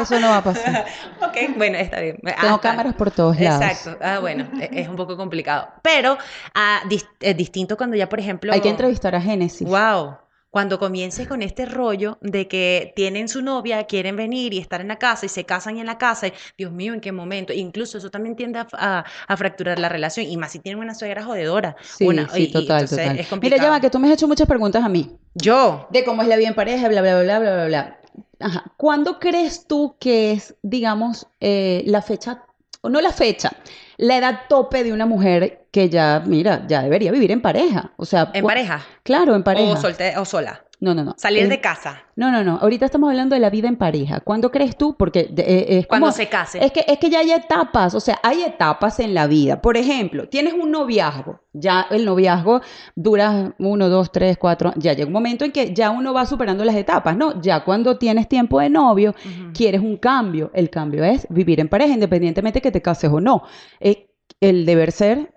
Eso 0.00 0.18
no 0.20 0.30
va 0.30 0.38
a 0.38 0.44
pasar. 0.44 0.84
ok, 1.22 1.56
bueno, 1.56 1.78
está 1.78 2.00
bien. 2.00 2.16
Tengo 2.16 2.36
Ah, 2.38 2.54
está. 2.54 2.58
cámaras 2.70 2.94
por 2.94 3.10
todos 3.10 3.38
lados. 3.38 3.62
Exacto. 3.64 3.98
Ah, 4.02 4.18
bueno, 4.20 4.48
e- 4.60 4.70
es 4.80 4.88
un 4.88 4.96
poco 4.96 5.16
complicado. 5.16 5.68
Pero 5.82 6.16
ah, 6.54 6.80
dis- 6.88 7.06
distinto 7.36 7.76
cuando 7.76 7.96
ya, 7.96 8.08
por 8.08 8.20
ejemplo... 8.20 8.52
Hay 8.52 8.60
que 8.60 8.68
entrevistar 8.70 9.14
a 9.14 9.20
Génesis. 9.20 9.66
Wow. 9.68 10.16
Cuando 10.54 10.78
comiences 10.78 11.26
con 11.26 11.42
este 11.42 11.66
rollo 11.66 12.16
de 12.20 12.46
que 12.46 12.92
tienen 12.94 13.26
su 13.28 13.42
novia, 13.42 13.86
quieren 13.88 14.14
venir 14.14 14.54
y 14.54 14.58
estar 14.58 14.80
en 14.80 14.86
la 14.86 15.00
casa 15.00 15.26
y 15.26 15.28
se 15.28 15.42
casan 15.44 15.78
en 15.78 15.86
la 15.86 15.98
casa, 15.98 16.28
y, 16.28 16.32
Dios 16.56 16.70
mío, 16.70 16.94
¿en 16.94 17.00
qué 17.00 17.10
momento? 17.10 17.52
Incluso 17.52 17.98
eso 17.98 18.08
también 18.08 18.36
tiende 18.36 18.60
a, 18.60 18.68
a- 18.74 19.04
a 19.26 19.36
fracturar 19.36 19.80
la 19.80 19.88
relación, 19.88 20.26
y 20.26 20.36
más 20.36 20.52
si 20.52 20.60
tienen 20.60 20.78
una 20.80 20.94
suegra 20.94 21.24
jodedora. 21.24 21.74
Sí, 21.82 22.04
una, 22.06 22.28
sí, 22.28 22.44
y- 22.44 22.52
total, 22.52 22.88
total. 22.88 23.06
Es 23.06 23.16
Mira, 23.16 23.28
complicado. 23.30 23.62
ya 23.64 23.70
va, 23.70 23.80
que 23.80 23.90
tú 23.90 23.98
me 23.98 24.06
has 24.06 24.14
hecho 24.14 24.28
muchas 24.28 24.46
preguntas 24.46 24.84
a 24.84 24.88
mí. 24.88 25.10
Yo, 25.34 25.88
De 25.90 26.04
cómo 26.04 26.22
es 26.22 26.28
la 26.28 26.36
vida 26.36 26.46
en 26.46 26.54
pareja, 26.54 26.86
bla, 26.86 27.02
bla, 27.02 27.20
bla, 27.20 27.24
bla, 27.24 27.40
bla, 27.40 27.54
bla, 27.56 27.66
bla. 27.66 28.00
Ajá. 28.38 28.72
¿Cuándo 28.76 29.18
crees 29.18 29.66
tú 29.66 29.96
que 29.98 30.30
es, 30.30 30.54
digamos, 30.62 31.26
eh, 31.40 31.82
la 31.86 32.00
fecha, 32.00 32.44
o 32.84 32.90
no 32.90 33.00
la 33.00 33.12
fecha, 33.12 33.50
la 33.96 34.16
edad 34.18 34.40
tope 34.48 34.84
de 34.84 34.92
una 34.92 35.06
mujer 35.06 35.66
que 35.70 35.88
ya, 35.88 36.22
mira, 36.26 36.64
ya 36.68 36.82
debería 36.82 37.10
vivir 37.12 37.30
en 37.30 37.40
pareja? 37.40 37.92
O 37.96 38.04
sea, 38.04 38.30
en 38.34 38.44
pareja, 38.44 38.84
Claro, 39.02 39.34
en 39.34 39.42
pareja. 39.42 39.72
o, 39.72 39.76
solte- 39.76 40.16
o 40.18 40.24
sola, 40.24 40.63
No, 40.84 40.94
no, 40.94 41.02
no. 41.02 41.14
salir 41.16 41.44
En- 41.44 41.48
de 41.48 41.60
casa, 41.60 42.02
No, 42.16 42.30
no, 42.30 42.44
no. 42.44 42.58
Ahorita 42.58 42.84
estamos 42.84 43.08
hablando 43.10 43.34
de 43.34 43.40
la 43.40 43.48
vida 43.50 43.66
en 43.68 43.76
pareja. 43.76 44.20
¿Cuándo 44.20 44.50
crees 44.50 44.76
tú? 44.76 44.96
Porque 44.96 45.24
de- 45.30 45.42
eh, 45.42 45.78
es 45.78 45.86
cuando 45.86 46.12
se 46.12 46.28
case. 46.28 46.62
Es 46.64 46.70
que, 46.72 46.84
es 46.86 46.98
que 46.98 47.08
ya 47.10 47.20
hay 47.20 47.32
etapas, 47.32 47.94
o 47.94 48.00
sea, 48.00 48.20
hay 48.22 48.42
etapas 48.42 49.00
en 49.00 49.14
la 49.14 49.26
vida. 49.26 49.60
Por 49.62 49.76
ejemplo, 49.76 50.28
tienes 50.28 50.52
un 50.52 50.70
noviazgo, 50.70 51.40
ya 51.52 51.86
el 51.90 52.04
noviazgo 52.04 52.60
dura 52.94 53.54
uno, 53.58 53.88
dos, 53.88 54.12
tres, 54.12 54.36
cuatro, 54.38 54.72
ya 54.76 54.92
llega 54.92 55.06
un 55.06 55.12
momento 55.12 55.44
en 55.44 55.52
que 55.52 55.72
ya 55.74 55.90
uno 55.90 56.12
va 56.12 56.26
superando 56.26 56.64
las 56.64 56.76
etapas, 56.76 57.16
¿no? 57.16 57.40
Ya 57.40 57.64
cuando 57.64 57.96
tienes 57.98 58.28
tiempo 58.28 58.60
de 58.60 58.68
novio, 58.70 59.14
quieres 59.54 59.80
un 59.80 59.96
cambio. 59.96 60.50
El 60.54 60.68
cambio 60.70 61.02
es 61.02 61.26
vivir 61.30 61.58
en 61.60 61.68
pareja, 61.68 61.94
independientemente 61.94 62.60
que 62.60 62.70
te 62.70 62.82
cases 62.82 63.10
o 63.10 63.20
no. 63.20 63.42
Eh, 63.80 64.08
el 64.40 64.66
deber 64.66 64.92
ser 64.92 65.33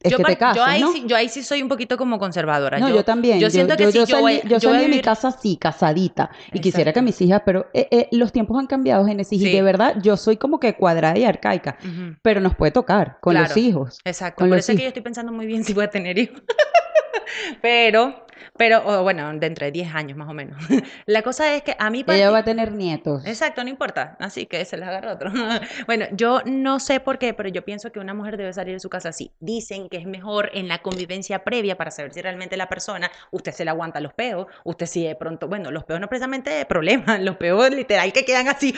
es 0.00 0.12
yo, 0.12 0.16
que 0.18 0.24
te 0.24 0.36
par- 0.36 0.54
yo 0.54 0.62
cases, 0.62 0.74
ahí 0.74 0.80
¿no? 0.80 0.92
sí, 0.92 1.04
yo 1.06 1.16
ahí 1.16 1.28
sí 1.28 1.42
soy 1.42 1.60
un 1.60 1.68
poquito 1.68 1.96
como 1.96 2.18
conservadora. 2.20 2.78
No, 2.78 2.88
yo, 2.88 3.04
también. 3.04 3.40
Yo 3.40 3.50
siento 3.50 3.76
que 3.76 3.90
yo 3.90 4.06
salí, 4.06 4.22
voy- 4.22 4.42
yo 4.44 4.60
salí 4.60 4.76
a 4.76 4.80
de 4.80 4.86
mi 4.86 4.92
vivir- 4.92 5.04
casa 5.04 5.28
así, 5.28 5.56
casadita. 5.56 6.30
Y 6.52 6.60
quisiera 6.60 6.92
que 6.92 7.02
mis 7.02 7.20
hijas, 7.20 7.42
pero 7.44 7.66
eh, 7.74 7.88
eh, 7.90 8.08
los 8.12 8.30
tiempos 8.32 8.56
han 8.58 8.66
cambiado, 8.68 9.04
Génesis. 9.06 9.40
Y 9.42 9.50
de 9.50 9.62
verdad, 9.62 9.96
yo 10.00 10.16
soy 10.16 10.36
como 10.36 10.60
que 10.60 10.74
cuadrada 10.76 11.18
y 11.18 11.24
arcaica. 11.24 11.76
Pero 12.22 12.40
nos 12.40 12.54
puede 12.54 12.70
tocar 12.72 13.18
con 13.20 13.34
los 13.34 13.56
hijos. 13.56 13.98
Exacto, 14.04 14.38
con 14.40 14.48
por 14.50 14.58
eso 14.58 14.70
es 14.72 14.78
que 14.78 14.82
yo 14.84 14.88
estoy 14.88 15.02
pensando 15.02 15.32
muy 15.32 15.46
bien 15.46 15.64
si 15.64 15.72
voy 15.74 15.84
a 15.84 15.90
tener 15.90 16.16
hijos. 16.18 16.42
pero, 17.60 18.24
pero, 18.56 18.82
o 18.84 19.02
bueno, 19.02 19.32
dentro 19.34 19.64
de 19.66 19.72
10 19.72 19.94
años 19.94 20.16
más 20.16 20.28
o 20.28 20.34
menos. 20.34 20.56
La 21.06 21.22
cosa 21.22 21.54
es 21.54 21.62
que 21.62 21.76
a 21.78 21.90
mí 21.90 22.04
Ella 22.08 22.30
va 22.30 22.38
a 22.38 22.44
tener 22.44 22.72
nietos. 22.72 23.24
Exacto, 23.26 23.62
no 23.62 23.70
importa. 23.70 24.16
Así 24.20 24.46
que 24.46 24.64
se 24.64 24.76
las 24.76 24.88
agarra 24.88 25.12
otro. 25.12 25.30
bueno, 25.86 26.06
yo 26.12 26.40
no 26.44 26.80
sé 26.80 27.00
por 27.00 27.18
qué, 27.18 27.34
pero 27.34 27.48
yo 27.48 27.64
pienso 27.64 27.92
que 27.92 27.98
una 27.98 28.14
mujer 28.14 28.36
debe 28.36 28.52
salir 28.52 28.74
de 28.74 28.80
su 28.80 28.88
casa 28.88 29.10
así. 29.10 29.32
Dicen 29.40 29.88
que 29.88 29.98
es 29.98 30.06
mejor 30.06 30.50
en 30.54 30.68
la 30.68 30.78
convivencia 30.78 31.44
previa 31.44 31.76
para 31.76 31.90
saber 31.90 32.12
si 32.12 32.22
realmente 32.22 32.56
la 32.56 32.68
persona, 32.68 33.10
usted 33.30 33.52
se 33.52 33.64
le 33.64 33.70
aguanta 33.70 34.00
los 34.00 34.14
peos, 34.14 34.46
usted 34.64 34.86
si 34.86 35.04
de 35.04 35.14
pronto, 35.14 35.48
bueno, 35.48 35.70
los 35.70 35.84
peos 35.84 36.00
no 36.00 36.08
precisamente 36.08 36.50
de 36.50 36.64
problema, 36.66 37.18
los 37.18 37.36
peos 37.36 37.70
literal 37.70 38.12
que 38.12 38.24
quedan 38.24 38.48
así 38.48 38.74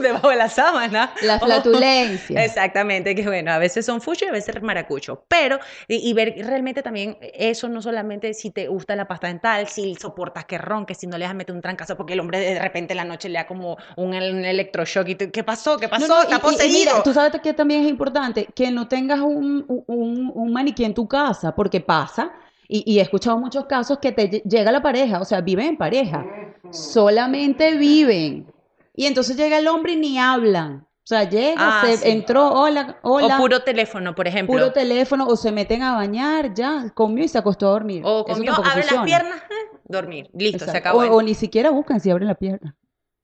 debajo 0.00 0.30
de 0.30 0.36
la 0.36 0.48
sábana. 0.48 1.12
La 1.22 1.38
flatulencia. 1.38 2.44
Exactamente, 2.44 3.14
que 3.14 3.22
bueno, 3.22 3.52
a 3.52 3.58
veces 3.58 3.84
son 3.84 4.00
fucho 4.00 4.24
y 4.24 4.28
a 4.28 4.32
veces 4.32 4.60
maracucho, 4.62 5.24
pero 5.28 5.58
y, 5.88 6.08
y 6.08 6.12
ver 6.12 6.34
realmente 6.38 6.82
también 6.82 7.18
eso 7.20 7.68
no 7.68 7.82
solamente 7.82 8.34
si 8.34 8.50
te 8.50 8.68
gusta 8.68 8.85
la 8.94 9.08
pasta 9.08 9.26
dental, 9.26 9.66
si 9.66 9.94
soportas 9.96 10.44
que 10.44 10.58
ronque, 10.58 10.94
si 10.94 11.06
no 11.08 11.18
le 11.18 11.24
a 11.26 11.34
meter 11.34 11.54
un 11.54 11.62
trancazo 11.62 11.96
porque 11.96 12.12
el 12.12 12.20
hombre 12.20 12.38
de 12.38 12.60
repente 12.60 12.92
en 12.92 12.98
la 12.98 13.04
noche 13.04 13.28
le 13.28 13.38
da 13.38 13.46
como 13.46 13.76
un, 13.96 14.14
un 14.14 14.44
electroshock 14.44 15.08
y 15.08 15.14
tú, 15.16 15.30
¿qué 15.32 15.42
pasó? 15.42 15.76
¿Qué 15.78 15.88
pasó? 15.88 16.06
No, 16.06 16.14
no, 16.14 16.22
Está 16.22 16.36
y- 16.36 16.38
y- 16.38 16.38
y 16.38 16.40
poseído. 16.52 16.78
mira, 16.78 17.02
tú 17.02 17.12
sabes 17.12 17.40
que 17.40 17.52
también 17.54 17.82
es 17.82 17.88
importante 17.88 18.46
que 18.54 18.70
no 18.70 18.86
tengas 18.86 19.20
un, 19.20 19.64
un, 19.66 20.30
un 20.32 20.52
maniquí 20.52 20.84
en 20.84 20.94
tu 20.94 21.08
casa, 21.08 21.54
porque 21.56 21.80
pasa, 21.80 22.30
y, 22.68 22.84
y 22.86 22.98
he 22.98 23.02
escuchado 23.02 23.38
muchos 23.38 23.64
casos 23.66 23.98
que 23.98 24.12
te 24.12 24.30
lle- 24.30 24.42
llega 24.44 24.70
la 24.70 24.82
pareja, 24.82 25.20
o 25.20 25.24
sea, 25.24 25.40
viven 25.40 25.66
en 25.70 25.76
pareja, 25.76 26.24
solamente 26.70 27.76
viven. 27.76 28.46
Y 28.94 29.06
entonces 29.06 29.36
llega 29.36 29.58
el 29.58 29.68
hombre 29.68 29.92
y 29.92 29.96
ni 29.96 30.18
hablan. 30.18 30.85
O 31.06 31.08
sea, 31.08 31.22
llega, 31.22 31.54
Ah, 31.56 31.86
se 31.86 31.98
sí. 31.98 32.08
entró, 32.10 32.48
hola, 32.52 32.98
hola. 33.02 33.36
o 33.36 33.38
puro 33.38 33.60
teléfono, 33.62 34.16
por 34.16 34.26
ejemplo. 34.26 34.52
puro 34.52 34.72
teléfono, 34.72 35.24
o 35.28 35.36
se 35.36 35.52
meten 35.52 35.84
a 35.84 35.94
bañar, 35.94 36.52
ya, 36.52 36.90
comió 36.94 37.22
y 37.22 37.28
se 37.28 37.38
acostó 37.38 37.68
a 37.68 37.70
dormir. 37.70 38.02
o 38.04 38.24
comió, 38.24 38.52
abre 38.52 38.64
las 38.64 38.74
funciona. 38.88 39.04
piernas, 39.04 39.36
eh, 39.48 39.78
dormir. 39.84 40.28
Listo, 40.34 40.58
se 40.58 40.64
Exacto. 40.64 40.78
acabó. 40.98 41.04
O, 41.04 41.18
o 41.18 41.22
ni 41.22 41.34
siquiera 41.34 41.70
buscan 41.70 42.00
si 42.00 42.10
abren 42.10 42.26
la 42.26 42.34
pierna. 42.34 42.74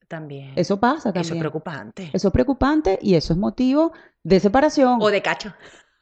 También. 0.06 0.52
Eso 0.54 0.78
pasa 0.78 1.08
Eso 1.08 1.08
es 1.08 1.14
también. 1.26 1.40
preocupante. 1.40 2.10
Eso 2.12 2.28
es 2.28 2.32
preocupante 2.32 2.98
y 3.02 3.16
eso 3.16 3.32
es 3.32 3.38
motivo 3.40 3.92
de 4.22 4.38
separación. 4.38 4.98
O 5.02 5.10
de 5.10 5.20
cacho. 5.20 5.52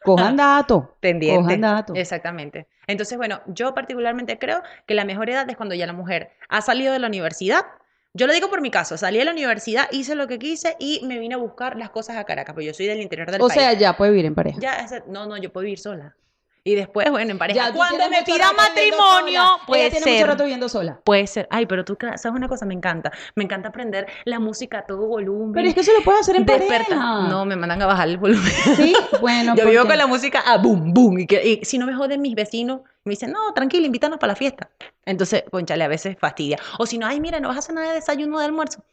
Cojan 0.05 0.37
datos. 0.37 0.85
Pendiente. 1.01 1.41
Cojan 1.43 1.61
datos. 1.63 1.97
Exactamente. 1.97 2.67
Entonces, 2.89 3.17
bueno, 3.17 3.41
yo 3.47 3.73
particularmente 3.73 4.39
creo 4.39 4.63
que 4.87 4.95
la 4.95 5.05
mejor 5.07 5.31
edad 5.31 5.49
es 5.49 5.57
cuando 5.57 5.75
ya 5.75 5.87
la 5.87 5.93
mujer 5.95 6.31
ha 6.51 6.61
salido 6.61 6.93
de 6.93 6.99
la 6.99 7.07
universidad. 7.07 7.65
Yo 8.13 8.27
lo 8.27 8.33
digo 8.33 8.51
por 8.51 8.61
mi 8.61 8.71
caso, 8.71 8.97
salí 8.97 9.19
de 9.19 9.25
la 9.25 9.31
universidad, 9.31 9.89
hice 9.93 10.17
lo 10.17 10.27
que 10.27 10.39
quise 10.39 10.77
y 10.81 11.01
me 11.07 11.19
vine 11.21 11.35
a 11.35 11.39
buscar 11.39 11.77
las 11.77 11.91
cosas 11.91 12.17
a 12.17 12.25
Caracas, 12.25 12.55
porque 12.55 12.67
yo 12.67 12.75
soy 12.75 12.87
del 12.87 13.01
interior 13.01 13.31
del 13.31 13.41
O 13.41 13.47
país. 13.47 13.61
sea, 13.61 13.73
ya 13.75 13.97
puede 13.97 14.11
vivir 14.11 14.27
en 14.27 14.35
pareja. 14.35 14.59
Ya, 14.61 14.87
no, 15.07 15.27
no, 15.27 15.37
yo 15.37 15.53
puedo 15.53 15.65
vivir 15.65 15.79
sola. 15.79 16.17
Y 16.63 16.75
después, 16.75 17.11
bueno, 17.11 17.31
en 17.31 17.39
pareja. 17.39 17.69
Ya, 17.69 17.73
Cuando 17.75 18.09
me 18.11 18.23
pida 18.23 18.53
matrimonio, 18.57 19.43
puede 19.67 19.83
Ella 19.87 19.91
tiene 19.93 20.05
ser. 20.05 20.15
mucho 20.15 20.27
rato 20.27 20.45
viviendo 20.45 20.69
sola. 20.69 21.01
Puede 21.05 21.27
ser. 21.27 21.49
Ay, 21.51 21.67
pero 21.67 21.85
tú, 21.85 21.97
¿sabes 22.01 22.25
una 22.27 22.49
cosa? 22.49 22.67
Me 22.67 22.75
encanta. 22.75 23.11
Me 23.35 23.45
encanta 23.45 23.71
aprender 23.71 24.07
la 24.25 24.39
música 24.39 24.81
a 24.81 24.83
todo 24.87 25.07
volumen. 25.07 25.53
Pero 25.53 25.69
es 25.69 25.75
que 25.75 25.81
eso 25.81 25.93
lo 25.97 26.03
puedes 26.05 26.21
hacer 26.23 26.37
en 26.37 26.45
Desperta- 26.47 26.85
pareja. 26.85 27.29
No, 27.29 27.45
me 27.47 27.57
mandan 27.57 27.81
a 27.83 27.87
bajar 27.87 28.09
el 28.09 28.19
volumen. 28.19 28.53
Sí, 28.77 28.95
bueno. 29.21 29.55
Yo 29.57 29.69
vivo 29.69 29.87
con 29.87 29.97
la 29.97 30.07
música 30.07 30.41
a 30.41 30.59
boom, 30.59 30.93
boom. 30.93 31.21
Y, 31.21 31.27
que, 31.27 31.61
y 31.63 31.65
si 31.65 31.79
no 31.79 31.87
me 31.87 31.95
joden 31.95 32.21
mis 32.21 32.35
vecinos, 32.35 32.81
me 33.05 33.13
dicen, 33.13 33.33
no, 33.33 33.53
tranquila, 33.55 33.87
invítanos 33.87 34.19
para 34.19 34.33
la 34.33 34.37
fiesta. 34.37 34.69
Entonces, 35.07 35.45
conchale, 35.51 35.85
a 35.85 35.89
veces 35.89 36.17
fastidia. 36.21 36.59
O 36.79 36.85
si 36.87 36.99
no, 36.99 37.07
ay, 37.07 37.21
mira, 37.21 37.41
no 37.41 37.49
vas 37.49 37.57
a 37.57 37.61
hacer 37.61 37.75
nada 37.75 37.89
de 37.89 37.95
desayuno 37.95 38.39
de 38.39 38.45
almuerzo. 38.45 38.85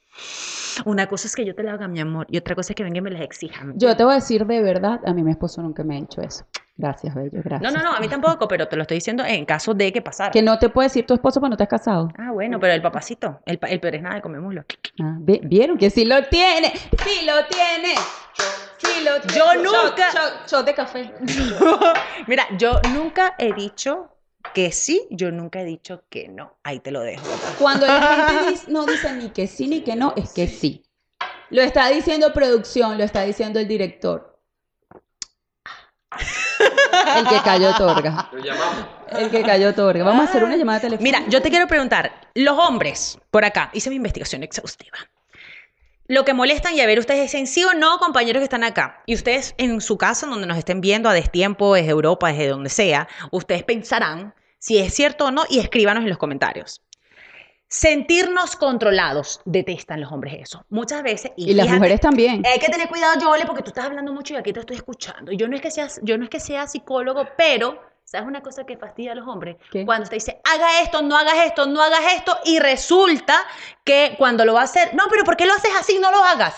Una 0.86 1.08
cosa 1.08 1.28
es 1.28 1.36
que 1.36 1.46
yo 1.46 1.54
te 1.54 1.64
la 1.64 1.74
haga, 1.74 1.88
mi 1.88 2.00
amor, 2.00 2.28
y 2.30 2.38
otra 2.38 2.56
cosa 2.56 2.72
es 2.72 2.76
que 2.76 2.84
venga 2.84 3.00
y 3.00 3.02
me 3.02 3.12
las 3.12 3.22
exijan. 3.22 3.74
Yo 3.78 3.96
te 3.98 4.04
voy 4.04 4.14
a 4.14 4.16
decir 4.16 4.46
de 4.46 4.62
verdad, 4.62 5.00
a 5.06 5.14
mí 5.14 5.22
mi 5.24 5.32
esposo 5.32 5.62
nunca 5.62 5.84
me 5.84 5.96
ha 5.98 6.00
hecho 6.00 6.22
eso. 6.22 6.46
Gracias, 6.78 7.16
bello, 7.16 7.42
gracias. 7.44 7.62
No, 7.62 7.72
no, 7.76 7.84
no, 7.84 7.96
a 7.96 8.00
mí 8.00 8.08
tampoco, 8.08 8.48
pero 8.48 8.68
te 8.68 8.76
lo 8.76 8.84
estoy 8.84 8.98
diciendo 8.98 9.26
en 9.26 9.46
caso 9.46 9.74
de 9.74 9.92
que 9.92 10.02
pasara. 10.02 10.30
Que 10.32 10.42
no 10.44 10.60
te 10.60 10.70
puede 10.70 10.88
decir 10.90 11.06
tu 11.08 11.14
esposo 11.16 11.40
cuando 11.40 11.58
te 11.58 11.64
has 11.64 11.70
casado. 11.70 12.10
Ah, 12.20 12.32
bueno, 12.32 12.60
pero 12.60 12.74
el 12.74 12.82
papacito, 12.82 13.40
el, 13.46 13.60
el 13.68 13.80
peor 13.80 13.96
es 13.96 14.02
nada 14.04 14.22
comémoslo. 14.22 14.64
Ah, 15.02 15.16
vi- 15.20 15.42
¿Vieron 15.44 15.78
que 15.78 15.90
sí 15.90 16.06
lo 16.06 16.24
tiene? 16.26 16.72
¡Sí 16.76 17.26
lo 17.26 17.34
tiene! 17.48 17.96
¡Sí 18.78 19.04
lo 19.04 19.20
tiene! 19.22 19.38
Yo 19.38 19.56
nunca- 19.64 20.12
Shot, 20.14 20.48
shot 20.48 20.66
de 20.66 20.74
café. 20.76 21.14
Mira, 22.28 22.46
yo 22.58 22.80
nunca 22.94 23.34
he 23.38 23.54
dicho 23.54 24.10
que 24.54 24.72
sí, 24.72 25.08
yo 25.10 25.32
nunca 25.32 25.62
he 25.62 25.66
dicho 25.66 26.04
que 26.10 26.28
no. 26.28 26.58
Ahí 26.64 26.80
te 26.80 26.92
lo 26.92 27.02
dejo. 27.02 27.24
Cuando 27.60 27.88
la 27.88 28.02
gente 28.30 28.52
dice- 28.52 28.72
no 28.72 28.86
dice 28.86 29.14
ni 29.14 29.30
que 29.30 29.48
sí 29.48 29.68
ni 29.68 29.82
que 29.82 29.96
no, 29.96 30.14
es 30.16 30.32
que 30.34 30.48
sí. 30.48 30.84
Lo 31.50 31.62
está 31.62 31.88
diciendo 31.90 32.34
producción, 32.34 32.98
lo 32.98 33.04
está 33.04 33.22
diciendo 33.24 33.60
el 33.60 33.68
director. 33.68 34.37
El 37.18 37.28
que 37.28 37.42
cayó 37.44 37.70
otorga. 37.70 38.30
Lo 38.32 38.40
llamamos. 38.40 38.86
El 39.12 39.30
que 39.30 39.42
cayó 39.44 39.70
otorga. 39.70 40.04
Vamos 40.04 40.28
a 40.28 40.30
hacer 40.30 40.44
una 40.44 40.56
llamada 40.56 40.80
telefónica. 40.80 41.20
Mira, 41.20 41.30
yo 41.30 41.42
te 41.42 41.50
quiero 41.50 41.68
preguntar, 41.68 42.30
los 42.34 42.58
hombres, 42.58 43.20
por 43.32 43.46
acá, 43.46 43.70
hice 43.74 43.90
mi 43.90 43.98
investigación 43.98 44.44
exhaustiva. 44.44 44.98
Lo 46.10 46.24
que 46.24 46.34
molestan 46.34 46.74
y 46.74 46.80
a 46.80 46.86
ver, 46.86 47.00
ustedes 47.00 47.22
dicen 47.24 47.48
sí 47.48 47.66
o 47.66 47.74
no, 47.74 48.00
compañeros 48.00 48.40
que 48.40 48.46
están 48.46 48.64
acá. 48.64 49.04
Y 49.06 49.16
ustedes 49.16 49.56
en 49.58 49.82
su 49.82 49.98
casa, 49.98 50.26
donde 50.26 50.48
nos 50.48 50.58
estén 50.58 50.80
viendo 50.80 51.10
a 51.10 51.14
destiempo, 51.14 51.76
desde 51.76 51.92
Europa, 51.92 52.30
desde 52.30 52.48
donde 52.48 52.70
sea, 52.70 53.10
ustedes 53.32 53.64
pensarán 53.64 54.34
si 54.58 54.78
es 54.78 54.94
cierto 54.94 55.26
o 55.26 55.32
no 55.32 55.44
y 55.50 55.60
escríbanos 55.60 56.04
en 56.04 56.10
los 56.10 56.18
comentarios. 56.18 56.82
Sentirnos 57.70 58.56
controlados, 58.56 59.42
detestan 59.44 60.00
los 60.00 60.12
hombres 60.12 60.36
eso. 60.40 60.66
Muchas 60.70 61.04
veces. 61.04 61.32
Y 61.36 61.54
las 61.54 61.66
fíjate, 61.66 61.80
mujeres 61.80 62.00
también. 62.00 62.44
hay 62.46 62.60
que 62.60 62.70
tener 62.70 62.88
cuidado, 62.88 63.20
Joel, 63.22 63.44
porque 63.46 63.62
tú 63.62 63.70
estás 63.70 63.86
hablando 63.86 64.14
mucho 64.14 64.34
y 64.34 64.38
aquí 64.38 64.54
te 64.54 64.62
estoy 64.62 64.78
escuchando. 64.78 65.32
Y 65.34 65.38
Yo 65.38 65.48
no 65.50 65.56
es 65.56 65.62
que 65.62 65.72
sea, 65.72 65.88
yo 66.02 66.18
no 66.18 66.24
es 66.24 66.30
que 66.30 66.40
sea 66.40 66.66
psicólogo, 66.68 67.28
pero 67.38 67.82
¿sabes 68.06 68.26
una 68.26 68.42
cosa 68.42 68.66
que 68.66 68.78
fastidia 68.78 69.12
a 69.12 69.16
los 69.16 69.28
hombres? 69.28 69.58
¿Qué? 69.70 69.86
Cuando 69.86 70.08
te 70.08 70.16
dice, 70.16 70.40
haga 70.46 70.82
esto, 70.82 71.02
no 71.02 71.18
hagas 71.18 71.46
esto, 71.46 71.66
no 71.66 71.82
hagas 71.82 72.14
esto, 72.16 72.38
y 72.46 72.60
resulta 72.60 73.36
que 73.84 74.16
cuando 74.18 74.46
lo 74.46 74.54
va 74.54 74.62
a 74.62 74.64
hacer, 74.64 74.94
no, 74.96 75.04
pero 75.10 75.26
¿por 75.26 75.36
qué 75.36 75.46
lo 75.46 75.54
haces 75.54 75.72
así? 75.78 76.00
No 76.00 76.10
lo 76.10 76.24
hagas. 76.24 76.56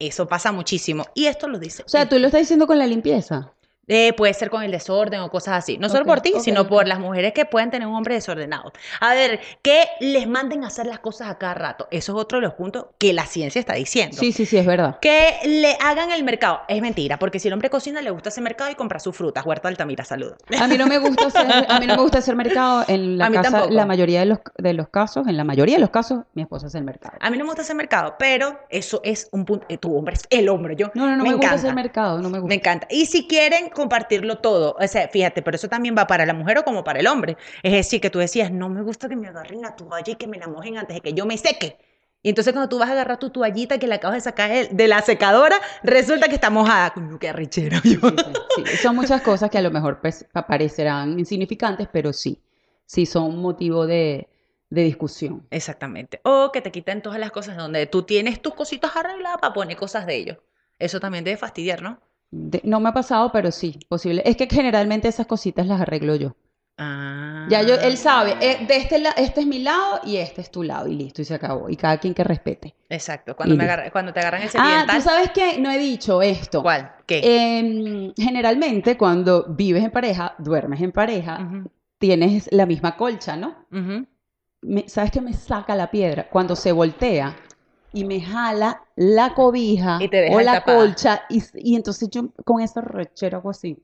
Eso 0.00 0.26
pasa 0.26 0.50
muchísimo. 0.50 1.04
Y 1.14 1.26
esto 1.26 1.46
lo 1.48 1.58
dice. 1.58 1.84
O 1.84 1.88
sea, 1.88 2.08
tú 2.08 2.18
lo 2.18 2.26
estás 2.26 2.40
diciendo 2.40 2.66
con 2.66 2.78
la 2.78 2.86
limpieza. 2.86 3.52
Eh, 3.88 4.12
puede 4.12 4.34
ser 4.34 4.50
con 4.50 4.62
el 4.62 4.70
desorden 4.70 5.20
o 5.20 5.30
cosas 5.30 5.56
así. 5.56 5.78
No 5.78 5.88
solo 5.88 6.04
por 6.04 6.20
ti, 6.20 6.34
sino 6.40 6.66
por 6.68 6.86
las 6.86 6.98
mujeres 7.00 7.32
que 7.32 7.44
pueden 7.46 7.70
tener 7.70 7.88
un 7.88 7.94
hombre 7.94 8.14
desordenado. 8.14 8.72
A 9.00 9.14
ver, 9.14 9.40
que 9.62 9.86
les 10.00 10.26
manden 10.28 10.62
a 10.64 10.68
hacer 10.68 10.86
las 10.86 10.98
cosas 10.98 11.28
a 11.30 11.38
cada 11.38 11.54
rato. 11.54 11.88
Eso 11.90 12.12
es 12.12 12.18
otro 12.22 12.38
de 12.38 12.42
los 12.42 12.54
puntos 12.54 12.86
que 12.98 13.12
la 13.12 13.24
ciencia 13.26 13.58
está 13.58 13.74
diciendo. 13.74 14.16
Sí, 14.18 14.32
sí, 14.32 14.44
sí, 14.46 14.56
es 14.58 14.66
verdad. 14.66 14.98
Que 15.00 15.36
le 15.44 15.76
hagan 15.80 16.10
el 16.12 16.22
mercado. 16.24 16.60
Es 16.68 16.80
mentira, 16.82 17.18
porque 17.18 17.38
si 17.40 17.48
el 17.48 17.54
hombre 17.54 17.70
cocina, 17.70 18.02
le 18.02 18.10
gusta 18.10 18.28
hacer 18.28 18.44
mercado 18.44 18.70
y 18.70 18.74
comprar 18.74 19.00
sus 19.00 19.16
frutas. 19.16 19.44
Huerta 19.46 19.68
Altamira, 19.68 20.04
saludos. 20.04 20.36
A 20.60 20.66
mí 20.68 20.76
no 20.76 20.86
me 20.86 20.98
gusta 20.98 21.26
hacer, 21.28 21.66
a 21.68 21.80
mí 21.80 21.86
no 21.86 21.96
me 21.96 22.02
gusta 22.02 22.18
hacer 22.18 22.36
mercado 22.36 22.84
en 22.88 23.16
la 23.18 23.26
A 23.26 23.30
mí 23.30 23.36
casa. 23.36 23.50
tampoco. 23.50 23.72
La 23.74 23.86
mayoría 23.86 24.20
de 24.20 24.26
los, 24.26 24.38
de 24.56 24.74
los 24.74 24.88
casos, 24.88 25.26
en 25.26 25.36
la 25.36 25.44
mayoría 25.44 25.76
de 25.76 25.80
los 25.80 25.90
casos, 25.90 26.24
mi 26.34 26.42
esposa 26.42 26.66
hace 26.66 26.78
el 26.78 26.84
mercado. 26.84 27.16
A 27.20 27.30
mí 27.30 27.38
no 27.38 27.44
me 27.44 27.48
gusta 27.50 27.62
hacer 27.62 27.76
mercado, 27.76 28.16
pero 28.18 28.58
eso 28.68 29.00
es 29.04 29.28
un 29.32 29.44
punto. 29.44 29.66
eh, 29.68 29.78
Tu 29.78 29.96
hombre 29.96 30.14
es 30.14 30.26
el 30.30 30.48
hombre. 30.48 30.76
Yo 30.76 30.90
No, 30.94 31.06
no, 31.06 31.16
no 31.16 31.22
me, 31.22 31.30
me, 31.30 31.34
gusta 31.36 31.46
encanta. 31.46 31.54
hacer 31.66 31.74
mercado, 31.74 32.18
no 32.20 32.28
me 32.30 32.38
gusta. 32.38 32.48
Me 32.48 32.54
encanta. 32.56 32.86
Y 32.90 33.06
si 33.06 33.26
quieren 33.26 33.70
compartirlo 33.78 34.38
todo, 34.38 34.76
o 34.78 34.86
sea, 34.88 35.08
fíjate, 35.08 35.40
pero 35.40 35.54
eso 35.54 35.68
también 35.68 35.94
va 35.96 36.06
para 36.06 36.26
la 36.26 36.34
mujer 36.34 36.58
o 36.58 36.64
como 36.64 36.84
para 36.84 37.00
el 37.00 37.06
hombre. 37.06 37.36
Es 37.62 37.72
decir, 37.72 38.00
que 38.02 38.10
tú 38.10 38.18
decías, 38.18 38.50
no 38.50 38.68
me 38.68 38.82
gusta 38.82 39.08
que 39.08 39.16
me 39.16 39.28
agarren 39.28 39.62
la 39.62 39.74
toalla 39.76 40.12
y 40.12 40.16
que 40.16 40.26
me 40.26 40.36
la 40.38 40.48
mojen 40.48 40.76
antes 40.76 40.94
de 40.96 41.00
que 41.00 41.14
yo 41.14 41.24
me 41.24 41.38
seque. 41.38 41.78
Y 42.22 42.30
entonces 42.30 42.52
cuando 42.52 42.68
tú 42.68 42.78
vas 42.78 42.88
a 42.90 42.92
agarrar 42.92 43.18
tu 43.18 43.30
toallita 43.30 43.78
que 43.78 43.86
la 43.86 43.94
acabas 43.94 44.16
de 44.16 44.20
sacar 44.22 44.50
de- 44.68 44.88
la 44.88 45.00
secadora, 45.02 45.56
resulta 45.84 46.26
que 46.28 46.34
está 46.34 46.50
mojada. 46.50 46.90
Coño, 46.92 47.18
qué 47.18 47.28
arrechera. 47.28 47.80
yo. 47.84 48.00
Sí, 48.56 48.64
sí, 48.66 48.76
son 48.82 48.96
muchas 48.96 49.22
cosas 49.22 49.48
que 49.50 49.56
a 49.58 49.62
lo 49.62 49.70
mejor 49.70 50.00
pues, 50.00 50.26
pa- 50.32 50.46
parecerán 50.46 51.18
insignificantes, 51.18 51.88
pero 51.92 52.12
sí, 52.12 52.42
sí 52.86 53.06
son 53.06 53.38
motivo 53.38 53.86
de, 53.86 54.28
de 54.68 54.82
discusión. 54.82 55.46
Exactamente. 55.50 56.20
O 56.24 56.50
que 56.52 56.60
te 56.60 56.72
quiten 56.72 57.02
todas 57.02 57.20
las 57.20 57.30
cosas 57.30 57.56
donde 57.56 57.86
tú 57.86 58.02
tienes 58.02 58.42
tus 58.42 58.54
cositas 58.54 58.96
arregladas 58.96 59.38
para 59.40 59.54
poner 59.54 59.76
cosas 59.76 60.04
de 60.04 60.16
ellos. 60.16 60.38
Eso 60.80 60.98
también 60.98 61.22
debe 61.22 61.36
fastidiar, 61.36 61.82
¿no? 61.82 62.00
De- 62.30 62.60
no 62.64 62.80
me 62.80 62.90
ha 62.90 62.92
pasado, 62.92 63.30
pero 63.32 63.50
sí, 63.50 63.78
posible. 63.88 64.22
Es 64.24 64.36
que 64.36 64.46
generalmente 64.50 65.08
esas 65.08 65.26
cositas 65.26 65.66
las 65.66 65.80
arreglo 65.80 66.14
yo. 66.16 66.34
Ah. 66.80 67.46
Ya 67.50 67.62
yo, 67.62 67.74
él 67.74 67.96
sabe, 67.96 68.36
eh, 68.40 68.64
de 68.66 68.76
este, 68.76 69.02
este 69.16 69.40
es 69.40 69.46
mi 69.46 69.58
lado 69.58 70.00
y 70.04 70.16
este 70.18 70.42
es 70.42 70.50
tu 70.50 70.62
lado, 70.62 70.86
y 70.86 70.94
listo, 70.94 71.22
y 71.22 71.24
se 71.24 71.34
acabó. 71.34 71.68
Y 71.68 71.76
cada 71.76 71.98
quien 71.98 72.14
que 72.14 72.22
respete. 72.22 72.74
Exacto. 72.88 73.34
Cuando, 73.34 73.56
me 73.56 73.64
agarra- 73.64 73.90
cuando 73.90 74.12
te 74.12 74.20
agarran 74.20 74.42
el 74.42 74.48
Ah, 74.56 74.84
tú 74.88 75.00
sabes 75.00 75.30
que 75.30 75.58
no 75.58 75.70
he 75.70 75.78
dicho 75.78 76.22
esto. 76.22 76.62
¿Cuál? 76.62 76.92
¿Qué? 77.06 77.20
Em, 77.58 78.12
generalmente 78.16 78.96
cuando 78.96 79.46
vives 79.48 79.82
en 79.82 79.90
pareja, 79.90 80.34
duermes 80.38 80.80
en 80.82 80.92
pareja, 80.92 81.48
tienes 81.98 82.48
la 82.52 82.66
misma 82.66 82.96
colcha, 82.96 83.36
¿no? 83.36 83.66
ujú. 83.72 84.06
Me- 84.60 84.88
¿Sabes 84.88 85.10
qué 85.12 85.20
me 85.20 85.32
saca 85.32 85.74
la 85.76 85.90
piedra? 85.90 86.28
Cuando 86.28 86.54
se 86.56 86.72
voltea 86.72 87.34
y 87.92 88.04
me 88.04 88.20
jala 88.20 88.82
la 88.96 89.34
cobija 89.34 89.98
Y 90.00 90.08
te 90.08 90.34
o 90.34 90.40
la 90.40 90.54
tapada. 90.54 90.78
colcha 90.78 91.22
y, 91.28 91.42
y 91.54 91.76
entonces 91.76 92.08
yo 92.10 92.28
con 92.44 92.60
esa 92.60 92.80
rechera 92.80 93.38
hago 93.38 93.50
así 93.50 93.78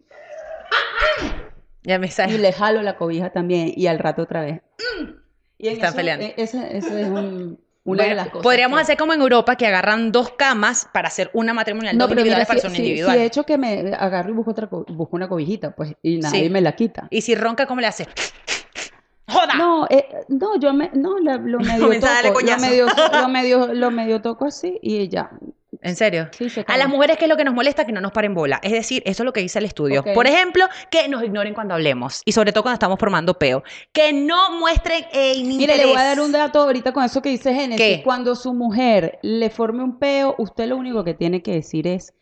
Ya 1.82 1.98
me 1.98 2.06
y 2.06 2.10
sale. 2.10 2.38
le 2.38 2.52
jalo 2.52 2.82
la 2.82 2.96
cobija 2.96 3.30
también 3.30 3.72
y 3.76 3.86
al 3.86 3.98
rato 3.98 4.22
otra 4.22 4.40
vez. 4.42 4.60
Y 5.58 5.68
Están 5.68 5.88
eso- 5.88 5.96
peleando. 5.96 6.24
e- 6.26 6.34
Ese, 6.36 6.76
ese 6.76 7.02
es 7.02 7.08
un- 7.08 7.58
una 7.84 8.04
de 8.04 8.14
las 8.14 8.28
cosas. 8.28 8.42
podríamos 8.42 8.78
que- 8.78 8.82
hacer 8.82 8.96
como 8.96 9.12
en 9.12 9.20
Europa 9.20 9.56
que 9.56 9.66
agarran 9.66 10.10
dos 10.10 10.30
camas 10.32 10.88
para 10.92 11.08
hacer 11.08 11.30
una 11.34 11.52
matrimonial, 11.52 11.96
dos 11.98 12.08
pero 12.08 12.22
mira, 12.22 12.36
para 12.36 12.46
si, 12.46 12.52
hacer 12.58 12.70
una 12.70 12.76
si- 12.76 12.82
individual. 12.82 13.14
si 13.16 13.22
he 13.22 13.26
hecho 13.26 13.44
que 13.44 13.58
me 13.58 13.92
agarro 13.94 14.30
y 14.30 14.32
busco, 14.32 14.50
otra, 14.52 14.66
co- 14.68 14.84
busco 14.88 15.16
una 15.16 15.28
cobijita, 15.28 15.74
pues, 15.74 15.94
y 16.02 16.18
nadie 16.18 16.44
Sí. 16.44 16.50
me 16.50 16.60
la 16.62 16.72
quita. 16.74 17.06
Y 17.10 17.20
si 17.20 17.34
ronca, 17.34 17.66
¿cómo 17.66 17.80
le 17.82 17.86
hace? 17.86 18.06
¡Joda! 19.26 19.54
No, 19.56 19.86
eh, 19.88 20.06
no, 20.28 20.58
yo 20.58 20.72
me, 20.72 20.90
no, 20.94 21.18
lo 21.18 21.58
medio 21.60 22.00
toco, 22.00 22.40
lo 22.40 22.58
medio, 22.58 22.86
lo 23.12 23.28
medio, 23.28 23.74
lo 23.74 23.90
medio 23.90 24.22
toco 24.22 24.46
así 24.46 24.78
y 24.82 25.08
ya. 25.08 25.30
¿En 25.82 25.96
serio? 25.96 26.28
Sí, 26.32 26.48
se 26.48 26.64
A 26.66 26.76
las 26.76 26.88
mujeres, 26.88 27.18
¿qué 27.18 27.24
es 27.24 27.28
lo 27.28 27.36
que 27.36 27.44
nos 27.44 27.52
molesta? 27.52 27.84
Que 27.84 27.92
no 27.92 28.00
nos 28.00 28.12
paren 28.12 28.32
bola. 28.34 28.58
Es 28.62 28.72
decir, 28.72 29.02
eso 29.04 29.22
es 29.22 29.24
lo 29.24 29.32
que 29.32 29.40
dice 29.40 29.58
el 29.58 29.66
estudio. 29.66 30.02
Por 30.14 30.26
ejemplo, 30.26 30.66
que 30.90 31.08
nos 31.08 31.22
ignoren 31.22 31.52
cuando 31.52 31.74
hablemos. 31.74 32.22
Y 32.24 32.32
sobre 32.32 32.52
todo 32.52 32.62
cuando 32.62 32.74
estamos 32.74 32.98
formando 32.98 33.38
peo. 33.38 33.62
Que 33.92 34.12
no 34.12 34.58
muestren 34.58 35.04
eh, 35.12 35.42
Mire, 35.44 35.76
le 35.76 35.86
voy 35.86 35.96
a 35.96 36.04
dar 36.04 36.20
un 36.20 36.32
dato 36.32 36.62
ahorita 36.62 36.92
con 36.92 37.04
eso 37.04 37.20
que 37.20 37.28
dice 37.28 37.52
Génesis. 37.52 37.76
¿Qué? 37.76 38.02
Cuando 38.02 38.34
su 38.34 38.54
mujer 38.54 39.18
le 39.22 39.50
forme 39.50 39.82
un 39.82 39.98
peo, 39.98 40.34
usted 40.38 40.68
lo 40.68 40.76
único 40.76 41.04
que 41.04 41.12
tiene 41.12 41.42
que 41.42 41.52
decir 41.52 41.86
es, 41.86 42.14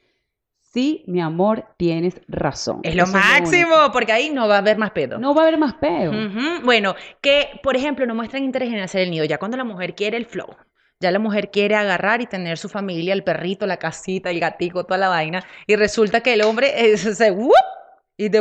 sí, 0.72 1.04
mi 1.06 1.20
amor, 1.20 1.66
tienes 1.76 2.20
razón. 2.28 2.80
Es 2.82 2.94
lo 2.94 3.04
Eso 3.04 3.12
máximo, 3.12 3.76
porque 3.92 4.12
ahí 4.12 4.30
no 4.30 4.48
va 4.48 4.56
a 4.56 4.58
haber 4.58 4.78
más 4.78 4.92
pedo. 4.92 5.18
No 5.18 5.34
va 5.34 5.42
a 5.42 5.46
haber 5.46 5.58
más. 5.58 5.74
Ujú. 5.74 6.64
Bueno, 6.64 6.94
que 7.20 7.60
por 7.62 7.76
ejemplo 7.76 8.06
no 8.06 8.14
muestran 8.14 8.44
interés 8.44 8.72
en 8.72 8.80
hacer 8.80 9.02
el 9.02 9.10
nido. 9.10 9.24
Ya 9.24 9.38
cuando 9.38 9.56
la 9.56 9.64
mujer 9.64 9.94
quiere 9.94 10.16
el 10.16 10.26
flow, 10.26 10.56
ya 11.02 11.10
la 11.10 11.18
mujer 11.18 11.50
quiere 11.50 11.74
agarrar 11.74 12.22
y 12.22 12.26
tener 12.26 12.56
su 12.56 12.68
familia, 12.68 13.12
el 13.12 13.24
perrito, 13.24 13.66
la 13.66 13.76
casita, 13.76 14.30
el 14.30 14.38
gatico, 14.38 14.84
toda 14.84 14.98
la 14.98 15.08
vaina, 15.08 15.44
y 15.66 15.74
resulta 15.74 16.20
que 16.20 16.32
el 16.34 16.42
hombre 16.42 16.92
eh, 16.92 16.96
se 16.96 17.30
whoop, 17.30 17.52
y 18.24 18.28
de 18.28 18.40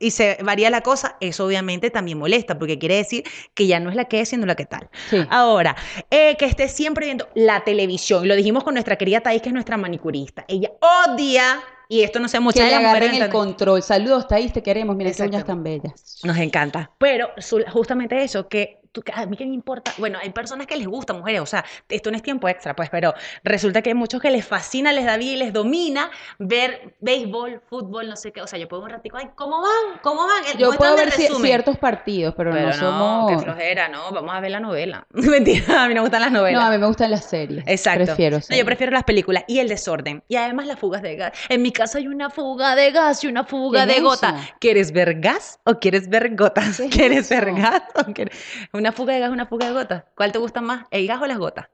y 0.00 0.12
se 0.12 0.38
varía 0.42 0.70
la 0.70 0.80
cosa, 0.82 1.16
eso 1.20 1.44
obviamente 1.46 1.90
también 1.90 2.16
molesta, 2.18 2.58
porque 2.58 2.78
quiere 2.78 2.96
decir 2.96 3.24
que 3.54 3.66
ya 3.66 3.80
no 3.80 3.90
es 3.90 3.96
la 3.96 4.06
que 4.06 4.20
es, 4.20 4.28
sino 4.30 4.46
la 4.46 4.54
que 4.54 4.64
tal. 4.64 4.88
Sí. 5.10 5.18
Ahora, 5.30 5.76
eh, 6.10 6.36
que 6.38 6.46
esté 6.46 6.68
siempre 6.68 7.06
viendo 7.06 7.28
la 7.34 7.64
televisión, 7.64 8.26
lo 8.26 8.34
dijimos 8.36 8.64
con 8.64 8.74
nuestra 8.74 8.96
querida 8.96 9.20
Thais, 9.20 9.42
que 9.42 9.48
es 9.48 9.52
nuestra 9.52 9.76
manicurista. 9.76 10.44
Ella 10.48 10.70
odia, 10.80 11.60
y 11.88 12.02
esto 12.02 12.20
no 12.20 12.28
que 12.28 12.62
de 12.62 12.70
las 12.70 12.82
mujeres 12.82 13.08
agarren 13.10 13.22
el 13.22 13.30
control. 13.30 13.82
Saludos, 13.82 14.28
Thais, 14.28 14.52
te 14.52 14.62
queremos. 14.62 14.94
Mira 14.96 15.08
qué 15.10 15.12
Exacto. 15.12 15.34
uñas 15.36 15.44
tan 15.46 15.62
bellas. 15.62 16.20
Nos 16.22 16.36
encanta. 16.38 16.92
Pero 16.98 17.30
su- 17.38 17.64
justamente 17.70 18.22
eso, 18.22 18.48
que 18.48 18.79
tú- 18.92 19.02
a 19.14 19.26
mí 19.26 19.36
qué 19.36 19.46
me 19.46 19.54
importa. 19.54 19.92
Bueno, 19.98 20.18
hay 20.20 20.30
personas 20.30 20.66
que 20.66 20.76
les 20.76 20.86
gusta, 20.86 21.12
mujeres, 21.12 21.40
o 21.40 21.46
sea, 21.46 21.64
esto 21.88 22.10
no 22.10 22.16
es 22.16 22.22
tiempo 22.22 22.48
extra, 22.48 22.74
pues, 22.74 22.90
pero 22.90 23.14
resulta 23.44 23.82
que 23.82 23.90
hay 23.90 23.94
muchos 23.94 24.20
que 24.20 24.30
les 24.30 24.44
fascina, 24.46 24.92
les 24.92 25.04
da 25.04 25.16
vida 25.16 25.32
y 25.32 25.36
les 25.36 25.52
domina 25.52 26.10
ver 26.38 26.94
béisbol, 27.00 27.62
fútbol, 27.68 28.08
no 28.08 28.16
sé 28.16 28.32
qué. 28.32 28.42
O 28.42 28.46
sea, 28.46 28.58
yo 28.58 28.68
puedo 28.68 28.82
un 28.82 28.90
ratico, 28.90 29.16
ay, 29.16 29.28
¿cómo 29.34 29.60
van? 29.60 29.98
¿Cómo 30.02 30.26
van? 30.26 30.44
Eh, 30.44 30.56
Yo 30.58 30.72
puedo 30.72 30.96
ver 30.96 31.10
resumen. 31.10 31.42
ciertos 31.42 31.78
partidos, 31.78 32.34
pero, 32.36 32.50
Pero 32.52 32.70
no 32.70 32.76
no, 32.76 32.78
somos... 32.78 33.32
qué 33.32 33.38
flojera, 33.44 33.88
no, 33.88 34.10
vamos 34.12 34.34
a 34.34 34.40
ver 34.40 34.50
la 34.50 34.60
novela. 34.60 35.06
Mentira, 35.12 35.84
a 35.84 35.88
mí 35.88 35.94
no 35.94 36.00
me 36.00 36.08
gustan 36.08 36.22
las 36.22 36.32
novelas. 36.32 36.60
No, 36.60 36.68
a 36.68 36.70
mí 36.70 36.78
me 36.78 36.86
gustan 36.86 37.10
las 37.10 37.24
series. 37.24 37.64
Exacto. 37.66 38.04
Prefiero 38.06 38.38
No, 38.48 38.56
yo 38.56 38.64
prefiero 38.64 38.92
las 38.92 39.04
películas 39.04 39.44
y 39.46 39.58
el 39.58 39.68
desorden. 39.68 40.22
Y 40.28 40.36
además 40.36 40.66
las 40.66 40.78
fugas 40.78 41.02
de 41.02 41.16
gas. 41.16 41.32
En 41.48 41.62
mi 41.62 41.72
casa 41.72 41.98
hay 41.98 42.08
una 42.08 42.30
fuga 42.30 42.74
de 42.76 42.90
gas 42.90 43.22
y 43.24 43.26
una 43.28 43.44
fuga 43.44 43.82
¿Qué 43.86 43.92
de 43.92 43.96
es 43.98 44.02
gota. 44.02 44.30
eso? 44.38 44.54
¿Quieres 44.60 44.92
ver 44.92 45.20
gas 45.20 45.58
o 45.64 45.78
quieres 45.78 46.08
ver 46.08 46.34
gotas? 46.36 46.76
¿Qué 46.78 46.84
es 46.86 46.90
¿Quieres 46.96 47.28
ver 47.30 47.52
gas 47.54 47.82
o 47.94 48.04
quieres... 48.12 48.36
Una 48.80 48.92
fuga 48.92 49.12
de 49.12 49.20
gas, 49.20 49.28
una 49.28 49.44
fuga 49.44 49.66
de 49.66 49.72
gotas. 49.74 50.04
¿Cuál 50.16 50.32
te 50.32 50.38
gusta 50.38 50.62
más? 50.62 50.86
¿El 50.90 51.06
gas 51.06 51.20
o 51.20 51.26
las 51.26 51.36
gotas? 51.36 51.68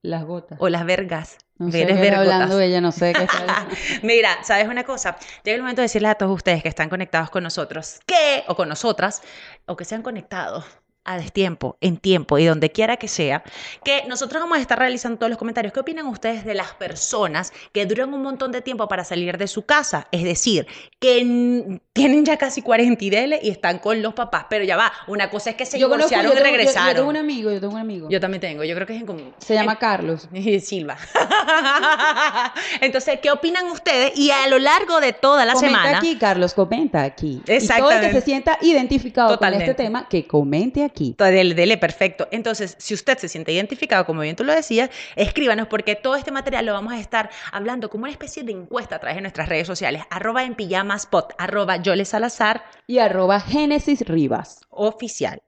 Las 0.00 0.22
gotas. 0.24 0.58
¿O 0.60 0.68
las 0.68 0.86
vergas? 0.86 1.38
No 1.58 1.72
sé 1.72 1.78
¿Quieres 1.78 1.96
qué 1.96 2.02
ver 2.02 2.12
está 2.12 2.20
hablando 2.20 2.60
ella, 2.60 2.80
no 2.80 2.92
sé 2.92 3.12
qué 3.12 3.24
está. 3.24 3.66
Mira, 4.04 4.44
¿sabes 4.44 4.68
una 4.68 4.84
cosa? 4.84 5.16
Llega 5.42 5.56
el 5.56 5.62
momento 5.62 5.80
de 5.80 5.86
decirles 5.86 6.12
a 6.12 6.14
todos 6.14 6.32
ustedes 6.32 6.62
que 6.62 6.68
están 6.68 6.88
conectados 6.88 7.30
con 7.30 7.42
nosotros, 7.42 7.98
que, 8.06 8.44
o 8.46 8.54
con 8.54 8.68
nosotras, 8.68 9.22
o 9.66 9.74
que 9.74 9.84
se 9.84 9.96
han 9.96 10.02
conectado 10.02 10.64
a 11.04 11.16
destiempo, 11.16 11.76
en 11.80 11.96
tiempo 11.96 12.38
y 12.38 12.44
donde 12.44 12.70
quiera 12.70 12.96
que 12.96 13.08
sea, 13.08 13.42
que 13.84 14.04
nosotros 14.06 14.40
vamos 14.42 14.58
a 14.58 14.60
estar 14.60 14.78
realizando 14.78 15.18
todos 15.18 15.30
los 15.30 15.38
comentarios. 15.38 15.72
¿Qué 15.72 15.80
opinan 15.80 16.06
ustedes 16.06 16.44
de 16.44 16.54
las 16.54 16.72
personas 16.74 17.52
que 17.72 17.86
duran 17.86 18.14
un 18.14 18.22
montón 18.22 18.52
de 18.52 18.60
tiempo 18.60 18.86
para 18.88 19.04
salir 19.04 19.36
de 19.36 19.48
su 19.48 19.62
casa? 19.62 20.06
Es 20.12 20.22
decir, 20.22 20.66
que 21.00 21.80
tienen 21.92 22.24
ya 22.24 22.36
casi 22.36 22.62
40 22.62 23.04
y 23.04 23.10
dele 23.10 23.40
y 23.42 23.50
están 23.50 23.78
con 23.78 24.00
los 24.00 24.14
papás, 24.14 24.46
pero 24.48 24.64
ya 24.64 24.76
va, 24.76 24.92
una 25.08 25.28
cosa 25.28 25.50
es 25.50 25.56
que 25.56 25.66
se 25.66 25.78
Yo 25.78 25.88
conozco, 25.88 26.10
divorciaron 26.10 26.32
yo 26.32 26.38
y 26.38 26.42
tengo, 26.42 26.56
regresaron. 26.56 26.88
Yo, 26.88 26.94
tengo 26.96 27.10
un 27.10 27.16
amigo, 27.16 27.50
yo 27.50 27.60
tengo 27.60 27.74
un 27.74 27.80
amigo. 27.80 28.08
Yo 28.08 28.20
también 28.20 28.40
tengo, 28.40 28.64
yo 28.64 28.74
creo 28.74 28.86
que 28.86 28.94
es 28.94 29.00
en 29.00 29.06
común. 29.06 29.34
Se 29.38 29.54
llama 29.54 29.78
Carlos. 29.78 30.28
Silva. 30.62 30.96
Entonces, 32.80 33.18
¿qué 33.20 33.30
opinan 33.30 33.66
ustedes? 33.66 34.16
Y 34.16 34.30
a 34.30 34.46
lo 34.48 34.58
largo 34.58 35.00
de 35.00 35.12
toda 35.12 35.44
la 35.44 35.54
comenta 35.54 35.78
semana. 35.78 35.98
aquí, 35.98 36.16
Carlos, 36.16 36.54
comenta 36.54 37.02
aquí. 37.02 37.26
Y 37.26 37.34
todo 37.34 37.40
el 37.40 37.44
que 37.44 37.56
Exactamente. 37.56 38.12
se 38.12 38.20
sienta 38.20 38.58
identificado 38.62 39.38
con 39.38 39.54
este 39.54 39.74
tema, 39.74 40.08
que 40.08 40.26
comente 40.26 40.84
aquí. 40.84 40.91
Dele, 40.94 41.54
dele, 41.54 41.78
perfecto. 41.78 42.28
Entonces, 42.30 42.76
si 42.78 42.94
usted 42.94 43.18
se 43.18 43.28
siente 43.28 43.52
identificado, 43.52 44.04
como 44.06 44.20
bien 44.22 44.36
tú 44.36 44.44
lo 44.44 44.52
decías, 44.54 44.90
escríbanos 45.16 45.68
porque 45.68 45.94
todo 45.96 46.16
este 46.16 46.30
material 46.30 46.66
lo 46.66 46.72
vamos 46.72 46.92
a 46.92 47.00
estar 47.00 47.30
hablando 47.52 47.88
como 47.90 48.04
una 48.04 48.12
especie 48.12 48.42
de 48.42 48.52
encuesta 48.52 48.96
a 48.96 48.98
través 48.98 49.16
de 49.16 49.22
nuestras 49.22 49.48
redes 49.48 49.66
sociales. 49.66 50.02
Arroba 50.10 50.44
en 50.44 50.54
pijamaspot, 50.54 51.34
arroba 51.38 51.76
Yole 51.76 52.04
Salazar, 52.04 52.64
Y 52.86 52.98
arroba 52.98 53.40
Génesis 53.40 54.00
Rivas. 54.06 54.60
oficial. 54.70 55.42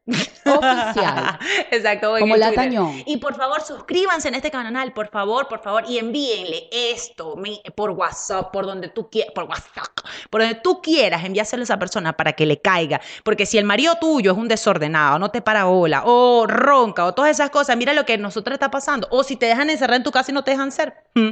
Oficial. 0.45 1.39
Exacto. 1.71 2.15
Como 2.19 2.37
la. 2.37 2.53
Tañón. 2.53 3.03
Y 3.07 3.17
por 3.17 3.35
favor, 3.35 3.63
suscríbanse 3.63 4.29
en 4.29 4.35
este 4.35 4.51
canal, 4.51 4.93
por 4.93 5.09
favor, 5.09 5.49
por 5.49 5.61
favor, 5.63 5.85
y 5.89 5.99
envíenle 5.99 6.69
esto 6.73 7.35
mi- 7.37 7.61
por 7.75 7.91
WhatsApp, 7.91 8.53
por 8.53 8.67
donde 8.67 8.89
tú 8.89 9.11
quieras, 9.11 9.33
por 9.35 9.45
WhatsApp, 9.45 9.89
por 10.31 10.41
donde 10.43 10.57
tú 10.57 10.81
quieras, 10.81 11.25
enviárselo 11.25 11.63
a 11.63 11.65
esa 11.65 11.79
persona 11.79 12.13
para 12.17 12.33
que 12.35 12.47
le 12.47 12.61
caiga. 12.61 13.01
Porque 13.25 13.47
si 13.47 13.59
el 13.59 13.65
marido 13.65 13.97
tuyo 14.01 14.33
es 14.33 14.39
un 14.39 14.47
desordenado, 14.49 15.19
no 15.19 15.31
te 15.35 15.43
para 15.43 15.67
ola, 15.67 16.05
o 16.07 16.47
ronca, 16.47 17.05
o 17.05 17.13
todas 17.13 17.33
esas 17.33 17.51
cosas, 17.51 17.77
mira 17.77 17.93
lo 17.93 18.07
que 18.07 18.15
a 18.15 18.17
nosotros 18.17 18.55
está 18.55 18.71
pasando, 18.71 19.09
o 19.11 19.25
si 19.25 19.35
te 19.35 19.47
dejan 19.47 19.69
encerrar 19.69 19.97
en 19.97 20.05
tu 20.05 20.13
casa 20.13 20.31
y 20.31 20.35
no 20.35 20.45
te 20.45 20.53
dejan 20.53 20.71
ser. 20.71 20.95
Mm. 21.15 21.31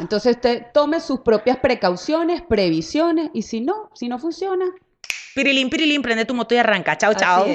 Entonces 0.00 0.36
usted 0.36 0.66
tome 0.72 1.00
sus 1.00 1.20
propias 1.20 1.58
precauciones, 1.58 2.40
previsiones, 2.40 3.28
y 3.34 3.42
si 3.42 3.60
no, 3.60 3.90
si 3.94 4.08
no 4.08 4.18
funciona. 4.18 4.64
Pirilín, 5.34 5.68
pirilín, 5.68 6.00
prende 6.00 6.24
tu 6.24 6.34
moto 6.34 6.54
y 6.54 6.58
arranca. 6.58 6.96
Chao, 6.96 7.12
chao. 7.14 7.46